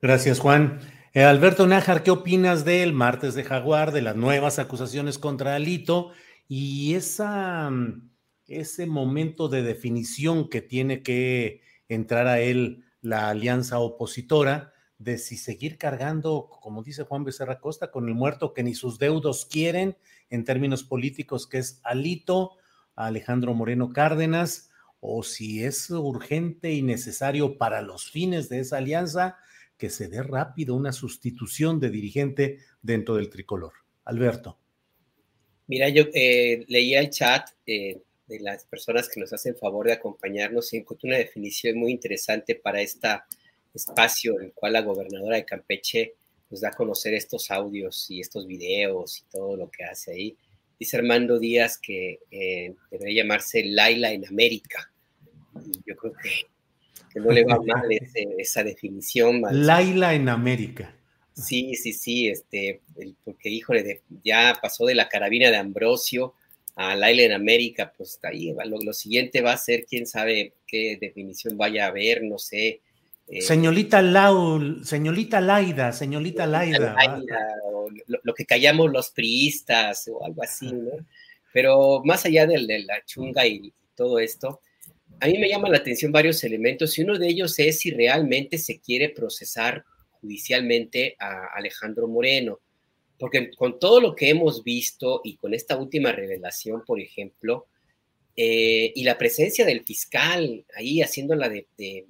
Gracias, 0.00 0.38
Juan. 0.38 0.78
Eh, 1.12 1.24
Alberto 1.24 1.66
Nájar, 1.66 2.02
¿qué 2.02 2.10
opinas 2.10 2.64
del 2.64 2.92
martes 2.92 3.34
de 3.34 3.42
Jaguar, 3.42 3.90
de 3.90 4.02
las 4.02 4.14
nuevas 4.14 4.58
acusaciones 4.58 5.18
contra 5.18 5.56
Alito 5.56 6.12
y 6.48 6.96
mm, 6.96 8.10
ese 8.46 8.86
momento 8.86 9.48
de 9.48 9.62
definición 9.62 10.48
que 10.48 10.62
tiene 10.62 11.02
que 11.02 11.62
entrar 11.88 12.26
a 12.26 12.40
él 12.40 12.84
la 13.00 13.28
alianza 13.28 13.78
opositora 13.78 14.72
de 14.98 15.18
si 15.18 15.36
seguir 15.36 15.78
cargando, 15.78 16.48
como 16.48 16.82
dice 16.82 17.04
Juan 17.04 17.24
Becerra 17.24 17.60
Costa, 17.60 17.90
con 17.90 18.08
el 18.08 18.14
muerto 18.14 18.54
que 18.54 18.62
ni 18.62 18.74
sus 18.74 18.98
deudos 18.98 19.46
quieren 19.46 19.96
en 20.30 20.44
términos 20.44 20.84
políticos, 20.84 21.46
que 21.46 21.58
es 21.58 21.80
Alito, 21.84 22.52
Alejandro 22.94 23.54
Moreno 23.54 23.92
Cárdenas, 23.92 24.70
o 25.00 25.22
si 25.22 25.62
es 25.62 25.90
urgente 25.90 26.72
y 26.72 26.82
necesario 26.82 27.58
para 27.58 27.82
los 27.82 28.10
fines 28.10 28.48
de 28.48 28.60
esa 28.60 28.78
alianza 28.78 29.36
que 29.76 29.90
se 29.90 30.08
dé 30.08 30.22
rápido 30.22 30.74
una 30.74 30.92
sustitución 30.92 31.78
de 31.78 31.90
dirigente 31.90 32.58
dentro 32.80 33.16
del 33.16 33.28
tricolor. 33.28 33.74
Alberto. 34.04 34.58
Mira, 35.66 35.88
yo 35.88 36.04
eh, 36.14 36.64
leía 36.68 37.00
el 37.00 37.10
chat 37.10 37.48
eh, 37.66 38.00
de 38.26 38.40
las 38.40 38.64
personas 38.64 39.08
que 39.08 39.20
nos 39.20 39.32
hacen 39.32 39.56
favor 39.56 39.86
de 39.86 39.94
acompañarnos 39.94 40.72
y 40.72 40.78
encontré 40.78 41.08
una 41.08 41.18
definición 41.18 41.78
muy 41.78 41.92
interesante 41.92 42.54
para 42.54 42.80
este 42.80 43.08
espacio 43.74 44.38
en 44.38 44.46
el 44.46 44.52
cual 44.52 44.74
la 44.74 44.82
gobernadora 44.82 45.36
de 45.36 45.44
Campeche 45.44 46.14
nos 46.50 46.60
da 46.60 46.68
a 46.68 46.72
conocer 46.72 47.14
estos 47.14 47.50
audios 47.50 48.10
y 48.10 48.20
estos 48.20 48.46
videos 48.46 49.18
y 49.18 49.30
todo 49.30 49.56
lo 49.56 49.70
que 49.70 49.84
hace 49.84 50.12
ahí. 50.12 50.36
Dice 50.78 50.96
Armando 50.96 51.38
Díaz 51.38 51.78
que 51.78 52.20
eh, 52.30 52.74
debería 52.90 53.22
llamarse 53.22 53.64
Laila 53.64 54.12
en 54.12 54.26
América 54.26 54.90
yo 55.84 55.96
creo 55.96 56.12
que, 56.22 57.20
no 57.20 57.30
le 57.30 57.44
va 57.44 57.58
mal 57.66 57.88
esa 58.38 58.62
definición. 58.62 59.42
Laila 59.50 60.14
en 60.14 60.28
América. 60.28 60.94
Sí, 61.36 61.74
sí, 61.74 61.92
sí, 61.92 62.28
este, 62.28 62.80
porque 63.22 63.50
híjole, 63.50 64.02
ya 64.24 64.58
pasó 64.60 64.86
de 64.86 64.94
la 64.94 65.08
carabina 65.08 65.50
de 65.50 65.58
Ambrosio 65.58 66.34
a 66.76 66.94
Laila 66.94 67.24
en 67.24 67.32
América, 67.32 67.92
pues 67.96 68.18
ahí 68.22 68.54
lo, 68.64 68.78
lo, 68.80 68.92
siguiente 68.94 69.42
va 69.42 69.52
a 69.52 69.58
ser, 69.58 69.84
quién 69.84 70.06
sabe 70.06 70.54
qué 70.66 70.96
definición 70.98 71.58
vaya 71.58 71.84
a 71.84 71.88
haber, 71.88 72.22
no 72.22 72.38
sé. 72.38 72.80
Eh, 73.28 73.42
señorita 73.42 74.00
Lau, 74.00 74.82
señorita 74.82 75.40
Laida, 75.40 75.92
señorita 75.92 76.46
Laida. 76.46 76.96
lo, 78.06 78.34
que 78.34 78.46
callamos 78.46 78.90
los 78.90 79.10
priistas 79.10 80.08
o 80.08 80.24
algo 80.24 80.42
así, 80.42 80.72
¿no? 80.72 80.92
Pero 81.52 82.02
más 82.04 82.24
allá 82.24 82.46
de 82.46 82.58
la 82.58 83.04
chunga 83.04 83.46
y 83.46 83.72
todo 83.94 84.18
esto, 84.18 84.60
a 85.20 85.26
mí 85.26 85.38
me 85.38 85.48
llaman 85.48 85.72
la 85.72 85.78
atención 85.78 86.12
varios 86.12 86.42
elementos 86.44 86.98
y 86.98 87.02
uno 87.02 87.18
de 87.18 87.28
ellos 87.28 87.58
es 87.58 87.80
si 87.80 87.90
realmente 87.90 88.58
se 88.58 88.80
quiere 88.80 89.10
procesar 89.10 89.84
judicialmente 90.26 91.16
a 91.20 91.46
Alejandro 91.54 92.08
Moreno, 92.08 92.58
porque 93.18 93.50
con 93.52 93.78
todo 93.78 94.00
lo 94.00 94.14
que 94.14 94.28
hemos 94.28 94.64
visto 94.64 95.20
y 95.22 95.36
con 95.36 95.54
esta 95.54 95.76
última 95.76 96.10
revelación, 96.12 96.82
por 96.84 97.00
ejemplo, 97.00 97.66
eh, 98.36 98.92
y 98.94 99.04
la 99.04 99.16
presencia 99.16 99.64
del 99.64 99.84
fiscal 99.84 100.66
ahí 100.76 101.00
haciéndola 101.00 101.48
de, 101.48 101.68
de, 101.78 102.04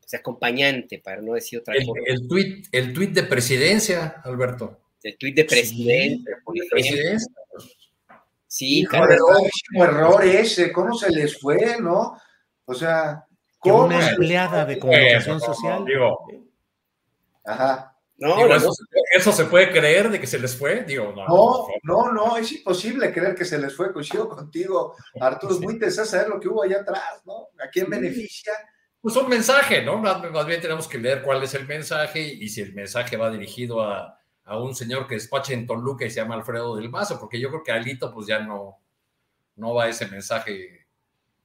pues, 0.00 0.14
acompañante, 0.14 0.98
para 0.98 1.20
no 1.20 1.34
decir 1.34 1.60
otra 1.60 1.74
cosa. 1.74 2.00
El 2.06 2.26
tuit 2.26 2.66
el 2.72 2.92
tweet 2.92 3.08
de 3.08 3.22
presidencia, 3.24 4.20
Alberto. 4.24 4.80
El 5.02 5.16
tuit 5.16 5.36
de 5.36 5.44
presidencia. 5.44 6.34
Sí, 8.46 8.84
un 9.74 9.82
error 9.82 10.24
ese, 10.24 10.72
¿cómo 10.72 10.94
se 10.94 11.10
les 11.10 11.38
fue, 11.38 11.76
no? 11.78 12.18
O 12.64 12.74
sea, 12.74 13.26
¿cómo? 13.58 13.84
Una 13.84 14.10
empleada 14.10 14.64
de 14.64 14.78
comunicación 14.78 15.38
social. 15.38 15.84
Digo, 15.84 16.18
Ajá. 17.48 17.94
No, 18.18 18.36
eso, 19.12 19.32
se 19.32 19.44
puede 19.44 19.70
creer 19.70 20.10
de 20.10 20.20
que 20.20 20.26
se 20.26 20.40
les 20.40 20.56
fue? 20.56 20.82
Digo, 20.82 21.12
no, 21.14 21.24
no, 21.28 21.68
no, 21.84 22.12
no, 22.12 22.36
es 22.36 22.50
imposible 22.50 23.12
creer 23.12 23.36
que 23.36 23.44
se 23.44 23.58
les 23.58 23.76
fue. 23.76 23.92
Coincido 23.92 24.28
contigo, 24.28 24.96
Arturo. 25.20 25.54
Es 25.54 25.60
muy 25.60 25.74
interesante 25.74 26.10
saber 26.10 26.28
lo 26.28 26.40
que 26.40 26.48
hubo 26.48 26.64
allá 26.64 26.80
atrás, 26.80 27.22
¿no? 27.24 27.48
¿A 27.64 27.68
quién 27.72 27.88
beneficia? 27.88 28.52
Pues 29.00 29.14
un 29.14 29.28
mensaje, 29.28 29.82
¿no? 29.84 29.98
Más 29.98 30.46
bien 30.46 30.60
tenemos 30.60 30.88
que 30.88 30.98
leer 30.98 31.22
cuál 31.22 31.44
es 31.44 31.54
el 31.54 31.66
mensaje 31.68 32.20
y 32.20 32.48
si 32.48 32.60
el 32.60 32.74
mensaje 32.74 33.16
va 33.16 33.30
dirigido 33.30 33.82
a, 33.82 34.18
a 34.48 34.58
un 34.58 34.74
señor 34.74 35.06
que 35.06 35.14
despacha 35.14 35.52
en 35.52 35.66
Toluca 35.66 36.04
y 36.04 36.10
se 36.10 36.16
llama 36.16 36.34
Alfredo 36.34 36.74
del 36.74 36.88
Mazo, 36.88 37.20
porque 37.20 37.38
yo 37.38 37.50
creo 37.50 37.62
que 37.62 37.70
Alito 37.70 38.12
pues 38.12 38.26
ya 38.26 38.40
no, 38.40 38.80
no 39.56 39.74
va 39.74 39.88
ese 39.88 40.06
mensaje 40.06 40.86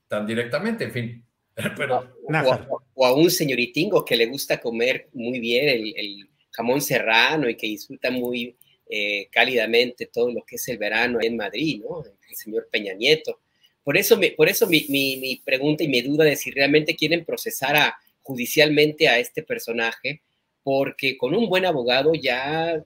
tan 0.08 0.26
directamente, 0.26 0.86
en 0.86 0.91
fin. 0.91 1.26
Pero, 1.78 2.16
o, 2.28 2.83
a, 2.98 3.14
un 3.14 3.30
señoritingo 3.30 4.04
que 4.04 4.16
le 4.16 4.26
gusta 4.26 4.60
comer 4.60 5.10
muy 5.14 5.39
bien 5.39 5.70
el, 5.70 6.30
jamón 6.52 6.82
serrano 6.82 7.50
y 7.50 7.56
que 7.56 7.66
disfruta 7.66 8.12
muy 8.12 8.56
eh, 8.88 9.28
cálidamente 9.32 10.06
todo 10.06 10.32
lo 10.32 10.44
que 10.46 10.58
es 10.58 10.68
el 10.68 10.78
verano 10.78 11.18
en 11.20 11.36
Madrid, 11.36 11.82
¿no? 11.82 12.04
El 12.06 12.36
señor 12.36 12.68
Peña 12.72 12.94
Nieto. 12.94 13.39
Por 13.84 13.98
eso, 13.98 14.18
me, 14.18 14.30
por 14.34 14.48
eso 14.48 14.68
mi, 14.68 14.86
mi, 14.88 15.18
mi 15.18 15.38
pregunta 15.38 15.84
y 15.84 15.88
mi 15.88 16.02
duda 16.04 16.26
de 16.26 16.36
si 16.36 16.52
realmente 16.52 16.96
quieren 16.96 17.26
procesar 17.26 17.76
a, 17.76 17.98
judicialmente 18.24 19.08
a 19.08 19.20
este 19.20 19.44
personaje, 19.44 20.22
porque 20.64 21.18
con 21.18 21.36
un 21.36 21.48
buen 21.50 21.66
abogado 21.66 22.14
ya 22.16 22.84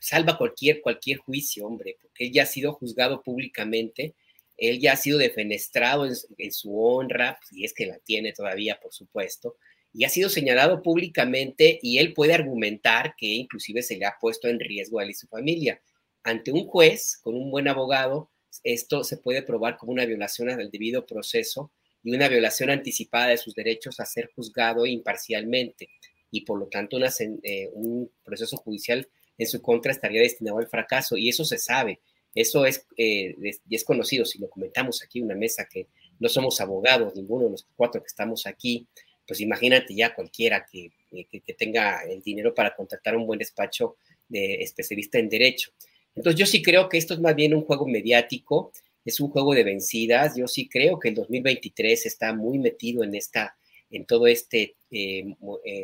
salva 0.00 0.36
cualquier, 0.36 0.80
cualquier 0.80 1.18
juicio, 1.18 1.66
hombre, 1.66 1.96
porque 2.02 2.26
él 2.26 2.32
ya 2.32 2.42
ha 2.42 2.46
sido 2.46 2.72
juzgado 2.72 3.22
públicamente, 3.22 4.14
él 4.58 4.80
ya 4.80 4.92
ha 4.92 4.96
sido 4.96 5.18
defenestrado 5.18 6.06
en, 6.06 6.52
su 6.52 6.78
honra, 6.78 7.38
y 7.52 7.64
es 7.64 7.72
que 7.72 7.86
la 7.86 7.98
tiene 8.00 8.32
todavía, 8.32 8.78
por 8.82 8.92
supuesto, 8.92 9.56
y 9.92 10.04
ha 10.04 10.08
sido 10.08 10.28
señalado 10.28 10.82
públicamente 10.82 11.78
y 11.80 11.98
él 11.98 12.12
puede 12.12 12.34
argumentar 12.34 13.14
que 13.16 13.26
inclusive 13.26 13.82
se 13.82 13.96
le 13.96 14.04
ha 14.04 14.16
puesto 14.20 14.48
en 14.48 14.60
riesgo 14.60 14.98
a 14.98 15.04
él 15.04 15.10
y 15.10 15.14
su 15.14 15.26
familia. 15.28 15.80
Ante 16.22 16.52
un 16.52 16.66
juez 16.66 17.18
con 17.22 17.34
un 17.34 17.50
buen 17.50 17.68
abogado, 17.68 18.30
esto 18.64 19.04
se 19.04 19.16
puede 19.16 19.42
probar 19.42 19.78
como 19.78 19.92
una 19.92 20.04
violación 20.04 20.50
al 20.50 20.70
debido 20.70 21.06
proceso 21.06 21.72
y 22.02 22.14
una 22.14 22.28
violación 22.28 22.70
anticipada 22.70 23.28
de 23.28 23.38
sus 23.38 23.54
derechos 23.54 23.98
a 24.00 24.04
ser 24.06 24.30
juzgado 24.34 24.84
imparcialmente 24.84 25.88
y 26.30 26.42
por 26.42 26.58
lo 26.58 26.66
tanto 26.66 26.98
eh, 26.98 27.70
un 27.72 28.10
proceso 28.22 28.56
judicial 28.58 29.08
en 29.38 29.46
su 29.46 29.62
contra 29.62 29.92
estaría 29.92 30.20
destinado 30.20 30.58
al 30.58 30.68
fracaso 30.68 31.16
y 31.16 31.28
eso 31.28 31.44
se 31.44 31.58
sabe, 31.58 32.00
eso 32.40 32.66
es, 32.66 32.86
eh, 32.96 33.34
es 33.68 33.84
conocido, 33.84 34.24
si 34.24 34.38
lo 34.38 34.48
comentamos 34.48 35.02
aquí 35.02 35.18
en 35.18 35.26
una 35.26 35.34
mesa 35.34 35.66
que 35.70 35.88
no 36.20 36.28
somos 36.28 36.60
abogados, 36.60 37.14
ninguno 37.16 37.46
de 37.46 37.50
los 37.50 37.66
cuatro 37.76 38.00
que 38.00 38.06
estamos 38.06 38.46
aquí, 38.46 38.86
pues 39.26 39.40
imagínate 39.40 39.94
ya 39.94 40.14
cualquiera 40.14 40.64
que, 40.64 40.90
eh, 41.12 41.26
que, 41.30 41.54
tenga 41.54 42.02
el 42.02 42.22
dinero 42.22 42.54
para 42.54 42.74
contratar 42.74 43.16
un 43.16 43.26
buen 43.26 43.38
despacho 43.38 43.96
de 44.28 44.54
especialista 44.62 45.18
en 45.18 45.28
derecho. 45.28 45.72
Entonces 46.14 46.38
yo 46.38 46.46
sí 46.46 46.62
creo 46.62 46.88
que 46.88 46.98
esto 46.98 47.14
es 47.14 47.20
más 47.20 47.34
bien 47.34 47.54
un 47.54 47.62
juego 47.62 47.86
mediático, 47.86 48.72
es 49.04 49.18
un 49.20 49.30
juego 49.30 49.54
de 49.54 49.64
vencidas, 49.64 50.36
yo 50.36 50.46
sí 50.46 50.68
creo 50.68 50.98
que 50.98 51.08
el 51.08 51.14
2023 51.14 52.06
está 52.06 52.32
muy 52.32 52.58
metido 52.58 53.02
en 53.02 53.14
esta 53.14 53.56
en 53.90 54.04
todo 54.04 54.26
este, 54.26 54.76
eh, 54.90 55.24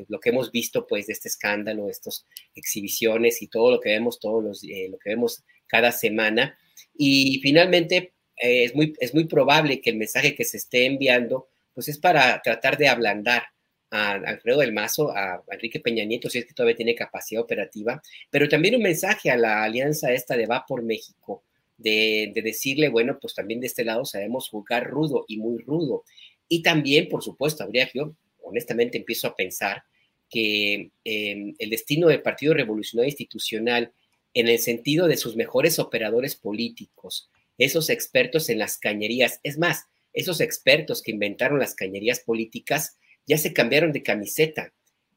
lo 0.09 0.21
que 0.21 0.31
hemos 0.31 0.51
visto 0.51 0.87
pues 0.87 1.07
de 1.07 1.15
este 1.15 1.29
escándalo, 1.29 1.89
estas 1.89 2.27
exhibiciones 2.55 3.41
y 3.43 3.49
todo 3.49 3.71
lo 3.71 3.81
que 3.81 3.91
vemos, 3.91 4.19
todos 4.21 4.45
los, 4.45 4.65
eh, 4.65 4.89
lo 4.91 4.99
que 4.99 5.11
vemos 5.11 5.43
cada 5.67 5.93
semana. 5.93 6.57
Y 6.97 7.41
finalmente 7.43 8.13
es, 8.37 8.75
muy, 8.75 8.95
es 9.01 9.15
muy 9.15 9.25
probable 9.25 9.81
que 9.81 9.91
el 9.91 9.97
mensaje 9.97 10.35
que 10.35 10.45
se 10.45 10.57
esté 10.57 10.87
enviando 10.87 11.49
pues 11.73 11.89
es 11.89 11.99
para 11.99 12.41
tratar 12.43 12.79
de 12.79 12.89
ablandar 12.89 13.45
a 13.91 14.13
Alfredo 14.13 14.61
del 14.61 14.73
Mazo, 14.73 15.11
a 15.11 15.43
Enrique 15.51 15.81
Peña 15.81 16.05
Nieto, 16.05 16.31
si 16.31 16.39
es 16.39 16.47
que 16.47 16.55
todavía 16.55 16.77
tiene 16.77 16.95
capacidad 16.95 17.43
operativa, 17.43 18.01
pero 18.31 18.49
también 18.49 18.77
un 18.77 18.83
mensaje 18.83 19.31
a 19.31 19.37
la 19.37 19.63
alianza 19.63 20.13
esta 20.13 20.37
de 20.37 20.47
Va 20.47 20.65
por 20.67 20.83
México, 20.83 21.43
de, 21.77 22.31
de, 22.35 22.43
decirle, 22.43 22.89
bueno, 22.89 23.19
pues 23.21 23.35
también 23.35 23.61
de 23.61 23.67
este 23.67 23.85
lado 23.85 24.05
sabemos 24.05 24.49
jugar 24.49 24.89
rudo 24.89 25.25
y 25.29 25.39
muy 25.39 25.59
rudo. 25.59 26.05
Y 26.49 26.63
también, 26.63 27.09
por 27.09 27.23
supuesto, 27.23 27.65
habría 27.65 27.89
yo 27.93 28.15
honestamente 28.45 28.99
empiezo 28.99 29.29
a 29.29 29.37
pensar 29.37 29.83
que 30.31 30.91
eh, 31.05 31.55
el 31.59 31.71
destino 31.71 32.09
del 32.09 32.23
Partido 32.23 32.55
Revolucionario 32.55 33.09
Institucional, 33.09 33.93
en 34.35 34.49
el 34.49 34.59
sentido 34.59 35.07
de 35.07 35.17
sus 35.17 35.37
mejores 35.37 35.79
operadores 35.79 36.37
políticos, 36.37 37.31
esos 37.57 37.89
expertos 37.89 38.49
en 38.49 38.59
las 38.59 38.79
cañerías, 38.79 39.41
es 39.43 39.59
más, 39.59 39.87
esos 40.13 40.41
expertos 40.41 41.03
que 41.03 41.13
inventaron 41.13 41.59
las 41.59 41.75
cañerías 41.75 42.21
políticas, 42.21 42.99
ya 43.27 43.39
se 43.39 43.53
cambiaron 43.53 43.93
de 43.93 44.03
camiseta 44.03 44.73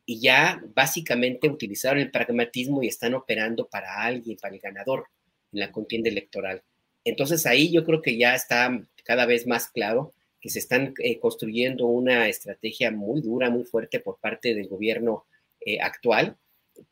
y 0.05 0.21
ya 0.21 0.63
básicamente 0.73 1.49
utilizaron 1.49 1.99
el 1.99 2.11
pragmatismo 2.11 2.81
y 2.81 2.87
están 2.87 3.13
operando 3.13 3.67
para 3.67 4.03
alguien, 4.03 4.37
para 4.37 4.55
el 4.55 4.61
ganador 4.61 5.07
en 5.51 5.59
la 5.59 5.71
contienda 5.71 6.09
electoral. 6.09 6.63
Entonces 7.03 7.45
ahí 7.45 7.71
yo 7.71 7.83
creo 7.83 8.01
que 8.01 8.17
ya 8.17 8.35
está 8.35 8.81
cada 9.03 9.25
vez 9.25 9.47
más 9.47 9.67
claro 9.67 10.13
que 10.39 10.49
se 10.49 10.59
están 10.59 10.93
eh, 10.99 11.19
construyendo 11.19 11.87
una 11.87 12.27
estrategia 12.27 12.91
muy 12.91 13.21
dura, 13.21 13.49
muy 13.49 13.63
fuerte 13.63 13.99
por 13.99 14.19
parte 14.19 14.53
del 14.53 14.67
gobierno 14.67 15.25
eh, 15.59 15.79
actual, 15.81 16.37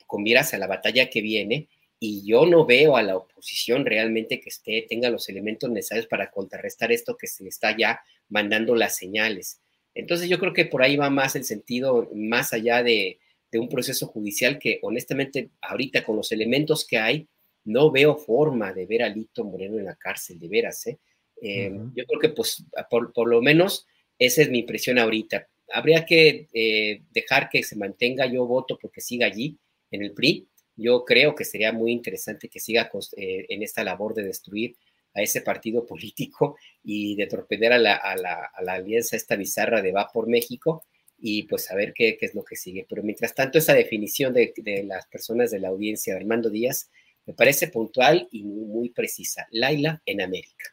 con 0.08 0.24
miras 0.24 0.54
a 0.54 0.58
la 0.58 0.68
batalla 0.68 1.10
que 1.10 1.22
viene, 1.22 1.70
y 2.00 2.26
yo 2.26 2.46
no 2.46 2.66
veo 2.66 2.98
a 2.98 3.04
la 3.04 3.18
oposición 3.18 3.86
realmente 3.86 4.40
que 4.40 4.50
esté, 4.50 4.86
tenga 4.88 5.10
los 5.10 5.30
elementos 5.30 5.70
necesarios 5.70 6.08
para 6.08 6.30
contrarrestar 6.30 6.92
esto 6.92 7.18
que 7.18 7.28
se 7.28 7.48
está 7.48 7.76
ya 7.76 8.02
mandando 8.30 8.76
las 8.76 8.96
señales. 8.96 9.62
Entonces 9.94 10.28
yo 10.28 10.40
creo 10.40 10.54
que 10.54 10.66
por 10.66 10.84
ahí 10.84 10.98
va 10.98 11.10
más 11.10 11.36
el 11.36 11.46
sentido, 11.46 12.10
más 12.14 12.54
allá 12.54 12.84
de, 12.84 13.20
de 13.52 13.60
un 13.60 13.70
proceso 13.70 14.08
judicial 14.08 14.60
que 14.60 14.80
honestamente 14.82 15.52
ahorita 15.62 16.04
con 16.04 16.18
los 16.18 16.32
elementos 16.32 16.86
que 16.86 16.98
hay, 16.98 17.28
no 17.64 17.92
veo 17.92 18.16
forma 18.16 18.74
de 18.74 18.86
ver 18.86 19.04
a 19.04 19.10
Lito 19.10 19.44
Moreno 19.44 19.80
en 19.80 19.86
la 19.86 19.96
cárcel, 19.96 20.40
de 20.40 20.48
veras, 20.48 20.86
¿eh? 20.88 21.00
Eh, 21.42 21.72
yo 21.94 22.06
creo 22.06 22.20
que 22.20 22.30
pues 22.30 22.64
por, 22.90 23.28
lo 23.28 23.42
menos 23.42 23.86
esa 24.18 24.42
es 24.42 24.50
mi 24.50 24.60
impresión 24.60 24.98
ahorita. 24.98 25.48
Habría 25.74 26.06
que 26.06 26.48
eh, 26.54 27.02
dejar 27.12 27.50
que 27.50 27.64
se 27.64 27.76
mantenga, 27.76 28.26
yo 28.26 28.46
voto 28.46 28.78
porque 28.80 29.02
siga 29.02 29.28
allí 29.28 29.58
en 29.92 30.04
el 30.04 30.14
PRI. 30.14 30.48
Yo 30.76 31.06
creo 31.06 31.36
que 31.36 31.46
sería 31.46 31.72
muy 31.72 31.92
interesante 31.92 32.50
que 32.50 32.60
siga 32.60 32.90
eh, 33.18 33.46
en 33.50 33.64
esta 33.64 33.84
labor 33.84 34.14
de 34.14 34.24
destruir 34.24 34.76
a 35.14 35.22
ese 35.22 35.42
partido 35.42 35.86
político 35.88 36.58
y 36.84 37.16
de 37.16 37.28
torpedear 37.28 37.74
a 37.74 37.80
la, 37.80 38.52
alianza 38.68 39.16
esta 39.16 39.36
bizarra 39.36 39.82
de 39.82 39.92
Va 39.92 40.10
por 40.12 40.28
México 40.28 40.84
y 41.18 41.44
pues 41.44 41.72
a 41.72 41.76
ver 41.76 41.94
qué, 41.94 42.18
es 42.20 42.36
lo 42.36 42.44
que 42.44 42.56
sigue. 42.56 42.86
Pero 42.88 43.02
mientras 43.02 43.34
tanto, 43.34 43.58
esa 43.58 43.74
definición 43.74 44.34
de, 44.34 44.54
las 44.86 45.08
personas 45.08 45.52
de 45.52 45.60
la 45.60 45.70
audiencia 45.70 46.14
de 46.14 46.20
Armando 46.20 46.50
Díaz 46.50 46.90
me 47.26 47.34
parece 47.34 47.70
puntual 47.70 48.28
y 48.32 48.44
muy 48.44 48.90
precisa. 48.90 49.48
Laila 49.52 50.02
en 50.06 50.22
América. 50.22 50.66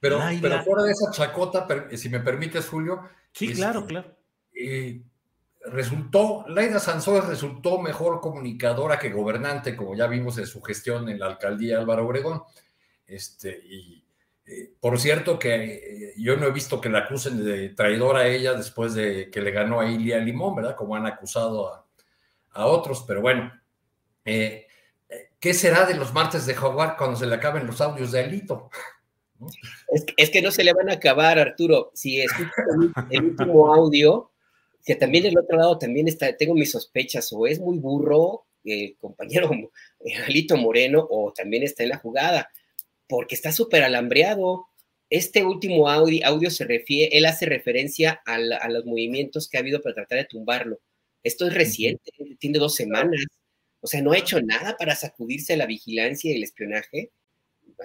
Pero, 0.00 0.20
pero 0.40 0.62
fuera 0.64 0.82
de 0.82 0.90
esa 0.90 1.12
chacota, 1.12 1.66
si 1.96 2.08
me 2.08 2.18
permites, 2.18 2.66
Julio. 2.66 3.08
Sí, 3.32 3.46
este, 3.46 3.56
claro, 3.58 3.86
claro. 3.86 4.16
Eh, 4.52 5.00
resultó, 5.64 6.44
Laida 6.48 6.78
Sanzores 6.78 7.26
resultó 7.26 7.78
mejor 7.78 8.20
comunicadora 8.20 8.98
que 8.98 9.10
gobernante, 9.10 9.76
como 9.76 9.94
ya 9.94 10.06
vimos 10.06 10.38
en 10.38 10.46
su 10.46 10.60
gestión 10.62 11.08
en 11.08 11.18
la 11.18 11.26
alcaldía 11.26 11.78
Álvaro 11.78 12.06
Obregón. 12.06 12.42
Este, 13.06 13.60
y 13.64 14.04
eh, 14.46 14.72
por 14.80 14.98
cierto 14.98 15.38
que 15.38 15.54
eh, 15.54 16.14
yo 16.16 16.36
no 16.36 16.46
he 16.46 16.52
visto 16.52 16.80
que 16.80 16.88
la 16.88 17.00
acusen 17.00 17.44
de 17.44 17.70
traidora 17.70 18.20
a 18.20 18.26
ella 18.26 18.54
después 18.54 18.94
de 18.94 19.30
que 19.30 19.40
le 19.40 19.50
ganó 19.50 19.80
a 19.80 19.90
Ilia 19.90 20.18
Limón, 20.18 20.56
¿verdad? 20.56 20.76
Como 20.76 20.96
han 20.96 21.06
acusado 21.06 21.86
a, 22.52 22.66
otros, 22.66 23.04
pero 23.06 23.22
bueno. 23.22 23.52
¿Qué 24.24 25.54
será 25.54 25.86
de 25.86 25.94
los 25.94 26.12
martes 26.12 26.46
de 26.46 26.54
Jaguar 26.54 26.96
cuando 26.96 27.16
se 27.16 27.26
le 27.26 27.34
acaben 27.34 27.66
los 27.66 27.80
audios 27.80 28.12
de 28.12 28.20
Alito? 28.20 28.70
Es 30.16 30.30
que, 30.30 30.42
no 30.42 30.50
se 30.50 30.64
le 30.64 30.72
van 30.72 30.90
a 30.90 30.94
acabar, 30.94 31.38
Arturo. 31.38 31.90
Si 31.94 32.20
escuchas 32.20 32.52
el, 33.10 33.24
último 33.24 33.74
audio, 33.74 34.30
que 34.84 34.94
también 34.96 35.24
del 35.24 35.38
otro 35.38 35.56
lado 35.56 35.78
también 35.78 36.08
está, 36.08 36.36
tengo 36.36 36.54
mis 36.54 36.70
sospechas, 36.70 37.32
o 37.32 37.46
es 37.46 37.60
muy 37.60 37.78
burro 37.78 38.46
el 38.64 38.96
compañero 38.98 39.50
Alito 40.26 40.56
Moreno, 40.56 41.06
o 41.10 41.32
también 41.32 41.62
está 41.62 41.82
en 41.82 41.90
la 41.90 41.98
jugada, 41.98 42.50
porque 43.08 43.34
está 43.34 43.52
súper 43.52 43.82
alambreado. 43.82 44.66
Este 45.10 45.44
último 45.44 45.88
audio, 45.88 46.26
audio, 46.26 46.50
se 46.50 46.64
refiere, 46.64 47.16
él 47.16 47.26
hace 47.26 47.46
referencia 47.46 48.22
a, 48.26 48.34
a, 48.34 48.68
los 48.70 48.86
movimientos 48.86 49.48
que 49.48 49.58
ha 49.58 49.60
habido 49.60 49.82
para 49.82 49.94
tratar 49.94 50.18
de 50.18 50.24
tumbarlo. 50.24 50.80
Esto 51.22 51.46
es 51.46 51.54
reciente, 51.54 52.10
tiene 52.38 52.58
dos 52.58 52.74
semanas. 52.74 53.24
O 53.80 53.86
sea, 53.86 54.00
no 54.00 54.12
ha 54.12 54.18
hecho 54.18 54.40
nada 54.40 54.76
para 54.78 54.96
sacudirse 54.96 55.56
la 55.56 55.66
vigilancia 55.66 56.32
y 56.32 56.36
el 56.36 56.44
espionaje 56.44 57.10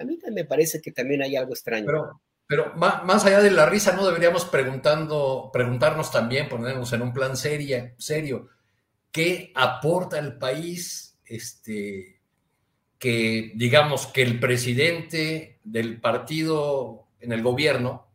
a 0.00 0.04
mí 0.04 0.18
me 0.32 0.44
parece 0.44 0.80
que 0.80 0.92
también 0.92 1.22
hay 1.22 1.36
algo 1.36 1.52
extraño. 1.52 1.86
Pero, 1.86 2.20
pero 2.48 2.72
más, 2.76 3.26
allá 3.26 3.42
de 3.42 3.50
la 3.50 3.66
risa, 3.66 3.92
¿no? 3.92 4.06
Deberíamos 4.06 4.46
preguntando, 4.46 5.50
preguntarnos 5.52 6.10
también, 6.10 6.48
ponernos 6.48 6.90
en 6.94 7.02
un 7.02 7.12
plan 7.12 7.36
serio, 7.36 7.90
serio, 7.98 8.48
¿qué 9.12 9.52
aporta 9.54 10.18
el 10.18 10.38
país? 10.38 11.18
Este, 11.26 12.22
que 12.98 13.52
digamos 13.54 14.06
que 14.06 14.22
el 14.22 14.40
presidente 14.40 15.60
del 15.62 16.00
partido 16.00 17.08
en 17.20 17.32
el 17.32 17.42
gobierno 17.42 18.08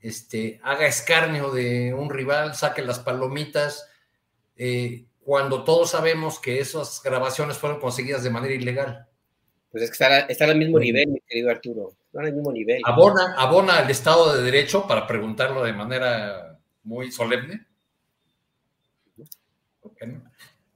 este, 0.00 0.58
haga 0.64 0.86
escarnio 0.86 1.50
de 1.50 1.92
un 1.92 2.08
rival, 2.08 2.54
saque 2.54 2.80
las 2.80 3.00
palomitas, 3.00 3.86
eh, 4.56 5.04
cuando 5.20 5.62
todos 5.62 5.90
sabemos 5.90 6.38
que 6.40 6.58
esas 6.58 7.02
grabaciones 7.02 7.58
fueron 7.58 7.80
conseguidas 7.80 8.24
de 8.24 8.30
manera 8.30 8.54
ilegal. 8.54 9.08
Pues 9.72 9.84
es 9.84 9.90
que 9.90 10.26
está, 10.28 10.44
al 10.44 10.58
mismo 10.58 10.78
nivel, 10.78 11.08
mi 11.08 11.20
querido 11.20 11.50
Arturo. 11.50 11.94
Está 12.06 12.20
al 12.20 12.34
mismo 12.34 12.52
nivel. 12.52 12.82
¿Abona, 12.84 13.34
¿Abona 13.38 13.80
el 13.80 13.90
Estado 13.90 14.36
de 14.36 14.42
Derecho 14.42 14.86
para 14.86 15.06
preguntarlo 15.06 15.64
de 15.64 15.72
manera 15.72 16.60
muy 16.84 17.10
solemne? 17.10 17.66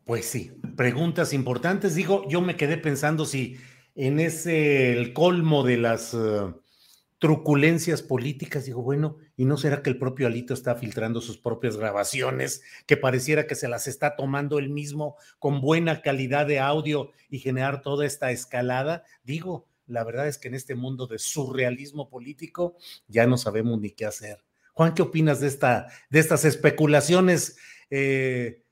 Pues 0.05 0.24
sí, 0.24 0.51
preguntas 0.76 1.34
importantes. 1.34 1.94
Digo, 1.94 2.26
yo 2.28 2.40
me 2.40 2.57
quedé 2.57 2.78
pensando 2.78 3.26
si 3.26 3.59
en 3.94 4.18
ese 4.18 4.92
el 4.92 5.12
colmo 5.12 5.62
de 5.62 5.76
las 5.76 6.14
eh, 6.14 6.55
truculencias 7.18 8.01
políticas, 8.01 8.64
digo, 8.64 8.82
bueno, 8.82 9.18
¿y 9.37 9.45
no 9.45 9.57
será 9.57 9.82
que 9.82 9.91
el 9.91 9.99
propio 9.99 10.26
Alito 10.26 10.55
está 10.55 10.74
filtrando 10.74 11.20
sus 11.20 11.39
propias 11.39 11.76
grabaciones, 11.76 12.62
que 12.87 12.97
pareciera 12.97 13.47
que 13.47 13.55
se 13.55 13.68
las 13.68 13.87
está 13.87 14.16
tomando 14.16 14.59
él 14.59 14.70
mismo 14.70 15.16
con 15.39 15.61
buena 15.61 16.01
calidad 16.01 16.47
de 16.47 16.59
audio 16.59 17.12
y 17.28 17.39
generar 17.39 17.82
toda 17.82 18.07
esta 18.07 18.30
escalada? 18.30 19.05
Digo, 19.22 19.68
la 19.87 20.05
verdad 20.05 20.26
es 20.26 20.39
que 20.39 20.49
en 20.49 20.55
este 20.55 20.74
mundo 20.74 21.07
de 21.07 21.18
surrealismo 21.18 22.09
político 22.09 22.76
ya 23.09 23.26
no 23.26 23.37
sabemos 23.37 23.78
ni 23.78 23.91
qué 23.91 24.07
hacer. 24.07 24.43
Juan, 24.72 24.95
¿qué 24.95 25.03
opinas 25.03 25.41
de, 25.41 25.49
esta, 25.49 25.89
de 26.11 26.18
estas 26.18 26.45
especulaciones 26.45 27.57
eh, 27.91 28.62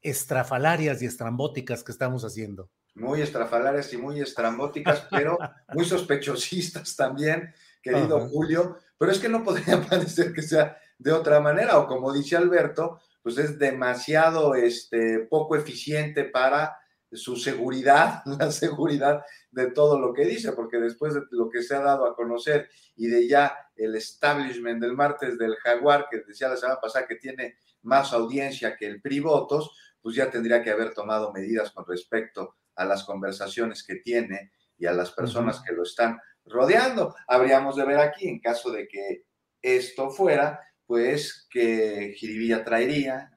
estrafalarias 0.00 1.00
y 1.02 1.06
estrambóticas 1.06 1.82
que 1.82 1.92
estamos 1.92 2.24
haciendo? 2.24 2.70
Muy 2.94 3.22
estrafalarias 3.22 3.92
y 3.92 3.96
muy 3.96 4.20
estrambóticas, 4.20 5.06
pero 5.10 5.38
muy 5.72 5.84
sospechosistas 5.86 6.94
también 6.94 7.54
querido 7.82 8.20
Julio, 8.28 8.78
pero 8.96 9.12
es 9.12 9.18
que 9.18 9.28
no 9.28 9.44
podría 9.44 9.82
parecer 9.82 10.32
que 10.32 10.42
sea 10.42 10.76
de 10.98 11.12
otra 11.12 11.40
manera, 11.40 11.78
o 11.78 11.86
como 11.86 12.12
dice 12.12 12.36
Alberto, 12.36 13.00
pues 13.22 13.38
es 13.38 13.58
demasiado 13.58 14.54
este, 14.54 15.20
poco 15.30 15.56
eficiente 15.56 16.24
para 16.24 16.76
su 17.10 17.36
seguridad, 17.36 18.22
la 18.38 18.50
seguridad 18.50 19.22
de 19.50 19.70
todo 19.70 19.98
lo 19.98 20.12
que 20.14 20.24
dice, 20.24 20.52
porque 20.52 20.78
después 20.78 21.14
de 21.14 21.22
lo 21.30 21.50
que 21.50 21.62
se 21.62 21.74
ha 21.74 21.80
dado 21.80 22.06
a 22.06 22.16
conocer 22.16 22.68
y 22.96 23.08
de 23.08 23.28
ya 23.28 23.56
el 23.76 23.94
establishment 23.96 24.80
del 24.80 24.94
martes 24.94 25.38
del 25.38 25.56
Jaguar, 25.56 26.06
que 26.10 26.22
decía 26.26 26.48
la 26.48 26.56
semana 26.56 26.80
pasada 26.80 27.06
que 27.06 27.16
tiene 27.16 27.56
más 27.82 28.12
audiencia 28.12 28.76
que 28.76 28.86
el 28.86 29.00
PRI 29.00 29.20
votos, 29.20 29.70
pues 30.00 30.16
ya 30.16 30.30
tendría 30.30 30.62
que 30.62 30.70
haber 30.70 30.94
tomado 30.94 31.32
medidas 31.32 31.70
con 31.70 31.86
respecto 31.86 32.56
a 32.74 32.84
las 32.84 33.04
conversaciones 33.04 33.84
que 33.84 33.96
tiene 33.96 34.52
y 34.78 34.86
a 34.86 34.92
las 34.92 35.12
personas 35.12 35.62
que 35.62 35.74
lo 35.74 35.82
están 35.82 36.18
rodeando. 36.46 37.14
Habríamos 37.26 37.76
de 37.76 37.84
ver 37.84 37.98
aquí, 37.98 38.28
en 38.28 38.40
caso 38.40 38.70
de 38.70 38.88
que 38.88 39.24
esto 39.60 40.10
fuera, 40.10 40.60
pues 40.86 41.46
qué 41.50 42.14
jiribilla 42.16 42.64
traería, 42.64 43.30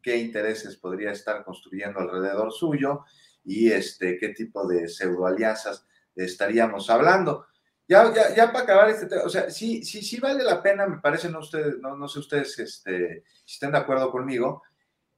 qué 0.00 0.16
intereses 0.16 0.76
podría 0.76 1.12
estar 1.12 1.44
construyendo 1.44 2.00
alrededor 2.00 2.52
suyo 2.52 3.04
y 3.44 3.70
este, 3.70 4.18
qué 4.18 4.30
tipo 4.30 4.66
de 4.66 4.88
pseudoalianzas 4.88 5.86
estaríamos 6.14 6.88
hablando. 6.90 7.46
Ya, 7.88 8.12
ya, 8.14 8.34
ya 8.34 8.52
para 8.52 8.64
acabar 8.64 8.90
este 8.90 9.06
tema, 9.06 9.22
o 9.24 9.28
sea, 9.28 9.50
sí, 9.50 9.84
sí, 9.84 10.02
sí 10.02 10.20
vale 10.20 10.44
la 10.44 10.62
pena, 10.62 10.86
me 10.86 10.98
parece, 10.98 11.28
no, 11.28 11.40
ustedes, 11.40 11.78
no, 11.78 11.96
no 11.96 12.08
sé 12.08 12.20
ustedes 12.20 12.58
este, 12.58 13.24
si 13.44 13.54
estén 13.54 13.72
de 13.72 13.78
acuerdo 13.78 14.10
conmigo, 14.10 14.62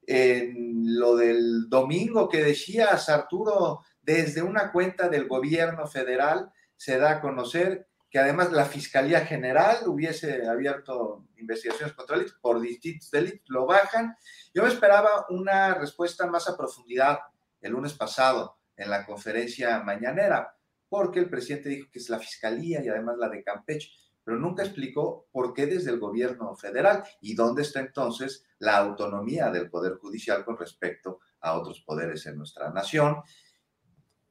en 0.07 0.99
lo 0.99 1.15
del 1.15 1.69
domingo 1.69 2.27
que 2.27 2.43
decías, 2.43 3.07
Arturo, 3.09 3.81
desde 4.01 4.41
una 4.41 4.71
cuenta 4.71 5.09
del 5.09 5.27
gobierno 5.27 5.87
federal 5.87 6.51
se 6.77 6.97
da 6.97 7.11
a 7.11 7.21
conocer 7.21 7.87
que 8.09 8.19
además 8.19 8.51
la 8.51 8.65
Fiscalía 8.65 9.25
General 9.25 9.79
hubiese 9.87 10.47
abierto 10.47 11.25
investigaciones 11.37 11.93
contra 11.95 12.15
él 12.15 12.25
por 12.41 12.61
distintos 12.61 13.11
delitos, 13.11 13.49
lo 13.49 13.65
bajan. 13.65 14.15
Yo 14.53 14.63
me 14.63 14.69
esperaba 14.69 15.25
una 15.29 15.73
respuesta 15.73 16.25
más 16.25 16.47
a 16.47 16.55
profundidad 16.55 17.19
el 17.59 17.73
lunes 17.73 17.93
pasado 17.93 18.57
en 18.77 18.89
la 18.89 19.05
conferencia 19.05 19.79
mañanera, 19.79 20.55
porque 20.87 21.19
el 21.19 21.29
presidente 21.29 21.69
dijo 21.69 21.89
que 21.91 21.99
es 21.99 22.09
la 22.09 22.19
Fiscalía 22.19 22.81
y 22.83 22.87
además 22.87 23.17
la 23.17 23.27
de 23.27 23.43
Campeche, 23.43 23.89
pero 24.23 24.37
nunca 24.37 24.63
explicó 24.63 25.27
por 25.31 25.53
qué 25.53 25.65
desde 25.65 25.91
el 25.91 25.99
gobierno 25.99 26.55
federal 26.55 27.03
y 27.21 27.35
dónde 27.35 27.63
está 27.63 27.79
entonces 27.79 28.45
la 28.59 28.77
autonomía 28.77 29.49
del 29.49 29.69
Poder 29.69 29.95
Judicial 29.95 30.45
con 30.45 30.57
respecto 30.57 31.19
a 31.41 31.53
otros 31.53 31.81
poderes 31.81 32.25
en 32.25 32.37
nuestra 32.37 32.69
nación. 32.69 33.17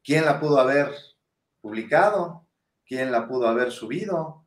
¿Quién 0.02 0.24
la 0.24 0.40
pudo 0.40 0.58
haber 0.58 0.90
publicado? 1.64 2.44
quién 2.86 3.10
la 3.10 3.26
pudo 3.26 3.48
haber 3.48 3.70
subido. 3.70 4.44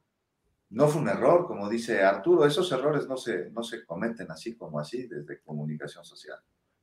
No 0.69 0.87
fue 0.87 1.01
un 1.01 1.09
error, 1.09 1.47
como 1.47 1.69
dice 1.69 2.03
Arturo, 2.03 2.45
esos 2.45 2.71
errores 2.71 3.07
no 3.07 3.17
se, 3.17 3.49
no 3.51 3.63
se 3.63 3.85
cometen 3.85 4.29
así 4.31 4.55
como 4.55 4.79
así 4.79 5.07
desde 5.07 5.41
comunicación 5.41 6.03
social. 6.03 6.37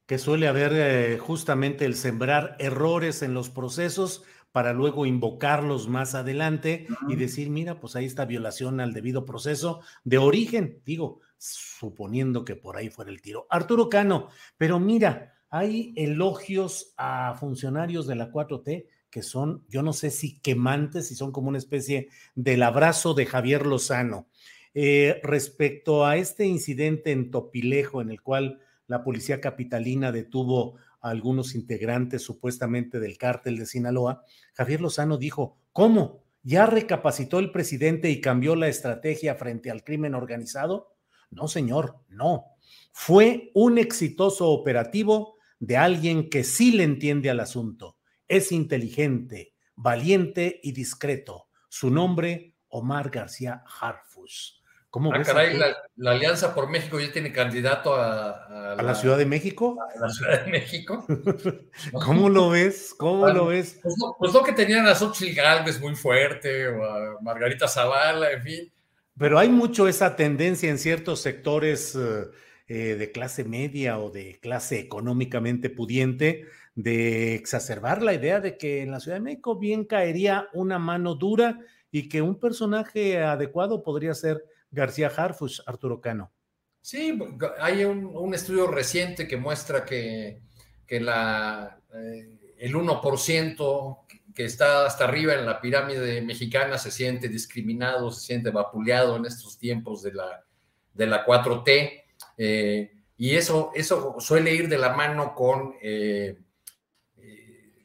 Que 0.06 0.18
suele 0.18 0.48
haber 0.48 0.72
eh, 0.74 1.18
justamente 1.18 1.84
el 1.84 1.94
sembrar 1.94 2.56
errores 2.58 3.22
en 3.22 3.34
los 3.34 3.50
procesos 3.50 4.24
para 4.52 4.72
luego 4.72 5.06
invocarlos 5.06 5.88
más 5.88 6.14
adelante 6.14 6.86
y 7.08 7.16
decir, 7.16 7.50
mira, 7.50 7.80
pues 7.80 7.96
ahí 7.96 8.04
está 8.04 8.24
violación 8.24 8.80
al 8.80 8.92
debido 8.92 9.24
proceso 9.24 9.80
de 10.04 10.18
origen, 10.18 10.80
digo, 10.84 11.20
suponiendo 11.36 12.44
que 12.44 12.54
por 12.54 12.76
ahí 12.76 12.88
fuera 12.88 13.10
el 13.10 13.20
tiro. 13.20 13.46
Arturo 13.50 13.88
Cano, 13.88 14.28
pero 14.56 14.78
mira, 14.78 15.34
hay 15.50 15.92
elogios 15.96 16.94
a 16.96 17.34
funcionarios 17.34 18.06
de 18.06 18.14
la 18.14 18.30
4T 18.30 18.86
que 19.14 19.22
son, 19.22 19.64
yo 19.68 19.84
no 19.84 19.92
sé 19.92 20.10
si 20.10 20.40
quemantes, 20.40 21.06
si 21.06 21.14
son 21.14 21.30
como 21.30 21.48
una 21.48 21.58
especie 21.58 22.08
del 22.34 22.64
abrazo 22.64 23.14
de 23.14 23.26
Javier 23.26 23.64
Lozano. 23.64 24.26
Eh, 24.74 25.20
respecto 25.22 26.04
a 26.04 26.16
este 26.16 26.46
incidente 26.46 27.12
en 27.12 27.30
Topilejo, 27.30 28.02
en 28.02 28.10
el 28.10 28.22
cual 28.22 28.58
la 28.88 29.04
policía 29.04 29.40
capitalina 29.40 30.10
detuvo 30.10 30.78
a 31.00 31.10
algunos 31.10 31.54
integrantes 31.54 32.22
supuestamente 32.22 32.98
del 32.98 33.16
cártel 33.16 33.56
de 33.56 33.66
Sinaloa, 33.66 34.24
Javier 34.52 34.80
Lozano 34.80 35.16
dijo, 35.16 35.60
¿cómo? 35.70 36.24
¿Ya 36.42 36.66
recapacitó 36.66 37.38
el 37.38 37.52
presidente 37.52 38.10
y 38.10 38.20
cambió 38.20 38.56
la 38.56 38.66
estrategia 38.66 39.36
frente 39.36 39.70
al 39.70 39.84
crimen 39.84 40.16
organizado? 40.16 40.96
No, 41.30 41.46
señor, 41.46 42.00
no. 42.08 42.46
Fue 42.90 43.52
un 43.54 43.78
exitoso 43.78 44.50
operativo 44.50 45.36
de 45.60 45.76
alguien 45.76 46.28
que 46.28 46.42
sí 46.42 46.72
le 46.72 46.82
entiende 46.82 47.30
al 47.30 47.38
asunto 47.38 47.96
es 48.28 48.52
inteligente, 48.52 49.54
valiente 49.76 50.60
y 50.62 50.72
discreto. 50.72 51.48
Su 51.68 51.90
nombre, 51.90 52.54
Omar 52.68 53.10
García 53.10 53.64
Harfus. 53.80 54.62
¿Cómo 54.94 55.12
ah, 55.12 55.20
caray, 55.22 55.58
la, 55.58 56.12
Alianza 56.12 56.54
por 56.54 56.70
México 56.70 57.00
ya 57.00 57.10
tiene 57.10 57.32
candidato 57.32 57.96
a, 57.96 58.76
la, 58.80 58.94
Ciudad 58.94 59.18
de 59.18 59.26
México. 59.26 59.76
A 59.80 59.98
la 59.98 60.08
Ciudad 60.08 60.44
de 60.44 60.52
México. 60.52 61.04
¿Cómo 61.92 62.28
lo 62.28 62.50
ves? 62.50 62.94
¿Cómo 62.96 63.28
lo 63.28 63.46
ves? 63.46 63.80
Pues, 63.82 63.96
pues, 64.16 64.32
lo 64.32 64.44
que 64.44 64.52
tenían 64.52 64.86
a 64.86 64.94
Xochitl 64.94 65.34
Galvez 65.34 65.80
muy 65.80 65.96
fuerte, 65.96 66.68
o 66.68 66.84
a 66.84 67.20
Margarita 67.22 67.66
Zavala, 67.66 68.30
en 68.30 68.42
fin. 68.44 68.72
Pero 69.18 69.36
hay 69.36 69.48
mucho 69.48 69.88
esa 69.88 70.14
tendencia 70.14 70.70
en 70.70 70.78
ciertos 70.78 71.20
sectores 71.20 71.96
eh, 71.96 72.26
eh, 72.68 72.94
de 72.94 73.10
clase 73.10 73.42
media 73.42 73.98
o 73.98 74.10
de 74.10 74.38
clase 74.40 74.78
económicamente 74.78 75.70
pudiente 75.70 76.46
de 76.74 77.34
exacerbar 77.34 78.02
la 78.02 78.14
idea 78.14 78.40
de 78.40 78.56
que 78.56 78.82
en 78.82 78.90
la 78.90 79.00
Ciudad 79.00 79.18
de 79.18 79.22
México 79.22 79.58
bien 79.58 79.84
caería 79.84 80.48
una 80.52 80.78
mano 80.78 81.14
dura 81.14 81.60
y 81.90 82.08
que 82.08 82.22
un 82.22 82.40
personaje 82.40 83.22
adecuado 83.22 83.82
podría 83.82 84.14
ser 84.14 84.44
García 84.70 85.08
Harfush, 85.08 85.60
Arturo 85.66 86.00
Cano. 86.00 86.32
Sí, 86.80 87.18
hay 87.60 87.84
un, 87.84 88.34
estudio 88.34 88.66
reciente 88.66 89.26
que 89.26 89.36
muestra 89.36 89.84
que, 89.84 90.42
la, 90.90 91.80
eh, 91.94 92.54
el 92.58 92.74
1% 92.74 93.98
que 94.34 94.44
está 94.44 94.84
hasta 94.84 95.04
arriba 95.04 95.34
en 95.34 95.46
la 95.46 95.60
pirámide 95.60 96.20
mexicana 96.20 96.76
se 96.76 96.90
siente 96.90 97.28
discriminado, 97.28 98.10
se 98.10 98.26
siente 98.26 98.50
vapuleado 98.50 99.16
en 99.16 99.26
estos 99.26 99.58
tiempos 99.58 100.02
de 100.02 100.12
la, 100.12 100.44
de 100.92 101.06
la 101.06 101.24
4T. 101.24 102.02
Eh, 102.36 102.92
y 103.16 103.36
eso, 103.36 103.70
eso 103.74 104.16
suele 104.18 104.52
ir 104.52 104.68
de 104.68 104.78
la 104.78 104.92
mano 104.94 105.34
con 105.34 105.74
eh, 105.80 106.36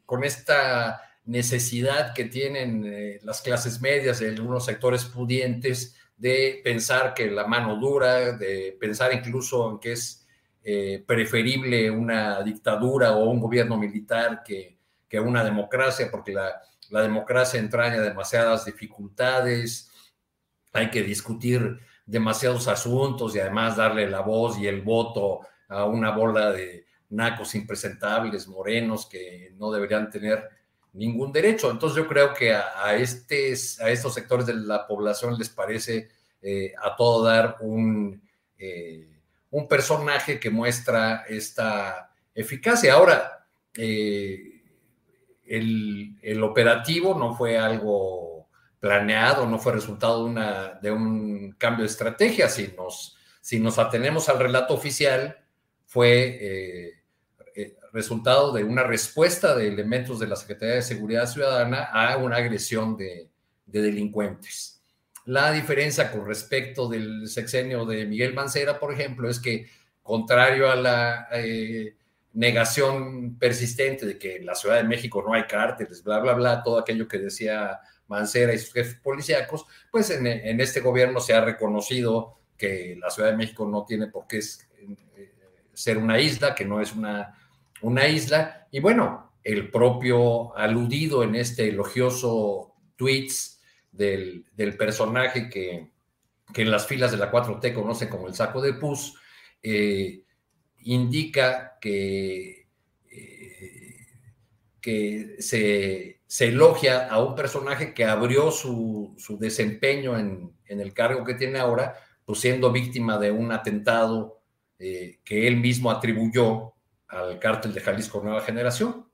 con 0.10 0.24
esta 0.24 1.03
necesidad 1.26 2.16
que 2.16 2.26
tienen 2.26 2.84
eh, 2.84 3.20
las 3.22 3.43
clases 3.43 3.80
medias 3.80 4.18
de 4.18 4.30
algunos 4.30 4.66
sectores 4.66 5.05
pudientes 5.05 5.95
de 6.18 6.62
pensar 6.64 7.14
que 7.14 7.30
la 7.30 7.45
mano 7.45 7.76
dura, 7.76 8.32
de 8.36 8.76
pensar 8.80 9.14
incluso 9.14 9.70
en 9.70 9.78
que 9.78 9.91
es 9.91 10.26
eh, 10.64 11.03
preferible 11.05 11.91
una 11.91 12.41
dictadura 12.41 13.12
o 13.12 13.30
un 13.30 13.39
gobierno 13.39 13.78
militar 13.78 14.41
que, 14.43 14.80
que 15.07 15.20
una 15.20 15.43
democracia, 15.43 16.10
porque 16.10 16.34
la, 16.34 16.60
la, 16.89 17.03
democracia 17.03 17.60
entraña 17.60 18.01
demasiadas 18.01 18.66
dificultades, 18.66 19.91
hay 20.74 20.89
que 20.89 21.03
discutir 21.03 21.80
demasiados 22.07 22.68
asuntos 22.68 23.36
y 23.36 23.39
además 23.41 23.78
darle 23.78 24.10
la 24.10 24.22
voz 24.22 24.57
y 24.57 24.66
el 24.66 24.82
voto 24.82 25.41
a 25.68 25.86
una 25.86 26.10
bola 26.10 26.51
de, 26.51 26.88
nacos 27.10 27.55
impresentables, 27.55 28.47
morenos, 28.47 29.05
que 29.05 29.53
no 29.57 29.72
deberían 29.72 30.10
tener 30.10 30.47
ningún 30.93 31.32
derecho. 31.32 31.72
Entonces 31.72 31.97
yo 31.97 32.07
creo 32.07 32.34
que 32.34 32.53
a, 32.53 32.86
a 32.86 32.95
estos 32.95 34.14
sectores 34.14 34.45
de 34.45 34.53
la 34.55 34.88
población 34.88 35.38
les 35.38 35.49
parece 35.49 36.10
eh, 36.41 36.74
a 36.82 36.95
todo 36.95 37.24
dar 37.26 37.57
un, 37.62 38.22
eh, 38.57 39.22
un 39.51 39.68
personaje 39.68 40.39
que 40.39 40.49
muestra 40.49 41.26
esta 41.28 42.12
eficacia. 42.34 42.93
Ahora, 42.93 43.47
eh, 43.76 44.64
el, 45.45 46.18
el, 46.22 46.43
operativo 46.43 47.18
no 47.18 47.36
fue 47.36 47.57
algo 47.57 48.47
planeado, 48.80 49.45
no 49.47 49.60
fue 49.60 49.74
resultado 49.74 50.32
de, 50.32 50.72
de 50.82 50.91
un 50.91 51.51
cambio 51.57 51.84
de 51.84 51.91
estrategia. 51.91 52.47
Si 52.47 52.74
nos, 52.78 53.18
si 53.41 53.60
nos 53.60 53.80
atenemos 53.80 54.30
al 54.30 54.39
relato 54.39 54.74
oficial, 54.74 55.38
fue 55.86 56.99
resultado 57.93 58.51
de 58.51 58.64
una 58.64 58.84
respuesta 58.84 59.55
de 59.55 59.68
elementos 59.68 60.20
de 60.20 60.28
la 60.28 60.36
Secretaría 60.36 60.76
de 60.76 60.82
Seguridad 60.82 61.28
Ciudadana 61.28 61.86
a 61.86 62.18
una 62.18 62.38
agresión 62.38 62.97
de, 62.97 63.30
delincuentes. 63.66 64.82
La 65.26 65.51
diferencia 65.51 66.12
con 66.12 66.26
respecto 66.26 66.88
del 66.88 67.28
sexenio 67.28 67.86
de 67.86 68.05
Miguel 68.05 68.34
Mancera, 68.34 68.80
por 68.80 68.93
ejemplo, 68.93 69.30
es 69.30 69.39
que 69.39 69.68
contrario 70.01 70.72
a 70.72 70.76
la 70.76 71.28
eh, 71.34 71.95
negación 72.34 73.38
persistente 73.38 74.05
de 74.05 74.18
que 74.18 74.38
en 74.38 74.45
la 74.45 74.55
Ciudad 74.55 74.78
de 74.78 74.84
México 74.84 75.24
no 75.26 75.34
hay 75.34 75.43
cárteles, 75.43 76.03
bla, 76.03 76.20
bla, 76.20 76.34
bla, 76.34 76.64
todo 76.64 76.80
aquello 76.80 77.07
que 77.07 77.20
decía 77.20 77.80
Mancera 78.07 78.53
y 78.53 78.60
sus 78.60 78.74
jefes 78.74 78.95
policíacos, 78.95 79.66
pues 79.91 80.10
en, 80.10 80.26
en 80.26 80.60
este 80.62 80.80
gobierno 80.80 81.20
se 81.20 81.34
ha 81.34 81.41
reconocido 81.41 82.39
que 82.57 82.97
la 82.99 83.10
Ciudad 83.10 83.30
de 83.30 83.38
México 83.38 83.68
no 83.68 83.86
tiene 83.86 84.07
por 84.07 84.28
qué 84.28 84.39
eh, 84.39 85.34
ser 85.74 85.97
una 85.97 86.20
isla, 86.20 86.53
que 86.53 86.66
no 86.66 86.82
es 86.82 86.93
una 86.93 87.38
una 87.82 88.07
isla. 88.07 88.67
Y 88.71 88.80
bueno, 88.80 89.34
el 89.43 89.69
propio 89.69 90.55
aludido 90.55 91.23
en 91.23 91.36
este 91.36 91.69
elogioso 91.69 92.75
tweets 92.95 93.61
del, 93.91 94.45
personaje 94.77 95.49
que, 95.49 95.91
en 96.55 96.71
las 96.71 96.88
filas 96.88 97.11
de 97.11 97.17
la 97.17 97.32
4T 97.32 97.73
conocen 97.73 98.09
como 98.09 98.27
el 98.27 98.34
saco 98.34 98.61
de 98.61 98.73
pus, 98.73 99.15
eh, 99.61 100.23
indica 100.80 101.77
que, 101.80 102.67
eh, 103.09 104.07
que 104.82 105.36
se, 105.39 106.19
elogia 106.39 107.07
a 107.07 107.23
un 107.23 107.36
personaje 107.36 107.93
que 107.93 108.05
abrió 108.05 108.51
su, 108.51 109.15
desempeño 109.39 110.17
en, 110.17 110.53
el 110.67 110.93
cargo 110.93 111.25
que 111.25 111.34
tiene 111.34 111.59
ahora, 111.59 111.95
pues 112.25 112.39
siendo 112.39 112.71
víctima 112.71 113.17
de 113.17 113.32
un 113.32 113.51
atentado 113.51 114.41
eh, 114.77 115.19
que 115.25 115.47
él 115.47 115.57
mismo 115.57 115.89
atribuyó 115.89 116.73
al 117.10 117.39
cártel 117.39 117.74
de 117.74 117.82
Jalisco 117.82 118.22
Nueva 118.24 118.41
Generación. 118.41 119.05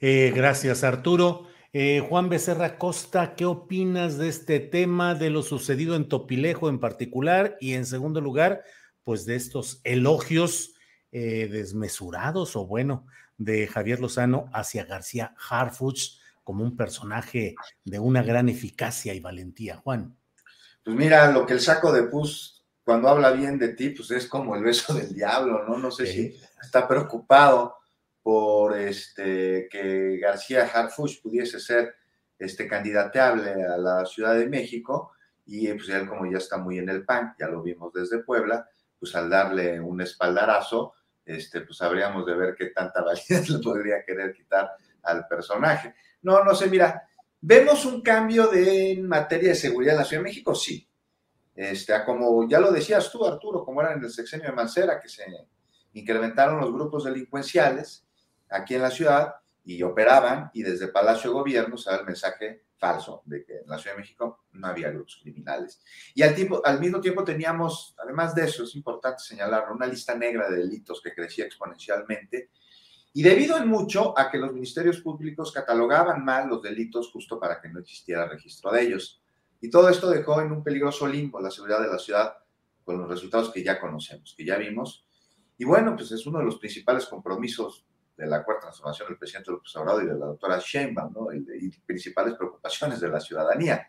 Eh, 0.00 0.32
gracias, 0.34 0.84
Arturo. 0.84 1.46
Eh, 1.72 2.00
Juan 2.08 2.28
Becerra 2.28 2.78
Costa, 2.78 3.34
¿qué 3.34 3.44
opinas 3.44 4.16
de 4.16 4.28
este 4.28 4.60
tema, 4.60 5.14
de 5.14 5.28
lo 5.28 5.42
sucedido 5.42 5.94
en 5.94 6.08
Topilejo 6.08 6.70
en 6.70 6.78
particular? 6.78 7.58
Y 7.60 7.74
en 7.74 7.84
segundo 7.84 8.20
lugar, 8.20 8.62
pues 9.04 9.26
de 9.26 9.34
estos 9.36 9.80
elogios 9.84 10.74
eh, 11.12 11.48
desmesurados 11.50 12.56
o 12.56 12.66
bueno 12.66 13.06
de 13.36 13.66
Javier 13.66 14.00
Lozano 14.00 14.48
hacia 14.54 14.84
García 14.84 15.34
Harfuch 15.50 16.18
como 16.44 16.64
un 16.64 16.76
personaje 16.76 17.56
de 17.84 17.98
una 17.98 18.22
gran 18.22 18.48
eficacia 18.48 19.12
y 19.12 19.20
valentía, 19.20 19.76
Juan. 19.76 20.16
Pues 20.84 20.96
mira, 20.96 21.30
lo 21.32 21.44
que 21.44 21.54
el 21.54 21.60
saco 21.60 21.92
de 21.92 22.04
pus 22.04 22.55
cuando 22.86 23.08
habla 23.08 23.32
bien 23.32 23.58
de 23.58 23.70
ti, 23.70 23.90
pues 23.90 24.12
es 24.12 24.28
como 24.28 24.54
el 24.54 24.62
beso 24.62 24.94
del 24.94 25.12
diablo, 25.12 25.64
¿no? 25.64 25.76
No 25.76 25.90
sé 25.90 26.06
si 26.06 26.40
está 26.62 26.86
preocupado 26.86 27.78
por 28.22 28.78
este, 28.78 29.68
que 29.68 30.18
García 30.18 30.70
Harfuch 30.72 31.20
pudiese 31.20 31.58
ser 31.58 31.96
este, 32.38 32.68
candidateable 32.68 33.64
a 33.64 33.76
la 33.76 34.06
Ciudad 34.06 34.36
de 34.36 34.46
México 34.46 35.14
y 35.46 35.66
pues 35.72 35.88
él 35.88 36.06
como 36.06 36.30
ya 36.30 36.38
está 36.38 36.58
muy 36.58 36.78
en 36.78 36.88
el 36.88 37.04
PAN, 37.04 37.34
ya 37.40 37.48
lo 37.48 37.60
vimos 37.60 37.92
desde 37.92 38.22
Puebla, 38.22 38.68
pues 39.00 39.16
al 39.16 39.28
darle 39.28 39.80
un 39.80 40.00
espaldarazo, 40.00 40.94
este, 41.24 41.62
pues 41.62 41.82
habríamos 41.82 42.24
de 42.24 42.36
ver 42.36 42.54
qué 42.56 42.66
tanta 42.66 43.02
validez 43.04 43.50
le 43.50 43.58
podría 43.58 44.04
querer 44.04 44.32
quitar 44.32 44.70
al 45.02 45.26
personaje. 45.26 45.96
No, 46.22 46.44
no 46.44 46.54
sé, 46.54 46.68
mira, 46.68 47.02
¿vemos 47.40 47.84
un 47.84 48.00
cambio 48.00 48.46
de, 48.46 48.92
en 48.92 49.08
materia 49.08 49.48
de 49.48 49.54
seguridad 49.56 49.94
en 49.94 49.98
la 49.98 50.04
Ciudad 50.04 50.22
de 50.22 50.28
México? 50.28 50.54
Sí. 50.54 50.88
Este, 51.56 52.04
como 52.04 52.46
ya 52.46 52.60
lo 52.60 52.70
decías 52.70 53.10
tú, 53.10 53.24
Arturo, 53.24 53.64
como 53.64 53.80
era 53.80 53.94
en 53.94 54.04
el 54.04 54.10
sexenio 54.10 54.46
de 54.46 54.52
Mancera, 54.52 55.00
que 55.00 55.08
se 55.08 55.24
incrementaron 55.94 56.60
los 56.60 56.70
grupos 56.70 57.04
delincuenciales 57.04 58.06
aquí 58.50 58.74
en 58.74 58.82
la 58.82 58.90
ciudad 58.90 59.36
y 59.64 59.82
operaban, 59.82 60.50
y 60.52 60.62
desde 60.62 60.88
Palacio 60.88 61.30
de 61.30 61.34
Gobierno 61.34 61.76
se 61.78 61.90
da 61.90 61.96
el 61.96 62.04
mensaje 62.06 62.66
falso 62.76 63.22
de 63.24 63.42
que 63.42 63.56
en 63.60 63.68
la 63.68 63.78
Ciudad 63.78 63.96
de 63.96 64.02
México 64.02 64.44
no 64.52 64.66
había 64.66 64.90
grupos 64.90 65.18
criminales. 65.22 65.80
Y 66.14 66.22
al, 66.22 66.34
al 66.62 66.78
mismo 66.78 67.00
tiempo 67.00 67.24
teníamos, 67.24 67.94
además 67.98 68.34
de 68.34 68.44
eso, 68.44 68.64
es 68.64 68.74
importante 68.76 69.22
señalarlo, 69.22 69.74
una 69.74 69.86
lista 69.86 70.14
negra 70.14 70.48
de 70.50 70.58
delitos 70.58 71.00
que 71.02 71.14
crecía 71.14 71.46
exponencialmente. 71.46 72.50
Y 73.14 73.22
debido 73.22 73.56
en 73.56 73.66
mucho 73.66 74.16
a 74.16 74.30
que 74.30 74.36
los 74.36 74.52
ministerios 74.52 75.00
públicos 75.00 75.50
catalogaban 75.50 76.22
mal 76.22 76.48
los 76.48 76.60
delitos 76.62 77.10
justo 77.10 77.40
para 77.40 77.60
que 77.60 77.70
no 77.70 77.80
existiera 77.80 78.28
registro 78.28 78.70
de 78.70 78.82
ellos. 78.82 79.22
Y 79.60 79.70
todo 79.70 79.88
esto 79.88 80.10
dejó 80.10 80.40
en 80.40 80.52
un 80.52 80.62
peligroso 80.62 81.06
limbo 81.06 81.40
la 81.40 81.50
seguridad 81.50 81.80
de 81.80 81.88
la 81.88 81.98
ciudad 81.98 82.36
con 82.84 82.98
los 82.98 83.08
resultados 83.08 83.50
que 83.50 83.64
ya 83.64 83.80
conocemos, 83.80 84.34
que 84.36 84.44
ya 84.44 84.56
vimos. 84.56 85.06
Y 85.58 85.64
bueno, 85.64 85.96
pues 85.96 86.12
es 86.12 86.26
uno 86.26 86.38
de 86.38 86.44
los 86.44 86.56
principales 86.56 87.06
compromisos 87.06 87.86
de 88.16 88.26
la 88.26 88.44
cuarta 88.44 88.66
transformación 88.66 89.08
del 89.08 89.18
presidente 89.18 89.50
López 89.50 89.76
Obrador 89.76 90.04
y 90.04 90.06
de 90.06 90.14
la 90.14 90.26
doctora 90.26 90.58
Sheinbaum, 90.58 91.12
¿no? 91.12 91.32
y, 91.32 91.70
principales 91.84 92.34
preocupaciones 92.34 93.00
de 93.00 93.08
la 93.08 93.20
ciudadanía. 93.20 93.86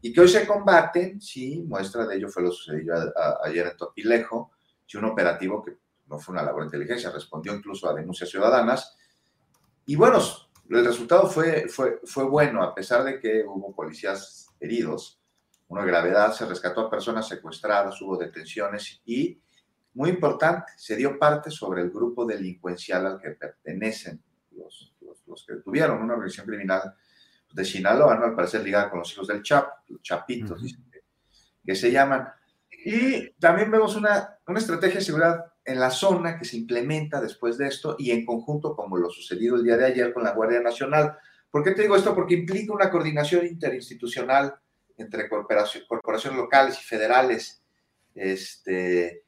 Y 0.00 0.12
que 0.12 0.20
hoy 0.20 0.28
se 0.28 0.46
combaten, 0.46 1.20
sí, 1.20 1.64
muestra 1.66 2.06
de 2.06 2.16
ello 2.16 2.28
fue 2.28 2.42
lo 2.42 2.52
sucedido 2.52 2.94
ayer 3.42 3.66
en 3.66 3.76
Topilejo, 3.76 4.52
sí, 4.86 4.96
un 4.98 5.06
operativo 5.06 5.64
que 5.64 5.78
no 6.06 6.18
fue 6.18 6.34
una 6.34 6.42
labor 6.42 6.62
de 6.62 6.66
inteligencia, 6.66 7.10
respondió 7.10 7.54
incluso 7.54 7.88
a 7.88 7.94
denuncias 7.94 8.30
ciudadanas. 8.30 8.96
Y 9.86 9.96
bueno, 9.96 10.18
el 10.68 10.84
resultado 10.84 11.28
fue, 11.28 11.68
fue, 11.68 12.00
fue 12.04 12.24
bueno, 12.24 12.62
a 12.62 12.74
pesar 12.74 13.02
de 13.04 13.18
que 13.18 13.44
hubo 13.44 13.74
policías 13.74 14.45
heridos, 14.60 15.20
una 15.68 15.84
gravedad, 15.84 16.32
se 16.32 16.46
rescató 16.46 16.82
a 16.82 16.90
personas 16.90 17.28
secuestradas, 17.28 18.00
hubo 18.00 18.16
detenciones 18.16 19.00
y 19.04 19.40
muy 19.94 20.10
importante, 20.10 20.72
se 20.76 20.94
dio 20.94 21.18
parte 21.18 21.50
sobre 21.50 21.82
el 21.82 21.90
grupo 21.90 22.26
delincuencial 22.26 23.06
al 23.06 23.20
que 23.20 23.30
pertenecen 23.30 24.22
los, 24.50 24.94
los, 25.26 25.44
que 25.46 25.54
tuvieron 25.56 26.02
una 26.02 26.12
organización 26.12 26.46
criminal 26.46 26.94
de 27.52 27.64
Sinaloa, 27.64 28.14
¿no? 28.16 28.26
al 28.26 28.34
parecer 28.34 28.62
ligada 28.62 28.90
con 28.90 28.98
los 28.98 29.12
hijos 29.12 29.26
del 29.26 29.42
Chap, 29.42 29.88
los 29.88 30.02
Chapitos, 30.02 30.62
que, 31.64 31.74
se 31.74 31.90
llaman. 31.90 32.28
Y 32.84 33.30
también 33.40 33.70
vemos 33.70 33.96
una, 33.96 34.38
una 34.46 34.58
estrategia 34.58 34.98
de 34.98 35.04
seguridad 35.04 35.52
en 35.64 35.80
la 35.80 35.90
zona 35.90 36.38
que 36.38 36.44
se 36.44 36.56
implementa 36.56 37.20
después 37.20 37.58
de 37.58 37.66
esto 37.66 37.96
y 37.98 38.12
en 38.12 38.24
conjunto, 38.24 38.76
como 38.76 38.96
lo 38.96 39.10
sucedido 39.10 39.56
el 39.56 39.64
día 39.64 39.76
de 39.76 39.86
ayer 39.86 40.12
con 40.12 40.22
la 40.22 40.32
Guardia 40.32 40.60
Nacional. 40.60 41.18
¿Por 41.50 41.62
qué 41.64 41.72
te 41.72 41.82
digo 41.82 41.96
esto? 41.96 42.14
Porque 42.14 42.34
implica 42.34 42.72
una 42.72 42.90
coordinación 42.90 43.46
interinstitucional 43.46 44.54
entre 44.96 45.28
corporaciones 45.28 46.38
locales 46.38 46.78
y 46.80 46.84
federales, 46.84 47.62
este, 48.14 49.26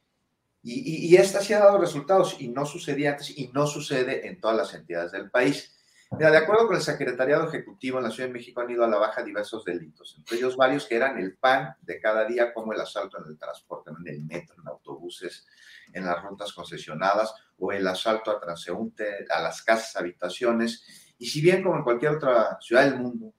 y, 0.63 1.17
esta 1.17 1.41
sí 1.41 1.53
ha 1.55 1.61
dado 1.61 1.79
resultados 1.79 2.37
y 2.41 2.49
no 2.49 2.67
sucedía 2.67 3.11
antes 3.13 3.37
y 3.37 3.49
no 3.49 3.67
sucede 3.67 4.27
en 4.27 4.41
todas 4.41 4.57
las 4.57 4.75
entidades 4.75 5.13
del 5.13 5.31
país. 5.31 5.75
Mira, 6.11 6.31
de 6.31 6.39
acuerdo 6.39 6.67
con 6.67 6.77
el 6.77 6.83
Secretariado 6.83 7.49
Ejecutivo 7.49 7.99
en 7.99 8.05
la 8.05 8.11
Ciudad 8.11 8.29
de 8.29 8.33
México 8.33 8.61
han 8.61 8.71
ido 8.71 8.83
a 8.83 8.89
la 8.89 8.97
baja 8.97 9.23
diversos 9.23 9.65
delitos, 9.65 10.15
entre 10.19 10.39
ellos 10.39 10.57
varios 10.57 10.87
que 10.87 10.97
eran 10.97 11.19
el 11.19 11.37
pan 11.37 11.75
de 11.83 12.01
cada 12.01 12.25
día, 12.25 12.55
como 12.55 12.73
el 12.73 12.81
asalto 12.81 13.19
en 13.19 13.31
el 13.31 13.39
transporte, 13.39 13.91
en 13.91 14.09
el 14.09 14.25
metro, 14.25 14.57
en 14.61 14.69
autobuses, 14.69 15.47
en 15.93 16.07
las 16.07 16.23
rutas 16.23 16.53
concesionadas 16.53 17.35
o 17.59 17.73
el 17.73 17.87
asalto 17.87 18.31
a 18.31 18.41
transeúnte, 18.41 19.27
a 19.31 19.43
las 19.43 19.63
casas, 19.63 19.97
habitaciones. 19.97 21.08
Y 21.19 21.27
si 21.27 21.41
bien 21.41 21.63
como 21.63 21.77
en 21.77 21.85
cualquier 21.85 22.13
otra 22.13 22.59
ciudad 22.61 22.85
del 22.85 22.99
mundo, 22.99 23.33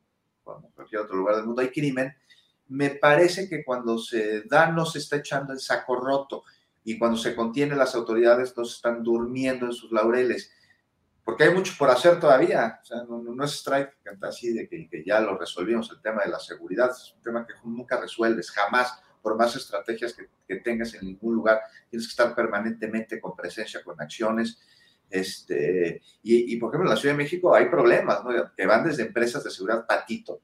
como 0.43 0.67
en 0.67 0.73
cualquier 0.73 1.01
otro 1.01 1.15
lugar 1.15 1.38
del 1.38 1.45
mundo 1.45 1.61
hay 1.61 1.69
crimen, 1.69 2.13
me 2.67 2.91
parece 2.91 3.49
que 3.49 3.63
cuando 3.63 3.97
se 3.97 4.43
da 4.43 4.71
no 4.71 4.86
se 4.86 4.99
está 4.99 5.17
echando 5.17 5.53
el 5.53 5.59
saco 5.59 5.95
roto 5.95 6.43
y 6.84 6.97
cuando 6.97 7.17
se 7.17 7.36
contiene 7.36 7.75
las 7.75 7.95
autoridades 7.95 8.55
no 8.55 8.65
se 8.65 8.75
están 8.75 9.03
durmiendo 9.03 9.65
en 9.65 9.73
sus 9.73 9.91
laureles, 9.91 10.51
porque 11.23 11.43
hay 11.43 11.53
mucho 11.53 11.73
por 11.77 11.89
hacer 11.91 12.19
todavía, 12.19 12.80
o 12.82 12.86
sea, 12.86 13.03
no, 13.03 13.43
es 13.43 13.51
strike 13.53 13.93
así 14.21 14.51
de 14.51 14.67
que, 14.67 15.03
ya 15.05 15.19
lo 15.19 15.38
resolvimos, 15.38 15.91
el 15.91 16.01
tema 16.01 16.23
de 16.23 16.32
la 16.32 16.39
seguridad, 16.39 16.89
es 16.89 17.13
un 17.15 17.21
tema 17.21 17.45
que 17.45 17.53
nunca 17.63 18.01
resuelves, 18.01 18.49
jamás, 18.49 18.99
por 19.21 19.38
más 19.38 19.55
estrategias 19.55 20.15
que, 20.47 20.55
tengas 20.61 20.95
en 20.95 21.05
ningún 21.05 21.36
lugar, 21.36 21.61
tienes 21.91 22.07
que 22.07 22.11
estar 22.11 22.34
permanentemente 22.34 23.21
con 23.21 23.36
presencia, 23.36 23.84
con 23.84 24.01
acciones, 24.01 24.59
este, 25.10 26.01
y, 26.22 26.55
por 26.57 26.70
ejemplo 26.70 26.89
en 26.89 26.95
la 26.95 26.99
Ciudad 26.99 27.16
de 27.16 27.24
México 27.24 27.55
hay 27.55 27.66
problemas, 27.66 28.24
¿no? 28.24 28.32
que 28.55 28.66
van 28.66 28.84
desde 28.84 29.03
empresas 29.03 29.43
de 29.43 29.51
seguridad 29.51 29.86
patito, 29.88 30.41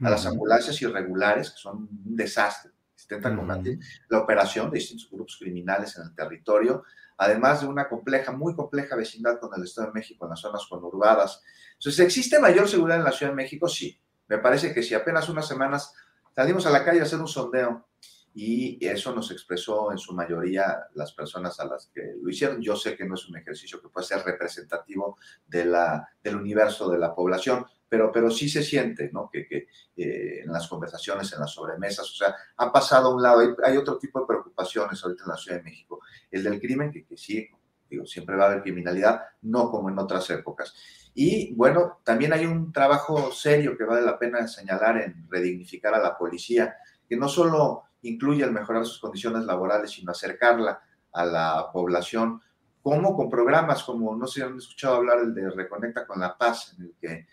a 0.00 0.10
las 0.10 0.26
ambulancias 0.26 0.82
irregulares, 0.82 1.50
que 1.50 1.58
son 1.58 1.76
un 1.76 2.16
desastre, 2.16 2.72
intentan 3.00 3.36
combatir 3.36 3.78
la 4.08 4.18
operación 4.18 4.70
de 4.70 4.78
distintos 4.78 5.08
grupos 5.10 5.36
criminales 5.38 5.96
en 5.96 6.04
el 6.04 6.14
territorio, 6.14 6.82
además 7.16 7.60
de 7.60 7.68
una 7.68 7.88
compleja, 7.88 8.32
muy 8.32 8.54
compleja 8.54 8.96
vecindad 8.96 9.38
con 9.38 9.50
el 9.56 9.62
Estado 9.62 9.88
de 9.88 9.94
México 9.94 10.24
en 10.24 10.30
las 10.30 10.40
zonas 10.40 10.66
conurbadas. 10.68 11.42
Entonces, 11.74 12.00
¿existe 12.04 12.40
mayor 12.40 12.68
seguridad 12.68 12.98
en 12.98 13.04
la 13.04 13.12
Ciudad 13.12 13.32
de 13.32 13.36
México? 13.36 13.68
Sí. 13.68 14.00
Me 14.28 14.38
parece 14.38 14.72
que 14.72 14.82
si 14.82 14.94
apenas 14.94 15.28
unas 15.28 15.46
semanas 15.46 15.94
salimos 16.34 16.66
a 16.66 16.70
la 16.70 16.84
calle 16.84 17.00
a 17.00 17.04
hacer 17.04 17.20
un 17.20 17.28
sondeo 17.28 17.86
y 18.34 18.78
eso 18.86 19.14
nos 19.14 19.30
expresó 19.30 19.92
en 19.92 19.98
su 19.98 20.14
mayoría 20.14 20.86
las 20.94 21.12
personas 21.12 21.60
a 21.60 21.66
las 21.66 21.88
que 21.88 22.14
lo 22.20 22.30
hicieron. 22.30 22.62
Yo 22.62 22.76
sé 22.76 22.96
que 22.96 23.04
no 23.04 23.14
es 23.14 23.28
un 23.28 23.36
ejercicio 23.36 23.80
que 23.80 23.88
puede 23.88 24.06
ser 24.06 24.22
representativo 24.24 25.18
de 25.46 25.66
la, 25.66 26.08
del 26.22 26.36
universo 26.36 26.88
de 26.88 26.98
la 26.98 27.14
población, 27.14 27.66
pero, 27.88 28.10
pero 28.10 28.30
sí 28.30 28.48
se 28.48 28.62
siente, 28.62 29.10
¿no? 29.12 29.28
Que, 29.30 29.46
que 29.46 29.66
eh, 29.96 30.40
en 30.44 30.50
las 30.50 30.66
conversaciones, 30.66 31.30
en 31.34 31.40
las 31.40 31.52
sobremesas, 31.52 32.10
o 32.10 32.14
sea, 32.14 32.34
ha 32.56 32.72
pasado 32.72 33.08
a 33.10 33.14
un 33.14 33.22
lado, 33.22 33.54
hay, 33.62 33.76
otro 33.76 33.98
tipo 33.98 34.20
de 34.20 34.26
preocupaciones 34.26 35.04
ahorita 35.04 35.24
en 35.24 35.28
la 35.28 35.36
Ciudad 35.36 35.58
de 35.58 35.64
México. 35.64 36.00
El 36.30 36.42
del 36.42 36.58
crimen, 36.58 36.90
que, 36.90 37.04
que 37.04 37.18
sí, 37.18 37.46
digo, 37.90 38.06
siempre 38.06 38.34
va 38.34 38.44
a 38.44 38.46
haber 38.46 38.62
criminalidad, 38.62 39.20
no 39.42 39.70
como 39.70 39.90
en 39.90 39.98
otras 39.98 40.30
épocas. 40.30 40.74
Y 41.14 41.54
bueno, 41.54 42.00
también 42.02 42.32
hay 42.32 42.46
un 42.46 42.72
trabajo 42.72 43.30
serio 43.30 43.76
que 43.76 43.84
vale 43.84 44.00
la 44.00 44.18
pena 44.18 44.48
señalar 44.48 45.02
en 45.02 45.28
redignificar 45.28 45.94
a 45.94 46.02
la 46.02 46.16
policía, 46.16 46.76
que 47.06 47.18
no 47.18 47.28
solo 47.28 47.82
incluye 48.02 48.44
el 48.44 48.52
mejorar 48.52 48.84
sus 48.84 49.00
condiciones 49.00 49.44
laborales, 49.44 49.90
sino 49.90 50.12
acercarla 50.12 50.80
a 51.12 51.24
la 51.24 51.70
población, 51.72 52.40
como 52.82 53.16
con 53.16 53.30
programas 53.30 53.84
como, 53.84 54.16
no 54.16 54.26
sé 54.26 54.40
si 54.40 54.46
han 54.46 54.56
escuchado 54.56 54.96
hablar 54.96 55.20
el 55.20 55.34
de 55.34 55.50
Reconecta 55.50 56.06
con 56.06 56.20
la 56.20 56.36
Paz, 56.36 56.74
en 56.76 56.86
el 56.86 56.94
que 57.00 57.26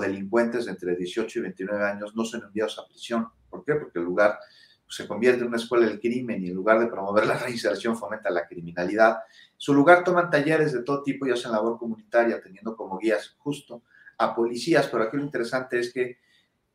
delincuentes 0.00 0.66
de 0.66 0.72
entre 0.72 0.96
18 0.96 1.38
y 1.38 1.42
29 1.42 1.84
años 1.84 2.14
no 2.14 2.24
son 2.24 2.42
enviados 2.44 2.78
a 2.78 2.86
prisión. 2.86 3.28
¿Por 3.50 3.64
qué? 3.64 3.74
Porque 3.74 3.98
el 3.98 4.04
lugar 4.04 4.38
pues, 4.84 4.96
se 4.96 5.08
convierte 5.08 5.42
en 5.42 5.48
una 5.48 5.56
escuela 5.56 5.86
del 5.86 6.00
crimen 6.00 6.42
y 6.42 6.48
en 6.48 6.54
lugar 6.54 6.78
de 6.78 6.86
promover 6.86 7.26
la 7.26 7.38
reinserción 7.38 7.96
fomenta 7.96 8.30
la 8.30 8.46
criminalidad. 8.46 9.18
En 9.52 9.60
su 9.60 9.74
lugar 9.74 10.04
toman 10.04 10.30
talleres 10.30 10.72
de 10.72 10.82
todo 10.82 11.02
tipo 11.02 11.26
y 11.26 11.32
hacen 11.32 11.52
labor 11.52 11.78
comunitaria, 11.78 12.40
teniendo 12.40 12.76
como 12.76 12.98
guías 12.98 13.34
justo 13.38 13.82
a 14.18 14.34
policías, 14.34 14.86
pero 14.88 15.04
aquí 15.04 15.16
lo 15.16 15.24
interesante 15.24 15.80
es 15.80 15.92
que 15.92 16.18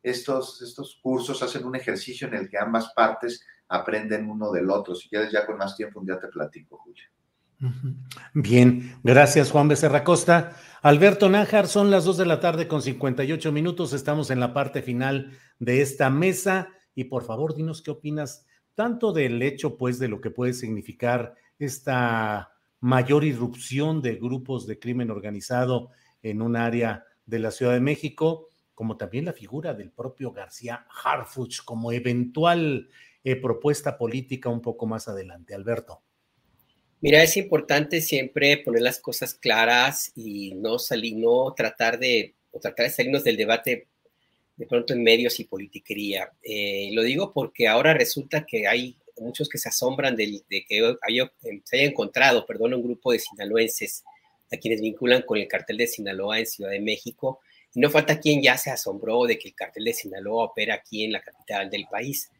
estos, 0.02 0.62
estos 0.62 1.00
cursos 1.02 1.42
hacen 1.44 1.66
un 1.66 1.76
ejercicio 1.76 2.28
en 2.28 2.36
el 2.36 2.50
que 2.50 2.58
ambas 2.58 2.94
partes 2.94 3.46
aprenden 3.68 4.30
uno 4.30 4.52
del 4.52 4.70
otro. 4.70 4.96
Si 4.96 5.10
quieres 5.10 5.32
ya 5.32 5.46
con 5.46 5.58
más 5.58 5.76
tiempo, 5.76 6.00
un 6.00 6.06
día 6.06 6.20
te 6.20 6.28
platico, 6.28 6.78
Julio. 6.78 7.04
Bien, 8.34 8.98
gracias 9.04 9.52
Juan 9.52 9.68
Becerra 9.68 10.04
Costa. 10.04 10.56
Alberto 10.82 11.28
Nájar, 11.28 11.68
son 11.68 11.92
las 11.92 12.06
2 12.06 12.18
de 12.18 12.26
la 12.26 12.40
tarde 12.40 12.70
con 12.70 12.82
58 12.82 13.52
minutos, 13.52 13.92
estamos 13.92 14.32
en 14.32 14.40
la 14.40 14.54
parte 14.54 14.82
final 14.82 15.38
de 15.60 15.82
esta 15.82 16.10
mesa 16.10 16.70
y 16.96 17.06
por 17.06 17.26
favor 17.26 17.54
dinos 17.54 17.82
qué 17.82 17.92
opinas 17.92 18.46
tanto 18.76 19.12
del 19.12 19.42
hecho 19.42 19.76
pues 19.78 20.00
de 20.00 20.08
lo 20.08 20.22
que 20.22 20.32
puede 20.32 20.54
significar 20.54 21.36
esta 21.58 22.54
mayor 22.80 23.26
irrupción 23.26 24.02
de 24.02 24.16
grupos 24.16 24.66
de 24.66 24.80
crimen 24.80 25.12
organizado 25.12 25.90
en 26.22 26.42
un 26.42 26.56
área 26.56 27.04
de 27.26 27.40
la 27.40 27.52
Ciudad 27.52 27.74
de 27.74 27.82
México, 27.82 28.48
como 28.80 28.96
también 28.96 29.26
la 29.26 29.34
figura 29.34 29.74
del 29.74 29.92
propio 29.92 30.32
García 30.32 30.88
Harfuch 31.04 31.66
como 31.66 31.92
eventual 31.92 32.88
eh, 33.26 33.36
propuesta 33.36 33.98
política 33.98 34.48
un 34.48 34.62
poco 34.62 34.86
más 34.86 35.10
adelante. 35.10 35.54
Alberto. 35.54 36.02
Mira, 37.02 37.22
es 37.22 37.36
importante 37.36 38.00
siempre 38.00 38.56
poner 38.56 38.82
las 38.82 38.98
cosas 38.98 39.34
claras 39.34 40.14
y 40.16 40.54
no 40.56 40.80
salir, 40.80 41.18
no 41.18 41.54
tratar 41.54 42.00
de 42.00 42.36
o 42.52 42.62
tratar 42.62 42.86
de 42.86 42.94
salirnos 42.94 43.26
del 43.26 43.36
debate 43.36 43.90
de 44.56 44.66
pronto 44.66 44.94
en 44.94 45.04
medios 45.04 45.42
y 45.42 45.44
politiquería. 45.44 46.32
Eh, 46.42 46.92
lo 46.94 47.04
digo 47.04 47.34
porque 47.34 47.68
ahora 47.68 47.94
resulta 47.94 48.46
que 48.46 48.66
hay 48.66 48.98
muchos 49.18 49.50
que 49.50 49.58
se 49.58 49.68
asombran 49.68 50.16
de, 50.16 50.42
que 50.48 50.96
haya, 51.02 51.30
se 51.66 51.76
haya 51.76 51.90
encontrado, 51.90 52.46
perdón, 52.46 52.76
un 52.76 52.84
grupo 52.84 53.12
de 53.12 53.20
sinaloenses 53.20 54.06
a 54.50 54.56
quienes 54.56 54.80
vinculan 54.80 55.24
con 55.24 55.38
el 55.38 55.50
cartel 55.50 55.76
de 55.76 55.88
Sinaloa 55.88 56.40
en 56.40 56.48
Ciudad 56.48 56.72
de 56.72 56.80
México. 56.80 57.42
No 57.76 57.90
falta 57.90 58.20
quien 58.20 58.42
ya 58.42 58.58
se 58.58 58.72
asombró 58.72 59.26
de 59.26 59.38
que 59.38 59.50
el 59.50 59.56
cartel 59.56 59.86
de 59.86 59.94
Sinaloa 59.94 60.46
opera 60.46 60.76
aquí 60.76 61.04
en 61.04 61.12
la 61.12 61.22
capital 61.22 61.70
del 61.70 61.86
país. 61.90 62.32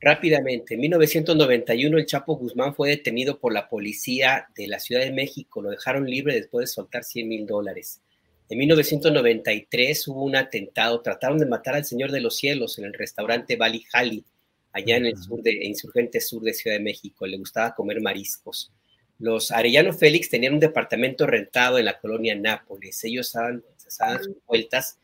Rápidamente, 0.00 0.74
en 0.74 0.80
1991 0.80 1.98
el 1.98 2.06
Chapo 2.06 2.36
Guzmán 2.36 2.74
fue 2.74 2.90
detenido 2.90 3.40
por 3.40 3.52
la 3.52 3.68
policía 3.68 4.46
de 4.54 4.68
la 4.68 4.78
Ciudad 4.78 5.02
de 5.02 5.10
México, 5.10 5.60
lo 5.60 5.70
dejaron 5.70 6.08
libre 6.08 6.34
después 6.34 6.68
de 6.68 6.74
soltar 6.74 7.02
100 7.02 7.28
mil 7.28 7.46
dólares. 7.46 8.00
En 8.48 8.58
1993 8.58 10.08
hubo 10.08 10.22
un 10.22 10.36
atentado, 10.36 11.00
trataron 11.02 11.38
de 11.38 11.46
matar 11.46 11.74
al 11.74 11.84
Señor 11.84 12.12
de 12.12 12.20
los 12.20 12.36
Cielos 12.36 12.78
en 12.78 12.84
el 12.84 12.94
restaurante 12.94 13.56
Bali 13.56 13.84
Hali, 13.92 14.24
allá 14.72 14.96
en 14.96 15.06
el 15.06 15.16
sur 15.16 15.42
de 15.42 15.64
Insurgente 15.64 16.20
Sur 16.20 16.42
de 16.42 16.54
Ciudad 16.54 16.76
de 16.76 16.82
México, 16.82 17.26
le 17.26 17.36
gustaba 17.36 17.74
comer 17.74 18.00
mariscos. 18.00 18.70
Los 19.18 19.50
Arellano 19.50 19.92
Félix 19.92 20.30
tenían 20.30 20.54
un 20.54 20.60
departamento 20.60 21.26
rentado 21.26 21.78
en 21.78 21.86
la 21.86 21.98
colonia 21.98 22.36
Nápoles, 22.36 23.02
ellos 23.02 23.34
sus 23.88 24.36
vueltas 24.46 24.98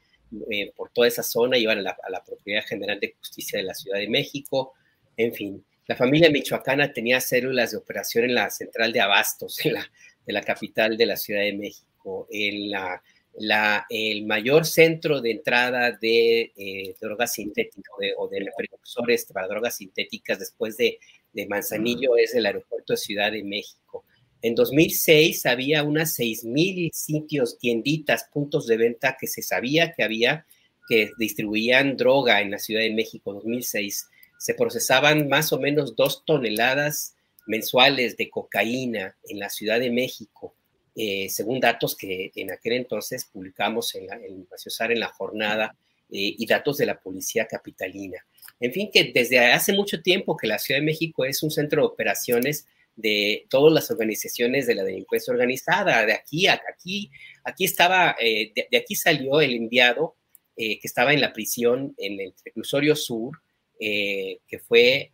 eh, 0.50 0.72
por 0.76 0.90
toda 0.90 1.08
esa 1.08 1.22
zona, 1.22 1.58
iban 1.58 1.78
a 1.78 1.82
la, 1.82 1.96
a 2.02 2.10
la 2.10 2.24
Propiedad 2.24 2.64
General 2.64 2.98
de 2.98 3.14
Justicia 3.18 3.58
de 3.58 3.64
la 3.64 3.74
Ciudad 3.74 3.98
de 3.98 4.08
México, 4.08 4.74
en 5.16 5.32
fin, 5.32 5.64
la 5.86 5.96
familia 5.96 6.30
michoacana 6.30 6.92
tenía 6.92 7.20
células 7.20 7.72
de 7.72 7.76
operación 7.76 8.24
en 8.24 8.34
la 8.34 8.50
central 8.50 8.92
de 8.92 9.00
abastos 9.00 9.58
de 9.62 9.72
la, 9.72 9.90
de 10.26 10.32
la 10.32 10.40
capital 10.40 10.96
de 10.96 11.06
la 11.06 11.16
Ciudad 11.16 11.42
de 11.42 11.52
México. 11.52 12.26
En 12.30 12.70
la, 12.70 13.02
la, 13.34 13.86
el 13.90 14.24
mayor 14.24 14.64
centro 14.64 15.20
de 15.20 15.32
entrada 15.32 15.92
de 15.92 16.52
eh, 16.56 16.96
drogas 17.00 17.34
sintéticas 17.34 17.92
o 18.16 18.28
de, 18.28 18.46
precursores 18.56 19.26
para 19.26 19.46
drogas 19.46 19.76
sintéticas 19.76 20.38
después 20.38 20.76
de, 20.76 20.98
de 21.32 21.46
Manzanillo 21.46 22.16
es 22.16 22.34
el 22.34 22.46
aeropuerto 22.46 22.94
de 22.94 22.96
Ciudad 22.96 23.30
de 23.30 23.44
México. 23.44 24.04
En 24.44 24.54
2006 24.54 25.46
había 25.46 25.82
unas 25.84 26.18
6.000 26.18 26.90
sitios, 26.92 27.58
tienditas, 27.58 28.28
puntos 28.30 28.66
de 28.66 28.76
venta 28.76 29.16
que 29.18 29.26
se 29.26 29.40
sabía 29.40 29.94
que 29.94 30.04
había 30.04 30.44
que 30.86 31.12
distribuían 31.18 31.96
droga 31.96 32.42
en 32.42 32.50
la 32.50 32.58
Ciudad 32.58 32.82
de 32.82 32.92
México, 32.92 33.32
2006 33.32 34.06
se 34.38 34.52
procesaban 34.52 35.28
más 35.30 35.50
o 35.54 35.58
menos 35.58 35.96
dos 35.96 36.26
toneladas 36.26 37.14
mensuales 37.46 38.18
de 38.18 38.28
cocaína 38.28 39.16
en 39.26 39.38
la 39.38 39.48
Ciudad 39.48 39.80
de 39.80 39.90
México, 39.90 40.54
eh, 40.94 41.30
según 41.30 41.58
datos 41.58 41.96
que 41.96 42.30
en 42.34 42.52
aquel 42.52 42.74
entonces 42.74 43.24
publicamos 43.24 43.94
en, 43.94 44.08
la, 44.08 44.16
en 44.16 44.46
en 44.46 45.00
la 45.00 45.08
jornada 45.08 45.74
eh, 46.10 46.34
y 46.36 46.44
datos 46.44 46.76
de 46.76 46.84
la 46.84 47.00
policía 47.00 47.46
capitalina. 47.46 48.18
En 48.60 48.74
fin, 48.74 48.90
que 48.92 49.10
desde 49.14 49.38
hace 49.38 49.72
mucho 49.72 50.02
tiempo 50.02 50.36
que 50.36 50.48
la 50.48 50.58
Ciudad 50.58 50.80
de 50.80 50.86
México 50.86 51.24
es 51.24 51.42
un 51.42 51.50
centro 51.50 51.80
de 51.80 51.88
operaciones 51.88 52.66
de 52.96 53.46
todas 53.50 53.72
las 53.72 53.90
organizaciones 53.90 54.66
de 54.66 54.74
la 54.74 54.84
delincuencia 54.84 55.32
organizada. 55.32 56.04
De 56.06 56.12
aquí 56.12 56.46
a 56.46 56.60
aquí, 56.68 57.10
aquí 57.44 57.64
estaba, 57.64 58.16
eh, 58.20 58.52
de, 58.54 58.76
aquí 58.76 58.94
salió 58.94 59.40
el 59.40 59.54
enviado 59.54 60.16
que 60.56 60.78
estaba 60.84 61.12
en 61.12 61.20
la 61.20 61.32
prisión 61.32 61.94
en 61.98 62.20
el 62.20 62.32
reclusorio 62.44 62.94
sur, 62.94 63.40
eh, 63.80 64.38
que 64.46 64.60
fue 64.60 65.10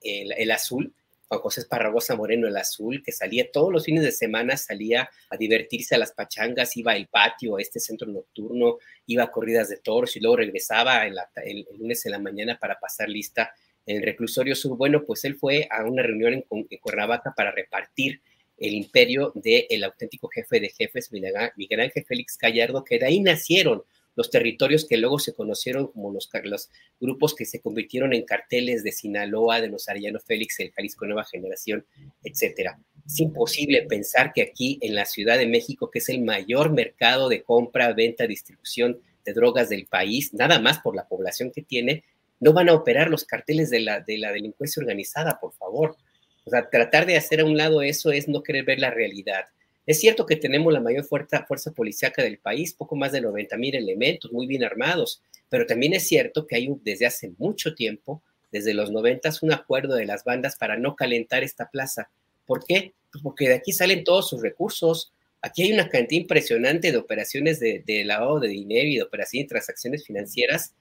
el, 0.00 0.50
Azul, 0.52 0.94
Juan 1.28 1.40
José 1.40 1.62
Esparragosa 1.62 2.14
Moreno, 2.14 2.46
el 2.46 2.56
Azul, 2.56 3.02
que 3.04 3.10
salía 3.10 3.50
todos 3.50 3.72
los 3.72 3.84
fines 3.84 4.04
de 4.04 4.12
semana, 4.12 4.56
salía 4.56 5.10
a 5.28 5.36
divertirse 5.36 5.94
a 5.94 5.98
las 5.98 6.12
pachangas, 6.12 6.76
iba 6.76 6.92
al 6.92 7.08
patio, 7.08 7.56
a 7.56 7.60
este 7.60 7.80
centro 7.80 8.06
nocturno, 8.06 8.78
iba 9.06 9.24
a 9.24 9.30
corridas 9.30 9.68
de 9.68 9.78
toros 9.78 10.14
y 10.16 10.20
luego 10.20 10.36
regresaba 10.36 11.04
el, 11.04 11.66
lunes 11.76 12.06
en 12.06 12.12
la 12.12 12.20
mañana 12.20 12.58
para 12.58 12.78
pasar 12.78 13.08
lista 13.08 13.52
en 13.86 13.98
el 13.98 14.02
reclusorio 14.02 14.54
sur. 14.54 14.76
Bueno, 14.76 15.04
pues 15.04 15.24
él 15.24 15.36
fue 15.36 15.68
a 15.70 15.84
una 15.84 16.02
reunión 16.02 16.34
en, 16.34 16.44
en 16.50 16.78
Cuernavaca 16.78 17.34
para 17.36 17.50
repartir 17.50 18.20
el 18.58 18.74
imperio 18.74 19.32
del 19.34 19.84
auténtico 19.84 20.28
jefe 20.28 20.60
de 20.60 20.68
jefes, 20.68 21.10
Miguel 21.12 21.80
Ángel 21.80 22.04
Félix 22.06 22.38
Gallardo, 22.38 22.84
que 22.84 22.98
de 22.98 23.06
ahí 23.06 23.20
nacieron 23.20 23.82
los 24.16 24.30
territorios 24.30 24.86
que 24.86 24.96
luego 24.96 25.18
se 25.18 25.34
conocieron 25.34 25.88
como 25.88 26.12
los, 26.12 26.30
los, 26.44 26.70
grupos 27.00 27.34
que 27.34 27.44
se 27.44 27.60
convirtieron 27.60 28.12
en 28.12 28.24
carteles 28.24 28.84
de 28.84 28.92
Sinaloa, 28.92 29.60
de 29.60 29.68
los 29.68 29.88
Arellano 29.88 30.20
Félix, 30.20 30.60
el 30.60 30.70
Jalisco 30.70 31.04
Nueva 31.06 31.24
Generación, 31.24 31.84
etcétera. 32.22 32.78
Es 33.04 33.20
imposible 33.20 33.82
pensar 33.82 34.32
que 34.32 34.42
aquí 34.42 34.78
en 34.82 34.94
la 34.94 35.04
Ciudad 35.04 35.36
de 35.36 35.46
México, 35.46 35.90
que 35.90 35.98
es 35.98 36.08
el 36.08 36.22
mayor 36.22 36.72
mercado 36.72 37.28
de 37.28 37.42
compra, 37.42 37.92
venta, 37.92 38.26
distribución 38.26 39.00
de 39.24 39.32
drogas 39.32 39.68
del 39.68 39.86
país, 39.86 40.32
nada 40.32 40.60
más 40.60 40.78
por 40.78 40.94
la 40.94 41.08
población 41.08 41.50
que 41.50 41.62
tiene, 41.62 42.04
no 42.44 42.52
van 42.52 42.68
a 42.68 42.74
operar 42.74 43.08
los 43.08 43.24
carteles 43.24 43.70
de 43.70 43.80
la, 43.80 44.00
de 44.00 44.18
la 44.18 44.30
delincuencia 44.30 44.78
organizada, 44.78 45.40
por 45.40 45.54
favor. 45.54 45.96
O 46.44 46.50
sea, 46.50 46.68
tratar 46.68 47.06
de 47.06 47.16
hacer 47.16 47.40
a 47.40 47.46
un 47.46 47.56
lado 47.56 47.80
eso 47.80 48.12
es 48.12 48.28
no 48.28 48.42
querer 48.42 48.66
ver 48.66 48.80
la 48.80 48.90
realidad. 48.90 49.46
Es 49.86 49.98
cierto 49.98 50.26
que 50.26 50.36
tenemos 50.36 50.70
la 50.70 50.80
mayor 50.80 51.06
fuerza, 51.06 51.46
fuerza 51.46 51.72
policíaca 51.72 52.22
del 52.22 52.36
país, 52.36 52.74
poco 52.74 52.96
más 52.96 53.12
de 53.12 53.22
90 53.22 53.56
mil 53.56 53.74
elementos, 53.74 54.30
muy 54.30 54.46
bien 54.46 54.62
armados, 54.62 55.22
pero 55.48 55.64
también 55.64 55.94
es 55.94 56.06
cierto 56.06 56.46
que 56.46 56.56
hay 56.56 56.68
desde 56.82 57.06
hace 57.06 57.32
mucho 57.38 57.74
tiempo, 57.74 58.22
desde 58.52 58.74
los 58.74 58.90
90, 58.90 59.30
un 59.40 59.52
acuerdo 59.54 59.94
de 59.94 60.04
las 60.04 60.22
bandas 60.22 60.56
para 60.56 60.76
no 60.76 60.96
calentar 60.96 61.42
esta 61.42 61.70
plaza. 61.70 62.10
¿Por 62.44 62.66
qué? 62.66 62.92
Pues 63.10 63.22
porque 63.22 63.48
de 63.48 63.54
aquí 63.54 63.72
salen 63.72 64.04
todos 64.04 64.28
sus 64.28 64.42
recursos. 64.42 65.14
Aquí 65.40 65.62
hay 65.62 65.72
una 65.72 65.88
cantidad 65.88 66.20
impresionante 66.20 66.92
de 66.92 66.98
operaciones 66.98 67.58
de, 67.58 68.02
lavado 68.04 68.38
de 68.38 68.48
dinero 68.48 68.86
y 68.86 68.96
de 68.96 69.02
operaciones 69.02 69.46
y 69.46 69.48
transacciones 69.48 70.06
financieras, 70.06 70.74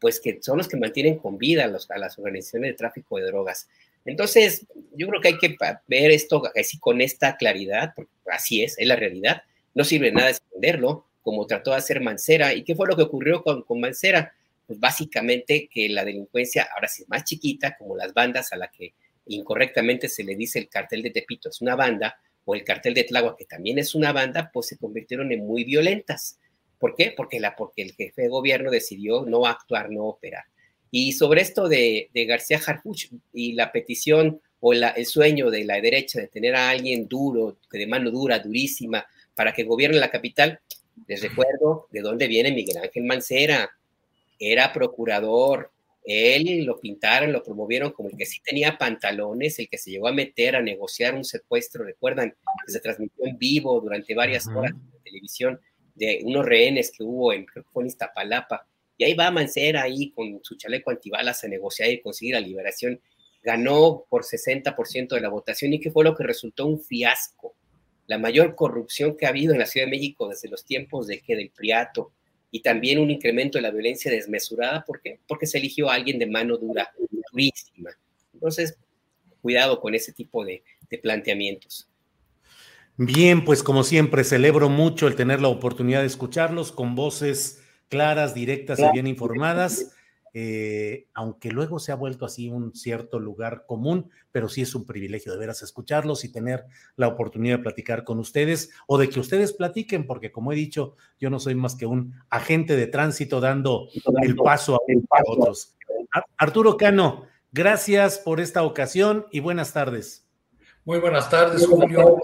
pues 0.00 0.20
que 0.20 0.38
son 0.42 0.58
los 0.58 0.68
que 0.68 0.76
mantienen 0.76 1.18
con 1.18 1.38
vida 1.38 1.64
a, 1.64 1.98
las 1.98 2.18
organizaciones 2.18 2.70
de 2.70 2.76
tráfico 2.76 3.18
de 3.18 3.26
drogas. 3.26 3.68
Entonces, 4.04 4.66
yo 4.94 5.08
creo 5.08 5.20
que 5.20 5.28
hay 5.28 5.38
que 5.38 5.56
ver 5.86 6.10
esto 6.10 6.42
así 6.54 6.78
con 6.78 7.00
esta 7.00 7.36
claridad, 7.36 7.92
porque 7.96 8.12
así 8.30 8.62
es, 8.62 8.78
es 8.78 8.86
la 8.86 8.96
realidad. 8.96 9.42
No 9.74 9.84
sirve 9.84 10.12
nada 10.12 10.30
esconderlo, 10.30 11.06
como 11.22 11.46
trató 11.46 11.70
de 11.70 11.78
hacer 11.78 12.00
Mancera. 12.00 12.52
¿Y 12.52 12.64
qué 12.64 12.74
fue 12.74 12.86
lo 12.86 12.96
que 12.96 13.02
ocurrió 13.02 13.42
con, 13.42 13.62
con 13.62 13.80
Mancera? 13.80 14.34
Pues 14.66 14.78
básicamente 14.78 15.68
que 15.72 15.88
la 15.88 16.04
delincuencia, 16.04 16.68
ahora 16.74 16.88
sí 16.88 17.04
más 17.08 17.24
chiquita, 17.24 17.76
como 17.76 17.96
las 17.96 18.12
bandas 18.12 18.52
a 18.52 18.56
la 18.56 18.68
que 18.68 18.92
incorrectamente 19.26 20.08
se 20.08 20.22
le 20.22 20.36
dice 20.36 20.58
el 20.58 20.68
cartel 20.68 21.02
de 21.02 21.10
Tepito 21.10 21.48
es 21.48 21.60
una 21.62 21.76
banda, 21.76 22.18
o 22.44 22.54
el 22.54 22.64
cartel 22.64 22.94
de 22.94 23.04
Tláhuac, 23.04 23.36
que 23.36 23.46
también 23.46 23.78
es 23.78 23.94
una 23.94 24.12
banda, 24.12 24.50
pues 24.52 24.66
se 24.66 24.76
convirtieron 24.76 25.32
en 25.32 25.46
muy 25.46 25.64
violentas. 25.64 26.38
¿Por 26.84 26.94
qué? 26.96 27.14
Porque, 27.16 27.40
la, 27.40 27.56
porque 27.56 27.80
el 27.80 27.94
jefe 27.94 28.20
de 28.20 28.28
gobierno 28.28 28.70
decidió 28.70 29.24
no 29.24 29.46
actuar, 29.46 29.90
no 29.90 30.04
operar. 30.04 30.44
Y 30.90 31.12
sobre 31.12 31.40
esto 31.40 31.66
de, 31.66 32.10
García 32.28 32.60
Harfuch 32.62 33.10
y 33.32 33.54
la 33.54 33.72
petición 33.72 34.42
o 34.60 34.74
el 34.74 35.06
sueño 35.06 35.50
de 35.50 35.64
la 35.64 35.80
derecha 35.80 36.20
de 36.20 36.28
tener 36.28 36.54
a 36.54 36.68
alguien 36.68 37.08
duro, 37.08 37.56
de 37.72 37.86
mano 37.86 38.10
dura, 38.10 38.38
durísima, 38.38 39.06
para 39.34 39.54
que 39.54 39.64
gobierne 39.64 39.96
la 39.96 40.10
capital, 40.10 40.60
les 41.06 41.22
recuerdo 41.22 41.86
de 41.90 42.02
dónde 42.02 42.28
viene 42.28 42.52
Miguel 42.52 42.76
Ángel 42.76 43.04
Mancera. 43.04 43.70
Era 44.38 44.70
procurador, 44.70 45.70
él 46.04 46.66
lo 46.66 46.78
pintaron, 46.78 47.32
lo 47.32 47.42
promovieron 47.42 47.92
como 47.92 48.10
el 48.10 48.16
que 48.18 48.26
sí 48.26 48.42
tenía 48.44 48.76
pantalones, 48.76 49.58
el 49.58 49.70
que 49.70 49.78
se 49.78 49.90
llegó 49.90 50.08
a 50.08 50.12
meter 50.12 50.54
a 50.54 50.60
negociar 50.60 51.14
un 51.14 51.24
secuestro, 51.24 51.82
recuerdan, 51.82 52.36
que 52.66 52.72
se 52.72 52.80
transmitió 52.80 53.24
en 53.24 53.38
vivo 53.38 53.80
durante 53.80 54.14
varias 54.14 54.46
horas 54.48 54.74
de 54.74 54.98
televisión 55.02 55.58
de 55.94 56.20
unos 56.24 56.44
rehenes 56.44 56.90
que 56.90 57.04
hubo 57.04 57.32
en, 57.32 57.46
en 57.54 57.86
Iztapalapa, 57.86 58.66
y 58.96 59.04
ahí 59.04 59.14
va 59.14 59.30
Mancera 59.30 59.82
ahí 59.82 60.10
con 60.10 60.40
su 60.42 60.56
chaleco 60.56 60.90
antibalas 60.90 61.42
a 61.44 61.48
negociar 61.48 61.90
y 61.90 62.00
conseguir 62.00 62.34
la 62.34 62.40
liberación. 62.40 63.00
Ganó 63.42 64.04
por 64.08 64.24
60% 64.24 65.08
de 65.08 65.20
la 65.20 65.28
votación 65.28 65.72
y 65.72 65.80
que 65.80 65.90
fue 65.90 66.04
lo 66.04 66.14
que 66.14 66.24
resultó 66.24 66.66
un 66.66 66.80
fiasco. 66.80 67.54
La 68.06 68.18
mayor 68.18 68.54
corrupción 68.54 69.16
que 69.16 69.26
ha 69.26 69.30
habido 69.30 69.52
en 69.52 69.58
la 69.58 69.66
Ciudad 69.66 69.86
de 69.86 69.90
México 69.90 70.28
desde 70.28 70.48
los 70.48 70.64
tiempos 70.64 71.06
de 71.06 71.20
que 71.20 71.36
del 71.36 71.50
Priato 71.50 72.12
y 72.50 72.60
también 72.60 73.00
un 73.00 73.10
incremento 73.10 73.58
de 73.58 73.62
la 73.62 73.70
violencia 73.70 74.10
desmesurada. 74.10 74.84
¿Por 74.84 75.00
qué? 75.00 75.18
Porque 75.26 75.46
se 75.46 75.58
eligió 75.58 75.90
a 75.90 75.94
alguien 75.94 76.18
de 76.18 76.26
mano 76.26 76.56
dura, 76.56 76.92
durísima. 77.32 77.90
Entonces, 78.32 78.78
cuidado 79.42 79.80
con 79.80 79.94
ese 79.94 80.12
tipo 80.12 80.44
de, 80.44 80.62
de 80.88 80.98
planteamientos. 80.98 81.88
Bien, 82.96 83.44
pues 83.44 83.64
como 83.64 83.82
siempre, 83.82 84.22
celebro 84.22 84.68
mucho 84.68 85.08
el 85.08 85.16
tener 85.16 85.40
la 85.40 85.48
oportunidad 85.48 86.00
de 86.00 86.06
escucharlos 86.06 86.70
con 86.70 86.94
voces 86.94 87.60
claras, 87.88 88.34
directas 88.34 88.78
y 88.78 88.92
bien 88.92 89.08
informadas, 89.08 89.92
eh, 90.32 91.06
aunque 91.12 91.50
luego 91.50 91.78
se 91.78 91.90
ha 91.90 91.96
vuelto 91.96 92.24
así 92.24 92.48
un 92.48 92.74
cierto 92.74 93.18
lugar 93.18 93.64
común, 93.66 94.10
pero 94.30 94.48
sí 94.48 94.62
es 94.62 94.74
un 94.76 94.84
privilegio 94.84 95.32
de 95.32 95.38
veras 95.38 95.62
escucharlos 95.62 96.24
y 96.24 96.32
tener 96.32 96.66
la 96.96 97.08
oportunidad 97.08 97.58
de 97.58 97.62
platicar 97.62 98.04
con 98.04 98.20
ustedes 98.20 98.70
o 98.86 98.96
de 98.96 99.08
que 99.08 99.20
ustedes 99.20 99.52
platiquen, 99.52 100.06
porque 100.06 100.30
como 100.30 100.52
he 100.52 100.56
dicho, 100.56 100.96
yo 101.20 101.30
no 101.30 101.40
soy 101.40 101.56
más 101.56 101.76
que 101.76 101.86
un 101.86 102.14
agente 102.30 102.76
de 102.76 102.86
tránsito 102.86 103.40
dando 103.40 103.88
el 104.22 104.36
paso 104.36 104.76
a, 104.76 104.78
otros. 105.26 105.76
Arturo 106.36 106.76
Cano, 106.76 107.26
gracias 107.52 108.18
por 108.18 108.40
esta 108.40 108.62
ocasión 108.62 109.26
y 109.32 109.40
buenas 109.40 109.72
tardes. 109.72 110.23
Muy 110.84 110.98
buenas 110.98 111.30
tardes, 111.30 111.66
Julio, 111.66 112.20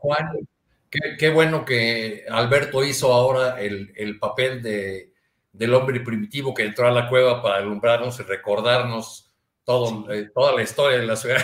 Juan. 0.00 0.48
Qué, 0.90 1.30
bueno 1.30 1.64
que 1.64 2.24
Alberto 2.28 2.84
hizo 2.84 3.12
ahora 3.12 3.60
el, 3.60 3.92
el 3.96 4.18
papel 4.18 4.62
de, 4.62 5.12
del 5.52 5.74
hombre 5.74 6.00
primitivo 6.00 6.52
que 6.52 6.64
entró 6.64 6.88
a 6.88 6.90
la 6.90 7.08
cueva 7.08 7.40
para 7.40 7.56
alumbrarnos 7.56 8.18
y 8.18 8.24
recordarnos 8.24 9.32
todo, 9.62 10.10
eh, 10.12 10.30
toda 10.34 10.52
la 10.52 10.62
historia 10.62 10.98
de 10.98 11.06
la 11.06 11.14
Ciudad 11.16 11.38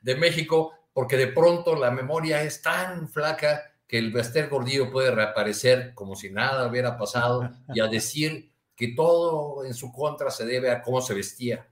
de 0.00 0.14
México, 0.14 0.72
porque 0.92 1.16
de 1.16 1.28
pronto 1.28 1.74
la 1.74 1.90
memoria 1.90 2.42
es 2.42 2.62
tan 2.62 3.08
flaca 3.08 3.74
que 3.88 3.98
el 3.98 4.12
Bester 4.12 4.48
Gordillo 4.48 4.92
puede 4.92 5.10
reaparecer 5.10 5.94
como 5.94 6.14
si 6.14 6.30
nada 6.30 6.68
hubiera 6.68 6.96
pasado 6.96 7.50
y 7.74 7.80
a 7.80 7.88
decir 7.88 8.52
que 8.76 8.94
todo 8.94 9.64
en 9.64 9.74
su 9.74 9.90
contra 9.92 10.30
se 10.30 10.46
debe 10.46 10.70
a 10.70 10.80
cómo 10.80 11.00
se 11.00 11.14
vestía 11.14 11.66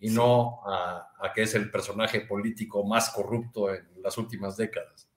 y 0.00 0.10
no 0.10 0.60
a, 0.66 1.12
a, 1.20 1.32
que 1.32 1.42
es 1.42 1.54
el 1.54 1.70
personaje 1.70 2.22
político 2.22 2.84
más 2.84 3.10
corrupto 3.10 3.72
en 3.72 3.86
las 4.02 4.16
últimas 4.18 4.56
décadas. 4.56 5.08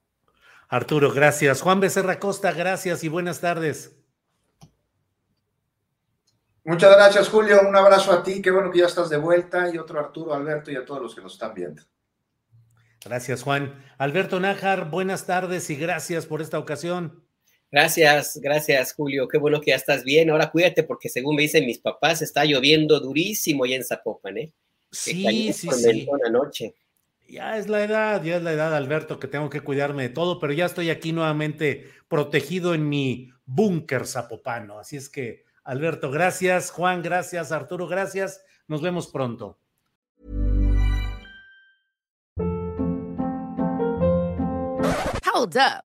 Arturo, 0.68 1.12
gracias. 1.12 1.62
Juan 1.62 1.80
Becerra 1.80 2.18
Costa, 2.18 2.52
gracias 2.52 3.02
y 3.02 3.08
buenas 3.08 3.40
tardes. 3.40 3.96
Muchas 6.64 6.96
gracias, 6.96 7.28
Julio. 7.28 7.60
Un 7.68 7.76
abrazo 7.76 8.12
a 8.12 8.22
ti. 8.22 8.40
Qué 8.40 8.50
bueno 8.50 8.70
que 8.70 8.78
ya 8.78 8.86
estás 8.86 9.10
de 9.10 9.18
vuelta. 9.18 9.68
Y 9.72 9.76
otro 9.76 10.00
Arturo, 10.00 10.32
Alberto 10.32 10.70
y 10.70 10.76
a 10.76 10.84
todos 10.84 11.02
los 11.02 11.14
que 11.14 11.20
nos 11.20 11.34
están 11.34 11.52
viendo. 11.52 11.82
Gracias, 13.04 13.42
Juan. 13.42 13.84
Alberto 13.98 14.40
Nájar, 14.40 14.90
buenas 14.90 15.26
tardes 15.26 15.68
y 15.68 15.76
gracias 15.76 16.24
por 16.24 16.40
esta 16.40 16.58
ocasión. 16.58 17.22
Gracias, 17.70 18.38
gracias, 18.42 18.94
Julio. 18.94 19.28
Qué 19.28 19.36
bueno 19.36 19.60
que 19.60 19.72
ya 19.72 19.76
estás 19.76 20.04
bien. 20.04 20.30
Ahora 20.30 20.50
cuídate 20.50 20.84
porque 20.84 21.10
según 21.10 21.36
me 21.36 21.42
dicen 21.42 21.66
mis 21.66 21.80
papás, 21.80 22.22
está 22.22 22.46
lloviendo 22.46 22.98
durísimo 22.98 23.66
ya 23.66 23.76
en 23.76 23.84
Zapopan, 23.84 24.38
¿eh? 24.38 24.52
Sí, 24.94 25.52
sí, 25.52 25.68
sí. 25.70 26.08
Noche. 26.30 26.74
Ya 27.28 27.56
es 27.58 27.68
la 27.68 27.82
edad, 27.82 28.22
ya 28.22 28.36
es 28.36 28.42
la 28.42 28.52
edad, 28.52 28.74
Alberto, 28.74 29.18
que 29.18 29.28
tengo 29.28 29.50
que 29.50 29.60
cuidarme 29.60 30.04
de 30.04 30.08
todo, 30.10 30.38
pero 30.38 30.52
ya 30.52 30.66
estoy 30.66 30.90
aquí 30.90 31.12
nuevamente 31.12 31.90
protegido 32.08 32.74
en 32.74 32.88
mi 32.88 33.32
búnker 33.46 34.06
zapopano. 34.06 34.78
Así 34.78 34.96
es 34.96 35.08
que 35.08 35.44
Alberto, 35.64 36.10
gracias. 36.10 36.70
Juan, 36.70 37.02
gracias. 37.02 37.50
Arturo, 37.50 37.88
gracias. 37.88 38.44
Nos 38.68 38.82
vemos 38.82 39.08
pronto. 39.08 39.58
Hold 45.34 45.56
up. 45.56 45.93